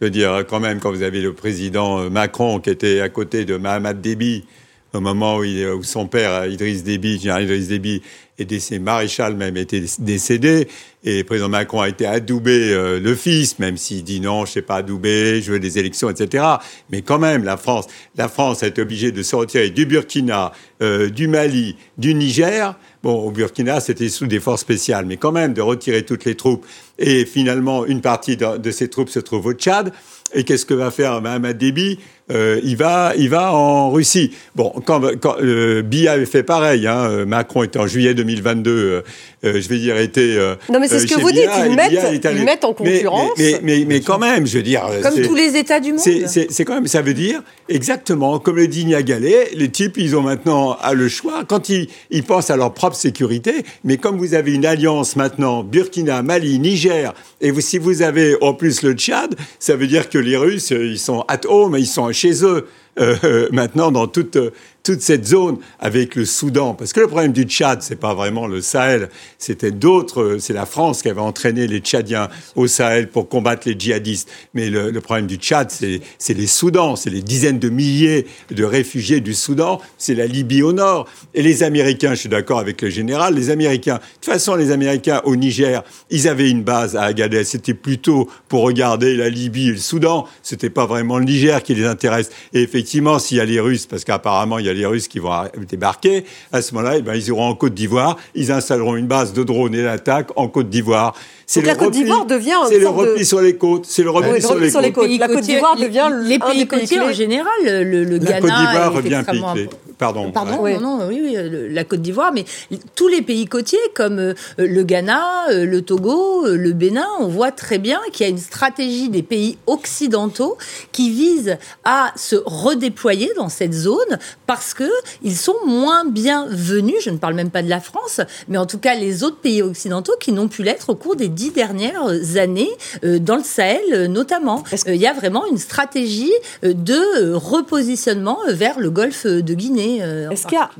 Je 0.00 0.06
veux 0.06 0.10
dire, 0.10 0.46
quand 0.48 0.60
même, 0.60 0.80
quand 0.80 0.90
vous 0.90 1.02
avez 1.02 1.20
le 1.20 1.34
président 1.34 1.98
euh, 1.98 2.08
Macron 2.08 2.58
qui 2.60 2.70
était 2.70 3.02
à 3.02 3.10
côté 3.10 3.44
de 3.44 3.58
Mohamed 3.58 4.00
Déby, 4.00 4.46
au 4.92 5.00
moment 5.00 5.38
où, 5.38 5.82
son 5.82 6.06
père, 6.06 6.46
Idriss 6.46 6.82
Déby, 6.82 7.16
Idriss 7.16 7.68
Déby, 7.68 8.02
et 8.40 8.44
décédé, 8.46 8.80
maréchal 8.80 9.36
même 9.36 9.56
était 9.56 9.84
décédé, 9.98 10.66
et 11.04 11.24
président 11.24 11.48
Macron 11.50 11.80
a 11.82 11.88
été 11.88 12.06
adoubé 12.06 12.72
euh, 12.72 12.98
le 12.98 13.14
fils, 13.14 13.58
même 13.58 13.76
s'il 13.76 14.02
dit 14.02 14.20
non, 14.20 14.46
je 14.46 14.52
sais 14.52 14.62
pas 14.62 14.76
adouber, 14.76 15.42
je 15.42 15.52
veux 15.52 15.60
des 15.60 15.78
élections, 15.78 16.08
etc. 16.08 16.44
Mais 16.90 17.02
quand 17.02 17.18
même, 17.18 17.44
la 17.44 17.56
France, 17.56 17.86
la 18.16 18.28
France 18.28 18.62
a 18.62 18.66
été 18.66 18.80
obligée 18.80 19.12
de 19.12 19.22
se 19.22 19.36
retirer 19.36 19.70
du 19.70 19.84
Burkina, 19.84 20.52
euh, 20.82 21.10
du 21.10 21.28
Mali, 21.28 21.76
du 21.98 22.14
Niger. 22.14 22.74
Bon, 23.02 23.14
au 23.22 23.30
Burkina, 23.30 23.80
c'était 23.80 24.08
sous 24.08 24.26
des 24.26 24.40
forces 24.40 24.62
spéciales, 24.62 25.06
mais 25.06 25.16
quand 25.16 25.32
même 25.32 25.52
de 25.52 25.62
retirer 25.62 26.02
toutes 26.02 26.24
les 26.24 26.34
troupes. 26.34 26.66
Et 26.98 27.24
finalement, 27.24 27.86
une 27.86 28.00
partie 28.00 28.36
de, 28.36 28.70
ces 28.70 28.88
troupes 28.88 29.10
se 29.10 29.20
trouve 29.20 29.46
au 29.46 29.52
Tchad. 29.52 29.92
Et 30.32 30.44
qu'est-ce 30.44 30.66
que 30.66 30.74
va 30.74 30.90
faire 30.90 31.20
Mahamat 31.20 31.54
Déby? 31.54 31.98
Euh, 32.30 32.60
il 32.62 32.76
va, 32.76 33.12
il 33.16 33.28
va 33.28 33.52
en 33.52 33.90
Russie. 33.90 34.32
Bon, 34.54 34.72
quand, 34.84 35.00
quand 35.20 35.36
euh, 35.40 35.82
avait 36.08 36.26
fait 36.26 36.42
pareil, 36.42 36.86
hein, 36.86 37.08
euh, 37.10 37.26
Macron 37.26 37.62
était 37.62 37.78
en 37.78 37.86
juillet 37.86 38.14
2022, 38.14 38.70
euh, 38.72 39.02
je 39.42 39.68
vais 39.68 39.78
dire, 39.78 39.96
était. 39.96 40.36
non, 40.70 40.80
mais 40.80 40.88
c'est 40.88 41.00
ce 41.00 41.06
que 41.06 41.20
vous 41.20 41.32
dites, 41.32 41.48
ils 41.66 41.74
mettent, 41.74 42.24
ils 42.24 42.44
mettent 42.44 42.64
en 42.64 42.72
concurrence. 42.72 43.32
Mais, 43.38 43.58
mais, 43.62 43.78
mais, 43.78 43.84
mais, 43.86 44.00
quand 44.00 44.18
même, 44.18 44.46
je 44.46 44.58
veux 44.58 44.62
dire. 44.62 44.84
Comme 45.02 45.20
tous 45.20 45.34
les 45.34 45.56
États 45.56 45.80
du 45.80 45.92
monde. 45.92 46.00
C'est 46.00 46.64
quand 46.64 46.74
même, 46.74 46.86
ça 46.86 47.02
veut 47.02 47.14
dire 47.14 47.42
exactement, 47.68 48.38
comme 48.38 48.56
le 48.56 48.66
dit 48.66 48.84
Niagalé, 48.84 49.50
les 49.54 49.68
types, 49.68 49.96
ils 49.96 50.16
ont 50.16 50.22
maintenant 50.22 50.76
le 50.92 51.08
choix 51.08 51.44
quand 51.46 51.68
ils, 51.68 51.88
ils 52.10 52.24
pensent 52.24 52.50
à 52.50 52.56
leur 52.56 52.74
propre 52.74 52.96
sécurité. 52.96 53.52
Mais 53.84 53.96
comme 53.96 54.18
vous 54.18 54.34
avez 54.34 54.52
une 54.52 54.66
alliance 54.66 55.16
maintenant, 55.16 55.62
Burkina, 55.62 56.22
Mali, 56.22 56.58
Niger, 56.58 57.14
et 57.40 57.50
vous, 57.50 57.60
si 57.60 57.78
vous 57.78 58.02
avez 58.02 58.36
en 58.42 58.54
plus 58.54 58.82
le 58.82 58.92
Tchad, 58.92 59.34
ça 59.58 59.76
veut 59.76 59.86
dire 59.86 60.08
que 60.08 60.18
les 60.18 60.36
Russes, 60.36 60.70
ils 60.70 60.98
sont 60.98 61.24
at 61.28 61.40
home, 61.48 61.76
ils 61.78 61.86
sont 61.86 62.12
chez 62.20 62.44
eux. 62.44 62.66
Euh, 62.98 63.48
maintenant 63.52 63.90
dans 63.92 64.06
toute 64.06 64.36
toute 64.82 65.00
cette 65.00 65.26
zone 65.26 65.58
avec 65.78 66.14
le 66.14 66.24
Soudan. 66.24 66.74
Parce 66.74 66.92
que 66.92 67.00
le 67.00 67.06
problème 67.06 67.32
du 67.32 67.44
Tchad, 67.44 67.82
c'est 67.82 67.96
pas 67.96 68.14
vraiment 68.14 68.46
le 68.46 68.60
Sahel, 68.60 69.08
c'était 69.38 69.70
d'autres, 69.70 70.36
c'est 70.40 70.52
la 70.52 70.66
France 70.66 71.02
qui 71.02 71.08
avait 71.08 71.20
entraîné 71.20 71.66
les 71.66 71.78
Tchadiens 71.78 72.28
au 72.56 72.66
Sahel 72.66 73.08
pour 73.08 73.28
combattre 73.28 73.68
les 73.68 73.78
djihadistes. 73.78 74.30
Mais 74.54 74.70
le, 74.70 74.92
problème 75.00 75.26
du 75.26 75.36
Tchad, 75.36 75.70
c'est 75.70 76.34
les 76.34 76.46
Soudans, 76.46 76.96
c'est 76.96 77.10
les 77.10 77.22
dizaines 77.22 77.58
de 77.58 77.68
milliers 77.68 78.26
de 78.50 78.64
réfugiés 78.64 79.20
du 79.20 79.34
Soudan, 79.34 79.80
c'est 79.98 80.14
la 80.14 80.26
Libye 80.26 80.62
au 80.62 80.72
nord. 80.72 81.06
Et 81.34 81.42
les 81.42 81.62
Américains, 81.62 82.14
je 82.14 82.20
suis 82.20 82.28
d'accord 82.28 82.58
avec 82.58 82.82
le 82.82 82.90
général, 82.90 83.34
les 83.34 83.50
Américains, 83.50 83.96
de 83.96 84.00
toute 84.20 84.32
façon, 84.32 84.54
les 84.54 84.70
Américains 84.70 85.20
au 85.24 85.36
Niger, 85.36 85.82
ils 86.10 86.28
avaient 86.28 86.50
une 86.50 86.62
base 86.62 86.96
à 86.96 87.02
Agadez, 87.02 87.44
c'était 87.44 87.74
plutôt 87.74 88.28
pour 88.48 88.62
regarder 88.62 89.16
la 89.16 89.28
Libye 89.28 89.68
et 89.68 89.72
le 89.72 89.78
Soudan, 89.78 90.26
c'était 90.42 90.70
pas 90.70 90.86
vraiment 90.86 91.18
le 91.18 91.24
Niger 91.24 91.62
qui 91.62 91.74
les 91.74 91.86
intéresse. 91.86 92.30
Et 92.52 92.62
effectivement, 92.62 93.18
s'il 93.18 93.38
y 93.38 93.40
a 93.40 93.44
les 93.44 93.60
Russes, 93.60 93.86
parce 93.86 94.04
qu'apparemment, 94.04 94.58
il 94.58 94.66
y 94.66 94.68
a 94.68 94.69
les 94.72 94.86
Russes 94.86 95.08
qui 95.08 95.18
vont 95.18 95.44
débarquer, 95.68 96.24
à 96.52 96.62
ce 96.62 96.74
moment-là, 96.74 96.98
eh 96.98 97.02
ben, 97.02 97.14
ils 97.14 97.28
iront 97.28 97.46
en 97.46 97.54
Côte 97.54 97.74
d'Ivoire, 97.74 98.16
ils 98.34 98.52
installeront 98.52 98.96
une 98.96 99.06
base 99.06 99.32
de 99.32 99.42
drones 99.42 99.74
et 99.74 99.82
d'attaque 99.82 100.30
en 100.36 100.48
Côte 100.48 100.68
d'Ivoire. 100.68 101.14
C'est 101.50 101.62
la 101.62 101.74
Côte 101.74 101.90
d'Ivoire 101.92 102.26
devient 102.26 102.54
c'est 102.68 102.78
le 102.78 102.88
repli 102.88 103.24
sur 103.26 103.40
les 103.40 103.56
côtes, 103.56 103.84
c'est 103.84 104.04
le 104.04 104.10
repli 104.10 104.40
sur, 104.40 104.54
les, 104.54 104.92
côtes. 104.92 105.10
La 105.18 105.26
Côte 105.26 105.40
d'Ivoire 105.40 105.74
devient 105.74 106.08
les 106.22 106.38
pays 106.38 106.64
côtiers 106.68 107.00
en 107.00 107.12
général, 107.12 107.50
le, 107.64 108.04
le 108.04 108.18
la 108.18 108.40
Côte 108.40 108.50
d'Ivoire 108.50 108.92
revient 108.92 109.24
piqué. 109.28 109.68
Pardon. 110.00 110.32
Pardon, 110.32 110.66
non, 110.66 110.80
non, 110.80 111.08
oui, 111.08 111.20
oui, 111.22 111.36
la 111.68 111.84
Côte 111.84 112.00
d'Ivoire, 112.00 112.32
mais 112.32 112.46
tous 112.94 113.08
les 113.08 113.20
pays 113.20 113.44
côtiers 113.44 113.78
comme 113.94 114.18
euh, 114.18 114.34
le 114.56 114.82
Ghana, 114.82 115.50
euh, 115.50 115.66
le 115.66 115.82
Togo, 115.82 116.46
euh, 116.46 116.56
le 116.56 116.72
Bénin, 116.72 117.06
on 117.18 117.28
voit 117.28 117.52
très 117.52 117.78
bien 117.78 118.00
qu'il 118.10 118.24
y 118.24 118.26
a 118.26 118.30
une 118.30 118.38
stratégie 118.38 119.10
des 119.10 119.22
pays 119.22 119.58
occidentaux 119.66 120.56
qui 120.92 121.10
vise 121.10 121.58
à 121.84 122.14
se 122.16 122.36
redéployer 122.46 123.30
dans 123.36 123.50
cette 123.50 123.74
zone 123.74 124.18
parce 124.46 124.72
que 124.72 124.90
ils 125.22 125.36
sont 125.36 125.56
moins 125.66 126.06
bienvenus. 126.06 126.96
Je 127.04 127.10
ne 127.10 127.18
parle 127.18 127.34
même 127.34 127.50
pas 127.50 127.62
de 127.62 127.68
la 127.68 127.80
France, 127.80 128.22
mais 128.48 128.56
en 128.56 128.64
tout 128.64 128.78
cas 128.78 128.94
les 128.94 129.22
autres 129.22 129.40
pays 129.40 129.60
occidentaux 129.60 130.14
qui 130.18 130.32
n'ont 130.32 130.48
pu 130.48 130.62
l'être 130.62 130.88
au 130.88 130.94
cours 130.94 131.16
des 131.16 131.28
dix 131.40 131.52
dernières 131.52 132.36
années 132.36 132.70
dans 133.02 133.36
le 133.36 133.42
Sahel 133.42 134.06
notamment. 134.08 134.62
Il 134.86 134.96
y 134.96 135.06
a 135.06 135.14
vraiment 135.14 135.46
une 135.46 135.56
stratégie 135.56 136.32
de 136.62 137.32
repositionnement 137.32 138.38
vers 138.48 138.78
le 138.78 138.90
golfe 138.90 139.26
de 139.26 139.54
Guinée. 139.54 139.98
Euh, 140.02 140.30
est-ce 140.30 140.46
qu'il 140.46 140.58
y 140.58 140.60
a 140.60 140.70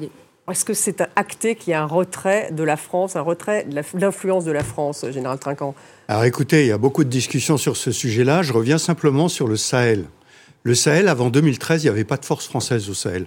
est-ce 0.51 0.65
que 0.65 0.75
c'est 0.75 1.01
acté 1.15 1.55
qu'il 1.55 1.71
y 1.71 1.75
a 1.75 1.83
un 1.83 1.87
retrait 1.87 2.51
de 2.51 2.65
la 2.65 2.77
France, 2.77 3.15
un 3.15 3.21
retrait 3.21 3.65
de 3.65 3.81
l'influence 4.01 4.45
de 4.45 4.51
la 4.51 4.65
France, 4.65 5.05
Général 5.13 5.39
Trinquant? 5.39 5.77
Alors 6.09 6.25
écoutez, 6.25 6.63
il 6.63 6.67
y 6.67 6.73
a 6.73 6.79
beaucoup 6.79 7.05
de 7.05 7.09
discussions 7.09 7.57
sur 7.57 7.77
ce 7.77 7.93
sujet-là. 7.93 8.43
Je 8.43 8.53
reviens 8.53 8.79
simplement 8.79 9.29
sur 9.29 9.47
le 9.47 9.57
Sahel. 9.57 10.07
Le 10.65 10.75
Sahel, 10.75 11.07
avant 11.07 11.31
2013, 11.31 11.85
il 11.85 11.87
n'y 11.87 11.91
avait 11.91 12.05
pas 12.05 12.17
de 12.17 12.25
force 12.25 12.49
française 12.49 12.91
au 12.91 12.95
Sahel. 12.95 13.27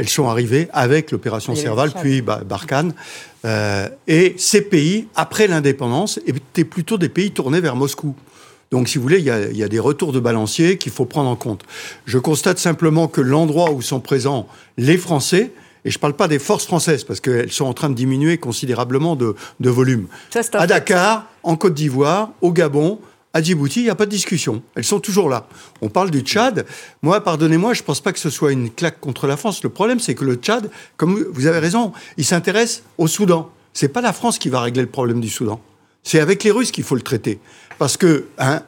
Elles 0.00 0.08
sont 0.08 0.28
arrivées 0.28 0.66
avec 0.72 1.10
l'opération 1.10 1.54
Serval, 1.54 1.92
puis 2.00 2.22
Barkhane. 2.22 2.94
Euh, 3.44 3.86
et 4.08 4.34
ces 4.38 4.62
pays, 4.62 5.08
après 5.14 5.46
l'indépendance, 5.46 6.18
étaient 6.26 6.64
plutôt 6.64 6.96
des 6.96 7.10
pays 7.10 7.32
tournés 7.32 7.60
vers 7.60 7.76
Moscou. 7.76 8.14
Donc, 8.70 8.88
si 8.88 8.96
vous 8.96 9.02
voulez, 9.02 9.18
il 9.18 9.26
y, 9.26 9.30
a, 9.30 9.50
il 9.50 9.56
y 9.58 9.62
a 9.62 9.68
des 9.68 9.78
retours 9.78 10.12
de 10.14 10.18
balancier 10.18 10.78
qu'il 10.78 10.90
faut 10.90 11.04
prendre 11.04 11.28
en 11.28 11.36
compte. 11.36 11.64
Je 12.06 12.16
constate 12.16 12.58
simplement 12.58 13.08
que 13.08 13.20
l'endroit 13.20 13.72
où 13.72 13.82
sont 13.82 14.00
présents 14.00 14.48
les 14.78 14.96
Français, 14.96 15.52
et 15.84 15.90
je 15.90 15.98
ne 15.98 16.00
parle 16.00 16.14
pas 16.14 16.28
des 16.28 16.38
forces 16.38 16.64
françaises, 16.64 17.04
parce 17.04 17.20
qu'elles 17.20 17.52
sont 17.52 17.66
en 17.66 17.74
train 17.74 17.90
de 17.90 17.94
diminuer 17.94 18.38
considérablement 18.38 19.16
de, 19.16 19.34
de 19.60 19.68
volume. 19.68 20.06
à 20.54 20.66
Dakar, 20.66 21.26
en 21.42 21.56
Côte 21.56 21.74
d'Ivoire, 21.74 22.30
au 22.40 22.52
Gabon, 22.52 23.00
à 23.32 23.42
Djibouti, 23.42 23.80
il 23.80 23.84
n'y 23.84 23.90
a 23.90 23.94
pas 23.94 24.06
de 24.06 24.10
discussion. 24.10 24.62
Elles 24.74 24.84
sont 24.84 25.00
toujours 25.00 25.28
là. 25.28 25.46
On 25.82 25.88
parle 25.88 26.10
du 26.10 26.20
Tchad. 26.20 26.66
Moi, 27.02 27.22
pardonnez-moi, 27.22 27.74
je 27.74 27.82
ne 27.82 27.84
pense 27.84 28.00
pas 28.00 28.12
que 28.12 28.18
ce 28.18 28.30
soit 28.30 28.52
une 28.52 28.70
claque 28.70 29.00
contre 29.00 29.26
la 29.26 29.36
France. 29.36 29.62
Le 29.62 29.68
problème, 29.68 30.00
c'est 30.00 30.14
que 30.14 30.24
le 30.24 30.34
Tchad, 30.34 30.70
comme 30.96 31.22
vous 31.32 31.46
avez 31.46 31.58
raison, 31.58 31.92
il 32.16 32.24
s'intéresse 32.24 32.82
au 32.98 33.06
Soudan. 33.06 33.50
C'est 33.72 33.88
pas 33.88 34.00
la 34.00 34.12
France 34.12 34.38
qui 34.38 34.48
va 34.48 34.60
régler 34.60 34.82
le 34.82 34.88
problème 34.88 35.20
du 35.20 35.28
Soudan. 35.28 35.60
C'est 36.02 36.18
avec 36.18 36.42
les 36.42 36.50
Russes 36.50 36.72
qu'il 36.72 36.84
faut 36.84 36.96
le 36.96 37.02
traiter. 37.02 37.38
Parce 37.78 37.96
que 37.96 38.26
hein, 38.38 38.62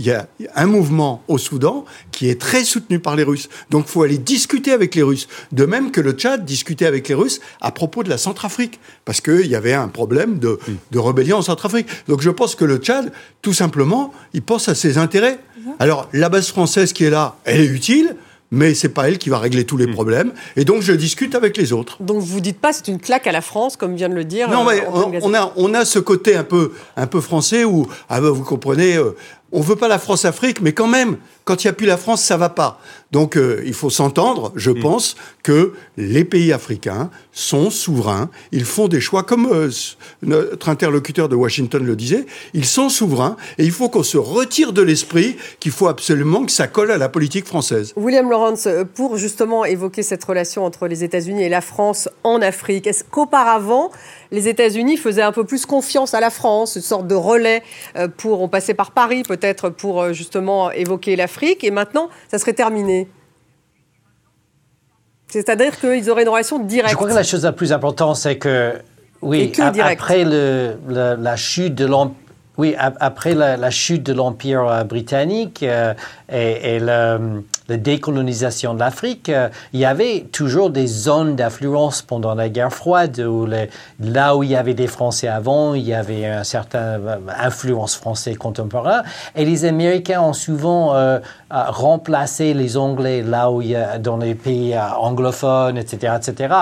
il 0.00 0.06
y 0.06 0.12
a 0.12 0.26
un 0.54 0.64
mouvement 0.64 1.22
au 1.28 1.36
Soudan 1.36 1.84
qui 2.10 2.30
est 2.30 2.40
très 2.40 2.64
soutenu 2.64 3.00
par 3.00 3.16
les 3.16 3.22
Russes. 3.22 3.50
Donc 3.68 3.84
il 3.86 3.90
faut 3.90 4.02
aller 4.02 4.16
discuter 4.16 4.72
avec 4.72 4.94
les 4.94 5.02
Russes. 5.02 5.28
De 5.52 5.66
même 5.66 5.90
que 5.90 6.00
le 6.00 6.12
Tchad 6.12 6.46
discutait 6.46 6.86
avec 6.86 7.06
les 7.08 7.14
Russes 7.14 7.40
à 7.60 7.70
propos 7.70 8.02
de 8.02 8.08
la 8.08 8.16
Centrafrique, 8.16 8.80
parce 9.04 9.20
qu'il 9.20 9.46
y 9.46 9.54
avait 9.54 9.74
un 9.74 9.88
problème 9.88 10.38
de, 10.38 10.58
de, 10.90 10.98
rébellion 10.98 11.36
en 11.36 11.42
Centrafrique. 11.42 11.86
Donc 12.08 12.22
je 12.22 12.30
pense 12.30 12.54
que 12.54 12.64
le 12.64 12.78
Tchad, 12.78 13.12
tout 13.42 13.52
simplement, 13.52 14.10
il 14.32 14.40
pense 14.40 14.70
à 14.70 14.74
ses 14.74 14.96
intérêts. 14.96 15.38
Alors 15.78 16.08
la 16.14 16.30
base 16.30 16.48
française 16.48 16.94
qui 16.94 17.04
est 17.04 17.10
là, 17.10 17.36
elle 17.44 17.60
est 17.60 17.66
utile 17.66 18.16
mais 18.50 18.74
c'est 18.74 18.88
pas 18.88 19.08
elle 19.08 19.18
qui 19.18 19.28
va 19.28 19.38
régler 19.38 19.64
tous 19.64 19.76
les 19.76 19.86
mm. 19.86 19.92
problèmes. 19.92 20.32
Et 20.56 20.64
donc, 20.64 20.82
je 20.82 20.92
discute 20.92 21.34
avec 21.34 21.56
les 21.56 21.72
autres. 21.72 22.02
Donc, 22.02 22.20
vous 22.20 22.40
dites 22.40 22.58
pas 22.58 22.72
c'est 22.72 22.88
une 22.88 22.98
claque 22.98 23.26
à 23.26 23.32
la 23.32 23.40
France, 23.40 23.76
comme 23.76 23.94
vient 23.94 24.08
de 24.08 24.14
le 24.14 24.24
dire. 24.24 24.50
Non, 24.50 24.64
mais 24.64 24.80
euh, 24.80 25.20
on, 25.22 25.34
a, 25.34 25.52
on 25.56 25.74
a 25.74 25.84
ce 25.84 25.98
côté 25.98 26.36
un 26.36 26.44
peu, 26.44 26.72
un 26.96 27.06
peu 27.06 27.20
français 27.20 27.64
où, 27.64 27.86
ah 28.08 28.20
ben, 28.20 28.30
vous 28.30 28.42
comprenez, 28.42 28.96
euh, 28.96 29.16
on 29.52 29.60
veut 29.60 29.76
pas 29.76 29.88
la 29.88 29.98
France-Afrique, 29.98 30.60
mais 30.60 30.72
quand 30.72 30.86
même, 30.88 31.18
quand 31.44 31.64
il 31.64 31.66
n'y 31.66 31.70
a 31.70 31.74
plus 31.74 31.86
la 31.86 31.96
France, 31.96 32.22
ça 32.22 32.36
va 32.36 32.48
pas. 32.48 32.80
Donc 33.12 33.36
euh, 33.36 33.62
il 33.66 33.74
faut 33.74 33.90
s'entendre, 33.90 34.52
je 34.54 34.70
mm. 34.70 34.80
pense, 34.80 35.16
que 35.42 35.74
les 35.96 36.24
pays 36.24 36.52
africains 36.52 37.10
sont 37.32 37.70
souverains, 37.70 38.30
ils 38.52 38.64
font 38.64 38.88
des 38.88 39.00
choix, 39.00 39.22
comme 39.22 39.48
euh, 39.50 39.70
notre 40.22 40.68
interlocuteur 40.68 41.28
de 41.28 41.34
Washington 41.34 41.84
le 41.84 41.96
disait, 41.96 42.26
ils 42.54 42.66
sont 42.66 42.88
souverains, 42.88 43.36
et 43.58 43.64
il 43.64 43.72
faut 43.72 43.88
qu'on 43.88 44.02
se 44.02 44.18
retire 44.18 44.72
de 44.72 44.82
l'esprit 44.82 45.36
qu'il 45.58 45.72
faut 45.72 45.88
absolument 45.88 46.44
que 46.44 46.52
ça 46.52 46.68
colle 46.68 46.90
à 46.90 46.98
la 46.98 47.08
politique 47.08 47.46
française. 47.46 47.92
William 47.96 48.30
Lawrence, 48.30 48.66
euh, 48.66 48.84
pour 48.84 49.16
justement 49.16 49.64
évoquer 49.64 50.02
cette 50.02 50.22
relation 50.22 50.64
entre 50.64 50.86
les 50.86 51.02
États-Unis 51.02 51.42
et 51.42 51.48
la 51.48 51.60
France 51.62 52.08
en 52.22 52.40
Afrique, 52.40 52.86
est-ce 52.86 53.02
qu'auparavant, 53.02 53.90
les 54.30 54.46
États-Unis 54.46 54.96
faisaient 54.96 55.22
un 55.22 55.32
peu 55.32 55.44
plus 55.44 55.66
confiance 55.66 56.14
à 56.14 56.20
la 56.20 56.30
France, 56.30 56.76
une 56.76 56.82
sorte 56.82 57.08
de 57.08 57.16
relais 57.16 57.64
pour, 58.16 58.40
on 58.40 58.48
passait 58.48 58.74
par 58.74 58.92
Paris 58.92 59.24
peut-être 59.24 59.70
pour 59.70 60.12
justement 60.12 60.70
évoquer 60.70 61.16
l'Afrique, 61.16 61.29
et 61.62 61.70
maintenant, 61.70 62.08
ça 62.28 62.38
serait 62.38 62.52
terminé 62.52 63.08
c'est-à-dire 65.30 65.78
qu'ils 65.78 66.10
auraient 66.10 66.22
une 66.22 66.28
relation 66.28 66.58
directe. 66.58 66.90
Je 66.90 66.96
crois 66.96 67.08
que 67.08 67.14
la 67.14 67.22
chose 67.22 67.44
la 67.44 67.52
plus 67.52 67.72
importante, 67.72 68.16
c'est 68.16 68.36
que, 68.36 68.74
oui, 69.22 69.52
après 69.80 70.24
le, 70.24 70.76
la, 70.88 71.36
chute 71.36 71.74
de 71.74 71.86
l'Empire, 71.86 72.16
oui, 72.58 72.74
après 72.78 73.34
la, 73.34 73.70
chute 73.70 74.02
de 74.02 74.12
l'Empire 74.12 74.66
euh, 74.66 74.84
britannique 74.84 75.62
euh, 75.62 75.94
et, 76.30 76.74
et 76.76 76.80
le, 76.80 77.42
la 77.70 77.76
décolonisation 77.76 78.74
de 78.74 78.80
l'Afrique, 78.80 79.28
euh, 79.28 79.48
il 79.72 79.80
y 79.80 79.84
avait 79.84 80.26
toujours 80.32 80.70
des 80.70 80.88
zones 80.88 81.36
d'influence 81.36 82.02
pendant 82.02 82.34
la 82.34 82.48
guerre 82.48 82.72
froide, 82.72 83.20
où 83.20 83.46
là 84.00 84.36
où 84.36 84.42
il 84.42 84.50
y 84.50 84.56
avait 84.56 84.74
des 84.74 84.88
Français 84.88 85.28
avant, 85.28 85.74
il 85.74 85.86
y 85.86 85.94
avait 85.94 86.24
une 86.24 86.44
certaine 86.44 87.00
euh, 87.06 87.16
influence 87.38 87.94
française 87.94 88.36
contemporaine, 88.38 89.04
et 89.36 89.44
les 89.44 89.64
Américains 89.64 90.20
ont 90.20 90.32
souvent 90.32 90.96
euh, 90.96 91.20
remplacé 91.50 92.54
les 92.54 92.76
Anglais 92.76 93.22
là 93.22 93.50
où 93.52 93.62
il 93.62 93.68
y 93.68 93.76
a, 93.76 93.98
dans 93.98 94.16
les 94.16 94.34
pays 94.34 94.76
anglophones, 94.76 95.78
etc., 95.78 96.14
etc. 96.16 96.54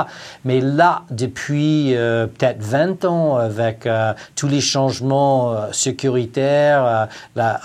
Mais 0.44 0.60
là, 0.60 1.02
depuis 1.10 1.94
peut-être 1.94 2.62
20 2.62 3.04
ans, 3.04 3.36
avec 3.36 3.88
tous 4.34 4.48
les 4.48 4.60
changements 4.60 5.54
sécuritaires, 5.72 7.08
la, 7.36 7.60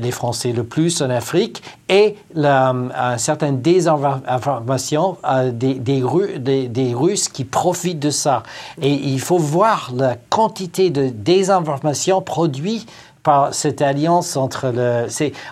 les 0.00 0.10
Français 0.10 0.52
le 0.52 0.64
plus 0.64 1.02
en 1.02 1.10
Afrique 1.10 1.62
et 1.88 2.16
la, 2.34 2.70
une 2.70 3.18
certaine 3.18 3.60
désinformation 3.60 5.16
des, 5.52 5.74
des, 5.74 6.68
des, 6.68 6.94
Russes 6.94 7.28
qui 7.28 7.44
profitent 7.44 8.00
de 8.00 8.10
ça. 8.10 8.42
Et 8.80 8.92
il 8.92 9.20
faut 9.20 9.38
voir 9.38 9.92
la 9.94 10.16
quantité 10.16 10.90
de 10.90 11.08
désinformation 11.08 12.20
produite 12.22 12.88
par 13.24 13.54
cette 13.54 13.80
alliance 13.80 14.36
entre 14.36 14.70
le. 14.72 15.06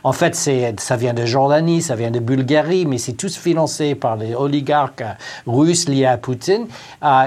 En 0.04 0.12
fait, 0.12 0.36
ça 0.36 0.96
vient 0.96 1.14
de 1.14 1.24
Jordanie, 1.24 1.80
ça 1.80 1.96
vient 1.96 2.10
de 2.10 2.20
Bulgarie, 2.20 2.84
mais 2.84 2.98
c'est 2.98 3.14
tous 3.14 3.36
financé 3.36 3.94
par 3.94 4.16
les 4.16 4.34
oligarques 4.34 5.02
russes 5.46 5.88
liés 5.88 6.04
à 6.04 6.18
Poutine, 6.18 6.66
euh, 7.02 7.26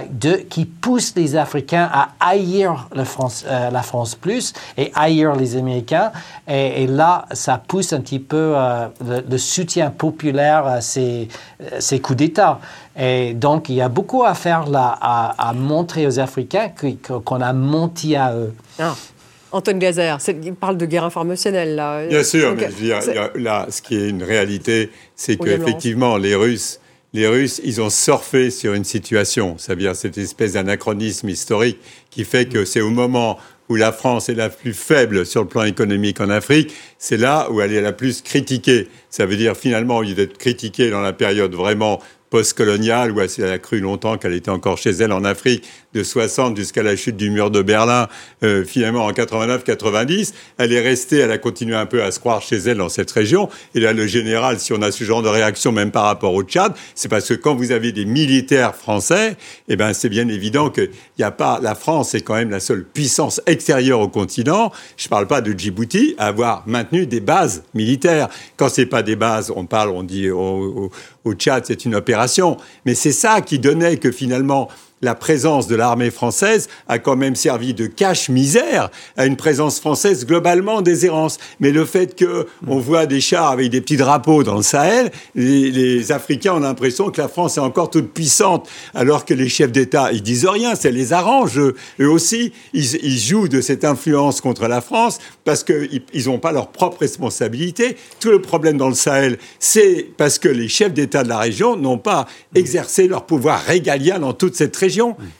qui 0.49 0.65
poussent 0.65 1.15
les 1.15 1.35
Africains 1.35 1.89
à 1.91 2.09
haïr 2.19 2.87
la 2.93 3.05
France, 3.05 3.43
euh, 3.47 3.71
la 3.71 3.81
France 3.81 4.13
plus 4.13 4.53
et 4.77 4.91
haïr 4.93 5.35
les 5.35 5.57
Américains. 5.57 6.11
Et, 6.47 6.85
là, 6.85 7.25
ça 7.31 7.57
pousse 7.57 7.91
un 7.91 8.01
petit 8.01 8.19
peu 8.19 8.53
euh, 8.55 8.87
le, 9.27 9.37
soutien 9.39 9.89
populaire 9.89 10.67
à 10.67 10.81
ces, 10.81 11.27
ces 11.79 11.99
coups 11.99 12.17
d'État. 12.17 12.59
Et 12.97 13.33
donc, 13.33 13.67
il 13.69 13.75
y 13.75 13.81
a 13.81 13.89
beaucoup 13.89 14.23
à 14.23 14.35
faire 14.35 14.69
là, 14.69 14.95
à, 15.01 15.53
montrer 15.53 16.05
aux 16.05 16.19
Africains 16.19 16.69
qu'on 17.25 17.41
a 17.41 17.51
menti 17.51 18.15
à 18.15 18.33
eux. 18.33 18.53
Ah. 18.79 18.93
Antoine 19.55 19.79
Gazer, 19.79 20.17
il 20.43 20.53
parle 20.53 20.75
de 20.77 20.85
guerre 20.85 21.05
informationnelle 21.05 21.75
là. 21.75 22.05
Bien 22.07 22.23
sûr, 22.25 22.55
mais 22.55 22.67
là, 23.35 23.67
ce 23.69 23.81
qui 23.81 23.95
est 23.95 24.09
une 24.09 24.21
réalité, 24.21 24.89
c'est 25.15 25.37
qu'effectivement, 25.37 26.17
les 26.17 26.35
Russes, 26.35 26.81
les 27.13 27.25
Russes, 27.25 27.61
ils 27.63 27.79
ont 27.79 27.89
surfé 27.89 28.51
sur 28.51 28.73
une 28.73 28.83
situation, 28.83 29.55
c'est-à-dire 29.57 29.95
cette 29.95 30.17
espèce 30.17 30.53
d'anachronisme 30.53 31.29
historique 31.29 31.77
qui 32.09 32.25
fait 32.25 32.49
que 32.49 32.65
c'est 32.65 32.81
au 32.81 32.89
moment 32.89 33.39
où 33.69 33.75
la 33.75 33.93
France 33.93 34.27
est 34.27 34.35
la 34.35 34.49
plus 34.49 34.73
faible 34.73 35.25
sur 35.25 35.43
le 35.43 35.47
plan 35.47 35.63
économique 35.63 36.19
en 36.19 36.29
Afrique, 36.29 36.73
c'est 36.97 37.17
là 37.17 37.49
où 37.49 37.61
elle 37.61 37.71
est 37.71 37.81
la 37.81 37.93
plus 37.93 38.21
critiquée. 38.21 38.89
Ça 39.09 39.25
veut 39.25 39.37
dire 39.37 39.55
finalement, 39.55 39.97
au 39.97 40.03
lieu 40.03 40.15
d'être 40.15 40.37
critiquée 40.37 40.89
dans 40.89 41.01
la 41.01 41.13
période 41.13 41.55
vraiment 41.55 42.01
post-coloniale, 42.29 43.11
où 43.11 43.21
elle 43.21 43.49
a 43.49 43.59
cru 43.59 43.79
longtemps 43.79 44.17
qu'elle 44.17 44.33
était 44.33 44.51
encore 44.51 44.77
chez 44.77 44.89
elle 44.89 45.13
en 45.13 45.23
Afrique, 45.23 45.63
de 45.95 46.03
60 46.03 46.57
jusqu'à 46.57 46.83
la 46.83 46.95
chute 46.97 47.15
du 47.15 47.31
mur 47.31 47.49
de 47.49 47.61
Berlin, 47.61 48.09
euh, 48.43 48.65
finalement 48.65 49.05
en 49.05 49.11
89-90, 49.11 50.33
elle 50.57 50.73
est 50.73 50.81
restée, 50.81 51.19
elle 51.19 51.31
a 51.31 51.37
continué 51.37 51.75
un 51.75 51.85
peu 51.85 52.03
à 52.03 52.11
se 52.11 52.19
croire 52.19 52.41
chez 52.41 52.57
elle 52.57 52.77
dans 52.77 52.89
cette 52.89 53.09
région. 53.11 53.49
Et 53.73 53.79
là, 53.79 53.93
le 53.93 54.05
général, 54.05 54.59
si 54.59 54.73
on 54.73 54.81
a 54.81 54.91
ce 54.91 55.05
genre 55.05 55.21
de 55.21 55.29
réaction, 55.29 55.71
même 55.71 55.91
par 55.91 56.03
rapport 56.03 56.33
au 56.33 56.43
Tchad, 56.43 56.73
c'est 56.95 57.07
parce 57.07 57.29
que 57.29 57.33
quand 57.33 57.55
vous 57.55 57.71
avez 57.71 57.93
des 57.93 58.03
militaires 58.03 58.75
français, 58.75 59.37
eh 59.69 59.77
ben, 59.77 59.93
c'est 59.93 60.09
bien 60.09 60.27
évident 60.27 60.69
qu'il 60.69 60.89
n'y 61.17 61.23
a 61.23 61.31
pas, 61.31 61.59
la 61.61 61.75
France 61.75 62.13
est 62.13 62.21
quand 62.21 62.35
même 62.35 62.49
la 62.49 62.59
seule 62.59 62.83
puissance 62.83 63.41
extérieure 63.45 64.01
au 64.01 64.09
continent. 64.09 64.73
Je 64.97 65.07
ne 65.07 65.09
parle 65.09 65.27
pas 65.27 65.39
de 65.39 65.57
Djibouti, 65.57 66.15
à 66.17 66.27
avoir 66.27 66.63
maintenu 66.67 67.07
des 67.07 67.21
bases 67.21 67.63
militaires. 67.73 68.27
Quand 68.57 68.67
c'est 68.67 68.85
pas 68.85 69.01
des 69.01 69.15
bases, 69.15 69.51
on 69.55 69.65
parle, 69.65 69.91
on 69.91 70.03
dit 70.03 70.29
au 70.29 70.91
Tchad, 71.35 71.63
c'est 71.65 71.85
une 71.85 71.95
opération. 71.95 72.57
Mais 72.85 72.95
c'est 72.95 73.13
ça 73.13 73.39
qui 73.39 73.59
donnait 73.59 73.95
que 73.95 74.11
finalement, 74.11 74.69
la 75.01 75.13
présence 75.13 75.67
de 75.67 75.75
l'armée 75.75 76.09
française 76.09 76.69
a 76.87 76.99
quand 76.99 77.17
même 77.17 77.35
servi 77.35 77.73
de 77.73 77.85
cache-misère 77.85 78.89
à 79.17 79.25
une 79.25 79.35
présence 79.35 79.79
française 79.79 80.25
globalement 80.25 80.81
déshérence. 80.81 81.37
Mais 81.59 81.71
le 81.71 81.85
fait 81.85 82.15
que 82.15 82.47
on 82.67 82.79
voit 82.79 83.05
des 83.05 83.19
chars 83.19 83.51
avec 83.51 83.69
des 83.69 83.81
petits 83.81 83.97
drapeaux 83.97 84.43
dans 84.43 84.55
le 84.55 84.63
Sahel, 84.63 85.11
les, 85.35 86.11
Africains 86.11 86.53
ont 86.53 86.59
l'impression 86.59 87.09
que 87.09 87.19
la 87.19 87.27
France 87.27 87.57
est 87.57 87.61
encore 87.61 87.89
toute 87.89 88.13
puissante, 88.13 88.69
alors 88.93 89.25
que 89.25 89.33
les 89.33 89.49
chefs 89.49 89.71
d'État, 89.71 90.11
ils 90.13 90.21
disent 90.21 90.45
rien, 90.45 90.75
ça 90.75 90.89
les 90.91 91.13
arrange. 91.13 91.59
Eux 91.59 92.09
aussi, 92.09 92.53
ils, 92.73 93.19
jouent 93.19 93.47
de 93.47 93.61
cette 93.61 93.83
influence 93.83 94.39
contre 94.39 94.67
la 94.67 94.81
France 94.81 95.19
parce 95.43 95.63
qu'ils 95.63 96.27
n'ont 96.27 96.39
pas 96.39 96.51
leur 96.51 96.69
propre 96.69 96.99
responsabilité. 96.99 97.97
Tout 98.19 98.29
le 98.29 98.41
problème 98.41 98.77
dans 98.77 98.89
le 98.89 98.95
Sahel, 98.95 99.37
c'est 99.59 100.07
parce 100.17 100.39
que 100.39 100.47
les 100.47 100.67
chefs 100.67 100.93
d'État 100.93 101.23
de 101.23 101.29
la 101.29 101.39
région 101.39 101.75
n'ont 101.75 101.97
pas 101.97 102.27
exercé 102.53 103.07
leur 103.07 103.25
pouvoir 103.25 103.61
régalien 103.61 104.19
dans 104.19 104.33
toute 104.33 104.55
cette 104.55 104.75
région 104.75 104.84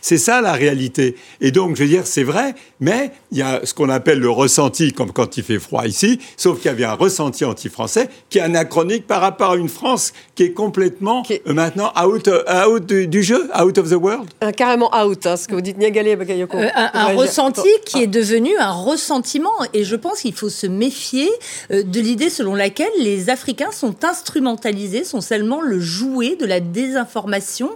c'est 0.02 0.18
ça 0.18 0.42
la 0.42 0.54
réalité. 0.54 1.16
Et 1.42 1.52
donc, 1.52 1.76
je 1.76 1.84
veux 1.84 1.90
dire, 1.90 2.08
c'est 2.08 2.24
vrai, 2.24 2.56
mais 2.80 3.12
il 3.32 3.38
y 3.38 3.42
a 3.42 3.62
ce 3.64 3.74
qu'on 3.74 3.90
appelle 3.90 4.20
le 4.20 4.30
ressenti, 4.30 4.94
comme 4.94 5.12
quand 5.12 5.38
il 5.38 5.44
fait 5.44 5.60
froid 5.60 5.86
ici, 5.86 6.20
sauf 6.38 6.58
qu'il 6.58 6.68
y 6.68 6.74
avait 6.74 6.86
un 6.86 6.94
ressenti 6.94 7.46
anti-français 7.46 8.10
qui 8.30 8.38
est 8.38 8.42
anachronique 8.42 9.08
par 9.08 9.22
rapport 9.22 9.52
à 9.52 9.56
une 9.56 9.70
France 9.70 10.14
qui 10.36 10.44
est 10.44 10.52
complètement 10.52 11.24
euh, 11.32 11.54
maintenant 11.54 11.92
out, 12.04 12.28
euh, 12.28 12.68
out 12.68 12.86
du, 12.86 13.24
jeu, 13.24 13.50
out 13.60 13.78
of 13.78 13.90
the 13.90 13.94
world. 13.94 14.30
carrément 14.56 14.92
out, 14.96 15.26
hein, 15.26 15.38
ce 15.38 15.48
que 15.48 15.56
vous 15.56 15.62
dites, 15.62 15.78
Niagalé 15.78 16.16
Bakayoko. 16.16 16.58
Euh, 16.58 16.70
un, 16.76 17.16
ressenti 17.16 17.68
qui 17.86 18.02
est 18.02 18.08
devenu 18.08 18.58
un 18.58 18.72
ressentiment. 18.72 19.52
Et 19.74 19.84
je 19.84 19.96
pense 19.96 20.22
qu'il 20.22 20.34
faut 20.34 20.50
se 20.50 20.68
méfier 20.68 21.30
de 21.70 22.00
l'idée 22.00 22.30
selon 22.30 22.56
laquelle 22.56 22.92
les 23.00 23.30
Africains 23.30 23.72
sont 23.72 24.04
instrumentalisés, 24.04 25.04
sont 25.04 25.22
seulement 25.22 25.62
le 25.62 25.80
jouet 25.80 26.36
de 26.36 26.46
la 26.46 26.60
désinformation 26.60 27.72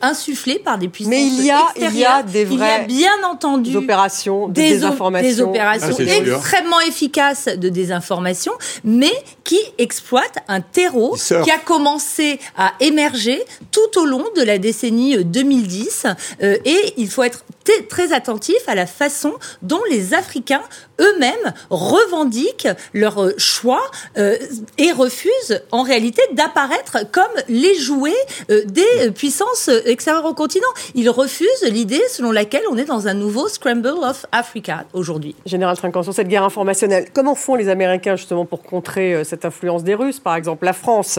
insufflée 0.00 0.58
par 0.58 0.78
des 0.78 0.88
Mais 1.06 1.26
il 1.26 1.44
y 1.44 1.50
a, 1.50 1.64
il 1.76 1.96
y 1.96 2.04
a 2.04 2.22
des 2.22 2.44
vraies 2.44 2.84
il 2.86 2.94
y 3.00 3.04
a 3.04 3.08
bien 3.10 3.28
entendu 3.28 3.76
opérations 3.76 4.48
de 4.48 4.52
des, 4.52 4.70
désinformation. 4.70 5.28
Des 5.28 5.40
opérations 5.40 5.96
ah, 5.98 6.02
extrêmement 6.02 6.80
efficaces 6.80 7.46
de 7.46 7.68
désinformation, 7.68 8.52
mais 8.84 9.12
qui 9.44 9.60
exploitent 9.78 10.38
un 10.48 10.60
terreau 10.60 11.16
qui 11.16 11.50
a 11.50 11.58
commencé 11.58 12.38
à 12.56 12.72
émerger 12.80 13.42
tout 13.70 14.00
au 14.00 14.04
long 14.04 14.24
de 14.36 14.42
la 14.42 14.58
décennie 14.58 15.24
2010. 15.24 16.06
Euh, 16.42 16.56
et 16.64 16.94
il 16.96 17.08
faut 17.08 17.22
être 17.22 17.44
très 17.88 18.12
attentif 18.12 18.56
à 18.66 18.74
la 18.74 18.86
façon 18.86 19.34
dont 19.62 19.80
les 19.90 20.14
Africains 20.14 20.62
eux-mêmes 21.00 21.54
revendiquent 21.70 22.68
leur 22.92 23.22
euh, 23.22 23.32
choix 23.38 23.82
euh, 24.18 24.36
et 24.78 24.92
refusent 24.92 25.62
en 25.70 25.82
réalité 25.82 26.22
d'apparaître 26.32 27.10
comme 27.10 27.24
les 27.48 27.74
jouets 27.78 28.12
euh, 28.50 28.64
des 28.64 29.10
puissances 29.12 29.68
extérieures 29.86 30.24
au 30.24 30.34
continent. 30.34 30.66
Ils 30.94 31.10
refusent 31.10 31.64
l'idée 31.70 32.02
selon 32.08 32.30
laquelle 32.30 32.62
on 32.70 32.76
est 32.76 32.84
dans 32.84 33.08
un 33.08 33.14
nouveau 33.14 33.48
scramble 33.48 33.88
of 33.88 34.26
Africa 34.32 34.84
aujourd'hui. 34.92 35.34
Général 35.46 35.76
Trinquant, 35.76 36.02
sur 36.02 36.14
cette 36.14 36.28
guerre 36.28 36.44
informationnelle, 36.44 37.08
comment 37.12 37.34
font 37.34 37.54
les 37.54 37.68
Américains 37.68 38.16
justement 38.16 38.44
pour 38.44 38.62
contrer 38.62 39.24
cette 39.24 39.44
influence 39.44 39.84
des 39.84 39.94
Russes? 39.94 40.20
Par 40.20 40.36
exemple, 40.36 40.64
la 40.64 40.72
France, 40.72 41.18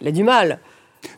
elle 0.00 0.08
a 0.08 0.12
du 0.12 0.22
mal. 0.22 0.58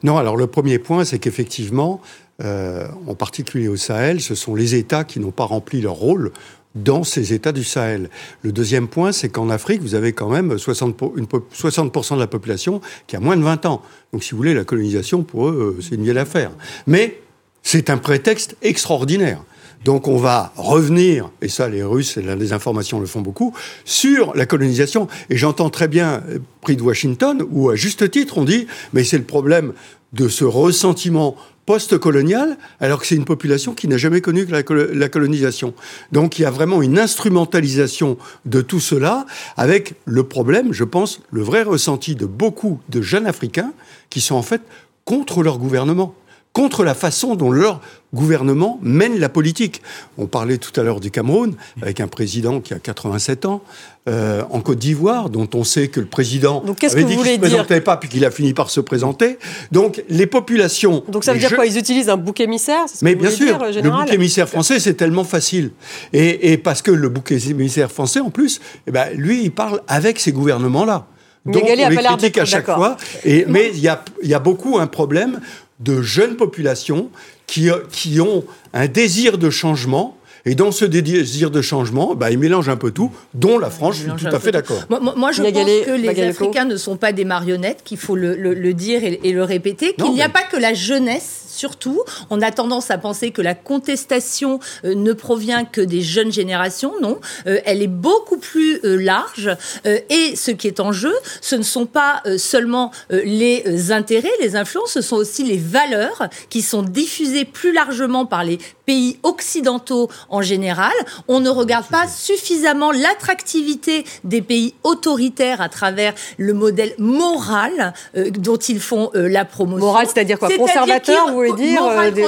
Non, 0.02 0.16
alors 0.16 0.36
le 0.36 0.46
premier 0.46 0.78
point, 0.78 1.04
c'est 1.04 1.18
qu'effectivement, 1.18 2.00
en 2.42 3.14
particulier 3.14 3.68
au 3.68 3.76
Sahel, 3.76 4.20
ce 4.20 4.34
sont 4.34 4.54
les 4.54 4.74
États 4.74 5.04
qui 5.04 5.20
n'ont 5.20 5.30
pas 5.30 5.44
rempli 5.44 5.80
leur 5.80 5.94
rôle 5.94 6.32
dans 6.76 7.02
ces 7.02 7.32
États 7.32 7.52
du 7.52 7.64
Sahel. 7.64 8.08
Le 8.42 8.52
deuxième 8.52 8.86
point, 8.86 9.10
c'est 9.10 9.28
qu'en 9.28 9.50
Afrique, 9.50 9.82
vous 9.82 9.94
avez 9.94 10.12
quand 10.12 10.30
même 10.30 10.54
60%, 10.54 11.12
une, 11.16 11.26
60 11.52 12.14
de 12.14 12.20
la 12.20 12.26
population 12.26 12.80
qui 13.06 13.16
a 13.16 13.20
moins 13.20 13.36
de 13.36 13.42
20 13.42 13.66
ans. 13.66 13.82
Donc, 14.12 14.22
si 14.22 14.30
vous 14.32 14.36
voulez, 14.36 14.54
la 14.54 14.64
colonisation, 14.64 15.22
pour 15.22 15.48
eux, 15.48 15.76
euh, 15.78 15.82
c'est 15.82 15.96
une 15.96 16.04
vieille 16.04 16.18
affaire. 16.18 16.52
Mais 16.86 17.20
c'est 17.62 17.90
un 17.90 17.98
prétexte 17.98 18.56
extraordinaire. 18.62 19.42
Donc 19.84 20.08
on 20.08 20.16
va 20.16 20.52
revenir, 20.56 21.30
et 21.42 21.48
ça 21.48 21.68
les 21.68 21.82
Russes 21.84 22.16
et 22.16 22.22
les 22.22 22.52
informations 22.52 22.98
le 22.98 23.06
font 23.06 23.20
beaucoup, 23.20 23.54
sur 23.84 24.34
la 24.34 24.44
colonisation. 24.44 25.06
Et 25.30 25.36
j'entends 25.36 25.70
très 25.70 25.86
bien, 25.86 26.24
euh, 26.28 26.38
prix 26.60 26.76
de 26.76 26.82
Washington, 26.82 27.44
où 27.50 27.70
à 27.70 27.76
juste 27.76 28.10
titre 28.10 28.38
on 28.38 28.44
dit, 28.44 28.66
mais 28.92 29.04
c'est 29.04 29.18
le 29.18 29.24
problème 29.24 29.74
de 30.12 30.28
ce 30.28 30.44
ressentiment 30.44 31.36
post-colonial, 31.66 32.56
alors 32.78 33.00
que 33.00 33.06
c'est 33.06 33.16
une 33.16 33.24
population 33.24 33.74
qui 33.74 33.88
n'a 33.88 33.96
jamais 33.96 34.20
connu 34.20 34.46
la, 34.46 35.08
colonisation. 35.08 35.74
Donc 36.12 36.38
il 36.38 36.42
y 36.42 36.44
a 36.44 36.50
vraiment 36.50 36.80
une 36.80 36.98
instrumentalisation 36.98 38.16
de 38.44 38.60
tout 38.60 38.80
cela, 38.80 39.26
avec 39.56 39.94
le 40.04 40.22
problème, 40.22 40.72
je 40.72 40.84
pense, 40.84 41.20
le 41.32 41.42
vrai 41.42 41.64
ressenti 41.64 42.14
de 42.14 42.24
beaucoup 42.24 42.80
de 42.88 43.02
jeunes 43.02 43.26
Africains 43.26 43.72
qui 44.10 44.20
sont 44.20 44.36
en 44.36 44.42
fait 44.42 44.62
contre 45.04 45.42
leur 45.42 45.58
gouvernement 45.58 46.14
contre 46.56 46.84
la 46.84 46.94
façon 46.94 47.34
dont 47.34 47.50
leur 47.50 47.82
gouvernement 48.16 48.80
mène 48.82 49.20
la 49.20 49.28
politique. 49.28 49.82
On 50.18 50.26
parlait 50.26 50.58
tout 50.58 50.78
à 50.80 50.82
l'heure 50.82 50.98
du 50.98 51.12
Cameroun, 51.12 51.54
avec 51.80 52.00
un 52.00 52.08
président 52.08 52.60
qui 52.60 52.74
a 52.74 52.80
87 52.80 53.46
ans, 53.46 53.62
euh, 54.08 54.42
en 54.50 54.60
Côte 54.60 54.78
d'Ivoire, 54.78 55.30
dont 55.30 55.48
on 55.54 55.64
sait 55.64 55.88
que 55.88 56.00
le 56.00 56.06
président 56.06 56.62
Donc, 56.64 56.78
qu'est-ce 56.78 56.94
avait 56.94 57.02
que 57.02 57.08
dit 57.08 57.16
qu'il 57.16 57.24
ne 57.24 57.26
se 57.26 57.32
dire 57.32 57.40
présentait 57.40 57.80
pas, 57.80 57.96
puis 57.96 58.08
qu'il 58.08 58.24
a 58.24 58.30
fini 58.30 58.52
par 58.52 58.70
se 58.70 58.80
présenter. 58.80 59.38
Donc 59.72 60.02
les 60.08 60.26
populations... 60.26 61.04
Donc 61.08 61.24
ça 61.24 61.32
veut 61.32 61.38
dire 61.38 61.54
quoi? 61.54 61.66
Ils 61.66 61.78
utilisent 61.78 62.08
un 62.08 62.16
bouc 62.16 62.40
émissaire 62.40 62.88
ce 62.88 63.04
mais 63.04 63.14
bien 63.14 63.30
sûr, 63.30 63.58
dire, 63.58 63.82
le 63.82 63.90
bouc 63.90 64.12
émissaire 64.12 64.48
français, 64.48 64.80
c'est 64.80 64.94
tellement 64.94 65.24
facile. 65.24 65.70
Et, 66.12 66.52
et 66.52 66.56
parce 66.56 66.82
que 66.82 66.90
le 66.90 67.08
bouc 67.08 67.32
émissaire 67.32 67.90
français, 67.90 68.20
en 68.20 68.30
plus, 68.30 68.60
eh 68.86 68.90
ben, 68.90 69.08
lui, 69.14 69.42
il 69.42 69.50
parle 69.50 69.82
avec 69.88 70.18
ces 70.18 70.32
gouvernements-là. 70.32 71.06
Donc, 71.46 71.62
a 71.62 71.72
on 71.72 71.90
les 71.90 71.96
critique 71.96 72.38
à 72.38 72.44
chaque 72.44 72.66
fois. 72.66 72.96
Et, 73.24 73.44
mais 73.48 73.70
il 73.72 73.80
y 73.80 73.88
a, 73.88 74.04
il 74.22 74.28
y 74.28 74.34
a 74.34 74.38
beaucoup 74.38 74.78
un 74.78 74.86
problème 74.86 75.40
de 75.80 76.02
jeunes 76.02 76.36
populations 76.36 77.10
qui, 77.46 77.70
euh, 77.70 77.78
qui 77.90 78.20
ont 78.20 78.44
un 78.72 78.86
désir 78.88 79.38
de 79.38 79.50
changement. 79.50 80.16
Et 80.48 80.54
dans 80.54 80.70
ce 80.70 80.84
désir 80.84 81.50
de 81.50 81.60
changement, 81.60 82.14
bah, 82.14 82.30
ils 82.30 82.38
mélangent 82.38 82.68
un 82.68 82.76
peu 82.76 82.92
tout, 82.92 83.10
dont 83.34 83.58
la 83.58 83.68
France, 83.68 83.96
je 83.96 84.02
suis 84.02 84.12
tout 84.12 84.26
à 84.32 84.38
fait 84.38 84.52
d'accord. 84.52 84.80
Moi, 84.88 85.00
moi- 85.00 85.14
moi, 85.16 85.32
je 85.32 85.42
pense 85.42 85.50
que 85.52 85.96
les. 86.00 86.20
Africains 86.22 86.64
ne 86.66 86.76
sont 86.76 86.96
pas 86.96 87.10
des 87.10 87.24
marionnettes, 87.24 87.82
qu'il 87.84 87.98
faut 87.98 88.14
le, 88.14 88.36
le- 88.36 88.54
le 88.54 88.72
dire 88.72 89.02
et, 89.02 89.18
et 89.24 89.32
le 89.32 89.42
répéter, 89.42 89.94
qu'il 89.94 90.12
n'y 90.12 90.22
a 90.22 90.28
mais- 90.28 90.32
pas 90.32 90.44
que 90.44 90.56
la 90.56 90.72
jeunesse. 90.72 91.45
Surtout, 91.56 92.02
on 92.28 92.42
a 92.42 92.50
tendance 92.50 92.90
à 92.90 92.98
penser 92.98 93.30
que 93.30 93.40
la 93.40 93.54
contestation 93.54 94.60
euh, 94.84 94.94
ne 94.94 95.14
provient 95.14 95.64
que 95.64 95.80
des 95.80 96.02
jeunes 96.02 96.30
générations. 96.30 96.92
Non, 97.00 97.18
Euh, 97.46 97.60
elle 97.64 97.80
est 97.82 97.86
beaucoup 97.86 98.36
plus 98.36 98.78
euh, 98.84 98.96
large. 98.96 99.50
Et 99.84 100.36
ce 100.36 100.50
qui 100.50 100.66
est 100.66 100.80
en 100.80 100.92
jeu, 100.92 101.14
ce 101.40 101.54
ne 101.56 101.62
sont 101.62 101.86
pas 101.86 102.22
seulement 102.36 102.90
les 103.10 103.92
intérêts, 103.92 104.30
les 104.40 104.56
influences, 104.56 104.92
ce 104.92 105.00
sont 105.00 105.16
aussi 105.16 105.44
les 105.44 105.56
valeurs 105.56 106.28
qui 106.50 106.60
sont 106.62 106.82
diffusées 106.82 107.44
plus 107.44 107.72
largement 107.72 108.26
par 108.26 108.44
les 108.44 108.58
pays 108.84 109.18
occidentaux 109.22 110.08
en 110.28 110.42
général. 110.42 110.92
On 111.28 111.40
ne 111.40 111.48
regarde 111.48 111.86
pas 111.86 112.06
suffisamment 112.08 112.90
l'attractivité 112.90 114.04
des 114.24 114.42
pays 114.42 114.74
autoritaires 114.82 115.60
à 115.60 115.68
travers 115.68 116.14
le 116.36 116.52
modèle 116.52 116.94
moral 116.98 117.94
dont 118.14 118.56
ils 118.56 118.80
font 118.80 119.10
la 119.14 119.44
promotion. 119.44 119.86
Moral, 119.86 120.06
c'est-à-dire 120.06 120.38
quoi 120.38 120.50
Conservateur, 120.56 121.32
dire, 121.54 121.82
euh, 121.84 122.10
des- 122.10 122.22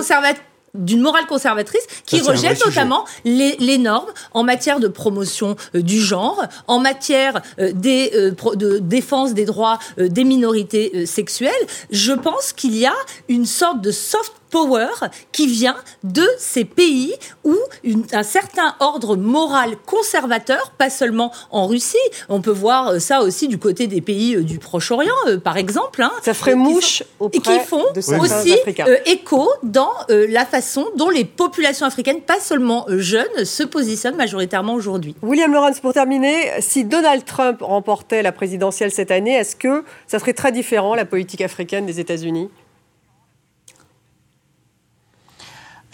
d'une 0.75 1.01
morale 1.01 1.27
conservatrice 1.27 1.81
qui 2.05 2.19
Ça, 2.19 2.31
rejette 2.31 2.59
notamment 2.67 3.05
les, 3.25 3.57
les 3.59 3.79
normes 3.79 4.11
en 4.35 4.45
matière 4.45 4.81
de 4.81 4.87
promotion 4.89 5.57
euh, 5.75 5.81
du 5.81 5.99
genre, 5.99 6.45
en 6.67 6.79
matière 6.79 7.41
euh, 7.59 7.73
des, 7.73 8.13
euh, 8.15 8.33
pro- 8.35 8.55
de 8.55 8.79
défense 8.79 9.33
des 9.33 9.47
droits 9.47 9.79
euh, 9.99 10.09
des 10.09 10.25
minorités 10.25 10.93
euh, 10.95 11.07
sexuelles. 11.07 11.53
Je 11.91 12.13
pense 12.13 12.53
qu'il 12.53 12.77
y 12.77 12.85
a 12.85 12.95
une 13.29 13.47
sorte 13.47 13.81
de 13.81 13.91
soft 13.91 14.35
power 14.51 14.89
qui 15.33 15.47
vient 15.47 15.77
de 16.05 16.27
ces 16.39 16.65
pays 16.65 17.15
où 17.45 17.55
une- 17.85 18.05
un 18.13 18.23
certain 18.23 18.75
ordre 18.81 19.17
moral 19.17 19.77
conservateur, 19.87 20.71
pas 20.79 20.91
seulement 20.91 21.33
en 21.51 21.67
Russie, 21.67 21.97
on 22.29 22.41
peut 22.41 22.51
voir 22.51 22.89
euh, 22.89 22.99
ça 22.99 23.23
aussi 23.23 23.49
du 23.49 23.59
côté 23.59 23.87
des 23.87 24.01
pays 24.01 24.37
euh, 24.37 24.43
du 24.43 24.59
Proche-Orient, 24.59 25.13
euh, 25.27 25.39
par 25.39 25.57
exemple. 25.57 26.03
hein, 26.03 26.13
Ça 26.23 26.35
ferait 26.35 26.55
mouche 26.55 27.03
auprès 27.21 27.39
et 27.39 27.41
qui 27.43 27.67
font 27.67 27.85
de 27.95 28.01
aussi 28.21 28.53
euh, 28.89 28.97
écho 29.07 29.49
dans 29.63 29.91
euh, 30.11 30.27
la 30.29 30.45
façon 30.47 30.87
dont 30.97 31.11
les 31.11 31.25
populations 31.25 31.87
africaines, 31.87 32.21
pas 32.21 32.41
seulement 32.41 32.87
jeunes, 32.89 33.45
se 33.45 33.63
positionnent 33.63 34.17
majoritairement 34.17 34.75
aujourd'hui. 34.75 35.15
William 35.23 35.53
Lawrence, 35.53 35.81
pour 35.81 35.93
terminer, 35.93 36.51
si 36.61 36.85
Donald 36.85 37.25
Trump 37.25 37.59
remportait 37.61 38.23
la 38.23 38.33
présidentielle 38.33 38.91
cette 38.93 39.11
année, 39.11 39.35
est-ce 39.35 39.57
que 39.57 39.85
ça 40.07 40.19
serait 40.19 40.33
très 40.33 40.53
différent, 40.53 40.95
la 40.95 41.05
politique 41.05 41.41
africaine 41.41 41.87
des 41.87 42.01
États-Unis? 42.01 42.49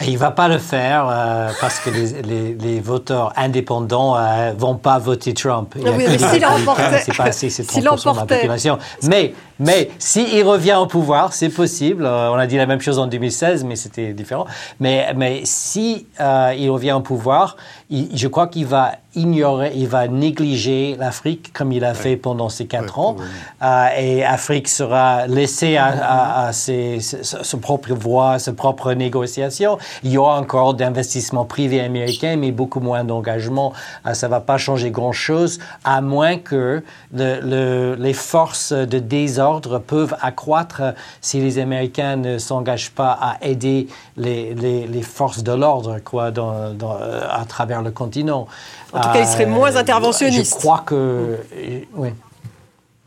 Et 0.01 0.09
il 0.11 0.17
va 0.17 0.31
pas 0.31 0.49
le 0.49 0.57
faire 0.57 1.07
euh, 1.09 1.49
parce 1.61 1.79
que 1.79 1.89
les, 1.89 2.21
les, 2.21 2.53
les 2.53 2.79
voteurs 2.81 3.31
indépendants 3.37 4.17
euh, 4.17 4.51
vont 4.57 4.75
pas 4.75 4.99
voter 4.99 5.33
Trump. 5.33 5.73
Il 5.79 5.87
Ah 5.87 5.91
oui, 5.95 6.03
mais 6.07 6.17
s'il 6.17 6.25
républicains, 6.27 6.49
remportait- 6.49 7.01
c'est 7.05 7.15
pas 7.15 7.23
assez, 7.23 7.49
c'est 7.49 7.63
s'il 7.71 7.81
30% 7.83 8.11
de 8.13 8.19
la 8.19 8.25
population. 8.25 8.77
Mais, 9.03 9.33
mais 9.59 9.89
s'il 9.99 10.43
revient 10.43 10.77
au 10.79 10.85
pouvoir, 10.87 11.33
c'est 11.33 11.49
possible. 11.49 12.05
Euh, 12.05 12.29
on 12.31 12.35
a 12.35 12.45
dit 12.47 12.57
la 12.57 12.65
même 12.65 12.81
chose 12.81 12.99
en 12.99 13.07
2016, 13.07 13.63
mais 13.63 13.75
c'était 13.75 14.13
différent. 14.13 14.45
Mais, 14.79 15.13
mais 15.15 15.41
si 15.45 16.07
euh, 16.19 16.53
il 16.57 16.69
revient 16.69 16.91
au 16.93 16.99
pouvoir, 17.01 17.55
il- 17.89 18.09
je 18.17 18.27
crois 18.27 18.47
qu'il 18.47 18.65
va 18.65 18.93
ignorer, 19.15 19.71
il 19.75 19.87
va 19.87 20.09
négliger 20.09 20.97
l'Afrique 20.99 21.53
comme 21.53 21.71
il 21.71 21.85
a 21.85 21.93
fait 21.93 22.17
pendant 22.17 22.49
ces 22.49 22.65
quatre 22.67 22.99
ans. 22.99 23.15
Euh, 23.63 23.85
et 23.97 24.19
l'Afrique 24.21 24.67
sera 24.67 25.25
laissée 25.27 25.77
à, 25.77 25.85
à, 25.85 26.47
à 26.47 26.53
ses, 26.53 26.99
ses- 26.99 27.23
sa 27.23 27.57
propre 27.57 27.93
voie, 27.93 28.39
sa 28.39 28.51
propre 28.51 28.91
négociation. 28.91 29.77
Il 30.03 30.11
y 30.11 30.17
aura 30.17 30.37
encore 30.37 30.73
d'investissements 30.73 31.45
privés 31.45 31.79
américains, 31.79 32.35
mais 32.35 32.51
beaucoup 32.51 32.81
moins 32.81 33.05
d'engagement. 33.05 33.71
Euh, 34.05 34.13
ça 34.13 34.27
va 34.27 34.41
pas 34.41 34.57
changer 34.57 34.91
grand-chose, 34.91 35.59
à 35.85 36.01
moins 36.01 36.37
que 36.37 36.83
le- 37.13 37.39
le- 37.41 37.95
les 37.97 38.13
forces 38.13 38.73
de 38.73 38.99
désordre 38.99 39.44
peuvent 39.87 40.15
accroître 40.21 40.81
si 41.21 41.39
les 41.39 41.57
Américains 41.59 42.15
ne 42.15 42.37
s'engagent 42.37 42.91
pas 42.91 43.11
à 43.21 43.37
aider 43.41 43.87
les, 44.17 44.53
les, 44.53 44.87
les 44.87 45.01
forces 45.01 45.43
de 45.43 45.51
l'ordre 45.53 45.99
quoi, 45.99 46.31
dans, 46.31 46.73
dans, 46.73 46.97
euh, 46.99 47.21
à 47.29 47.45
travers 47.45 47.81
le 47.81 47.91
continent. 47.91 48.47
En 48.93 49.01
tout 49.01 49.09
cas, 49.09 49.19
ils 49.21 49.27
seraient 49.27 49.45
moins 49.45 49.75
interventionnistes. 49.75 50.53
Je 50.55 50.59
crois 50.59 50.83
que... 50.85 50.95
euh, 50.95 51.81
Oui. 51.95 52.09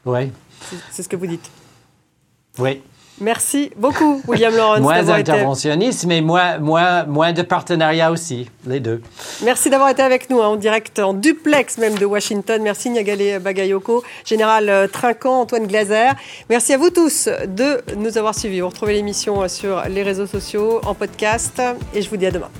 Oui. 0.04 0.32
C'est 0.90 1.02
ce 1.02 1.08
que 1.08 1.16
vous 1.16 1.26
dites. 1.26 1.50
Oui. 2.58 2.82
Merci 3.20 3.70
beaucoup, 3.76 4.22
William 4.28 4.54
Lawrence, 4.54 4.80
Moins 4.80 4.96
d'avoir 4.96 5.18
été... 5.18 5.32
interventionniste, 5.32 6.06
mais 6.06 6.20
moins, 6.20 6.58
moins, 6.58 7.04
moins 7.04 7.32
de 7.32 7.42
partenariat 7.42 8.10
aussi, 8.10 8.48
les 8.66 8.80
deux. 8.80 9.00
Merci 9.44 9.70
d'avoir 9.70 9.90
été 9.90 10.02
avec 10.02 10.30
nous 10.30 10.40
hein, 10.40 10.48
en 10.48 10.56
direct, 10.56 10.98
en 10.98 11.14
duplex 11.14 11.78
même 11.78 11.96
de 11.98 12.06
Washington. 12.06 12.62
Merci 12.62 12.90
Niagale 12.90 13.40
Bagayoko, 13.40 14.04
Général 14.24 14.68
euh, 14.68 14.86
Trinquant, 14.86 15.40
Antoine 15.40 15.66
Glaser. 15.66 16.10
Merci 16.48 16.74
à 16.74 16.78
vous 16.78 16.90
tous 16.90 17.28
de 17.46 17.82
nous 17.96 18.18
avoir 18.18 18.34
suivis. 18.34 18.60
Vous 18.60 18.68
retrouvez 18.68 18.94
l'émission 18.94 19.42
euh, 19.42 19.48
sur 19.48 19.82
les 19.88 20.02
réseaux 20.02 20.26
sociaux, 20.26 20.80
en 20.84 20.94
podcast, 20.94 21.60
et 21.94 22.02
je 22.02 22.10
vous 22.10 22.16
dis 22.16 22.26
à 22.26 22.30
demain. 22.30 22.50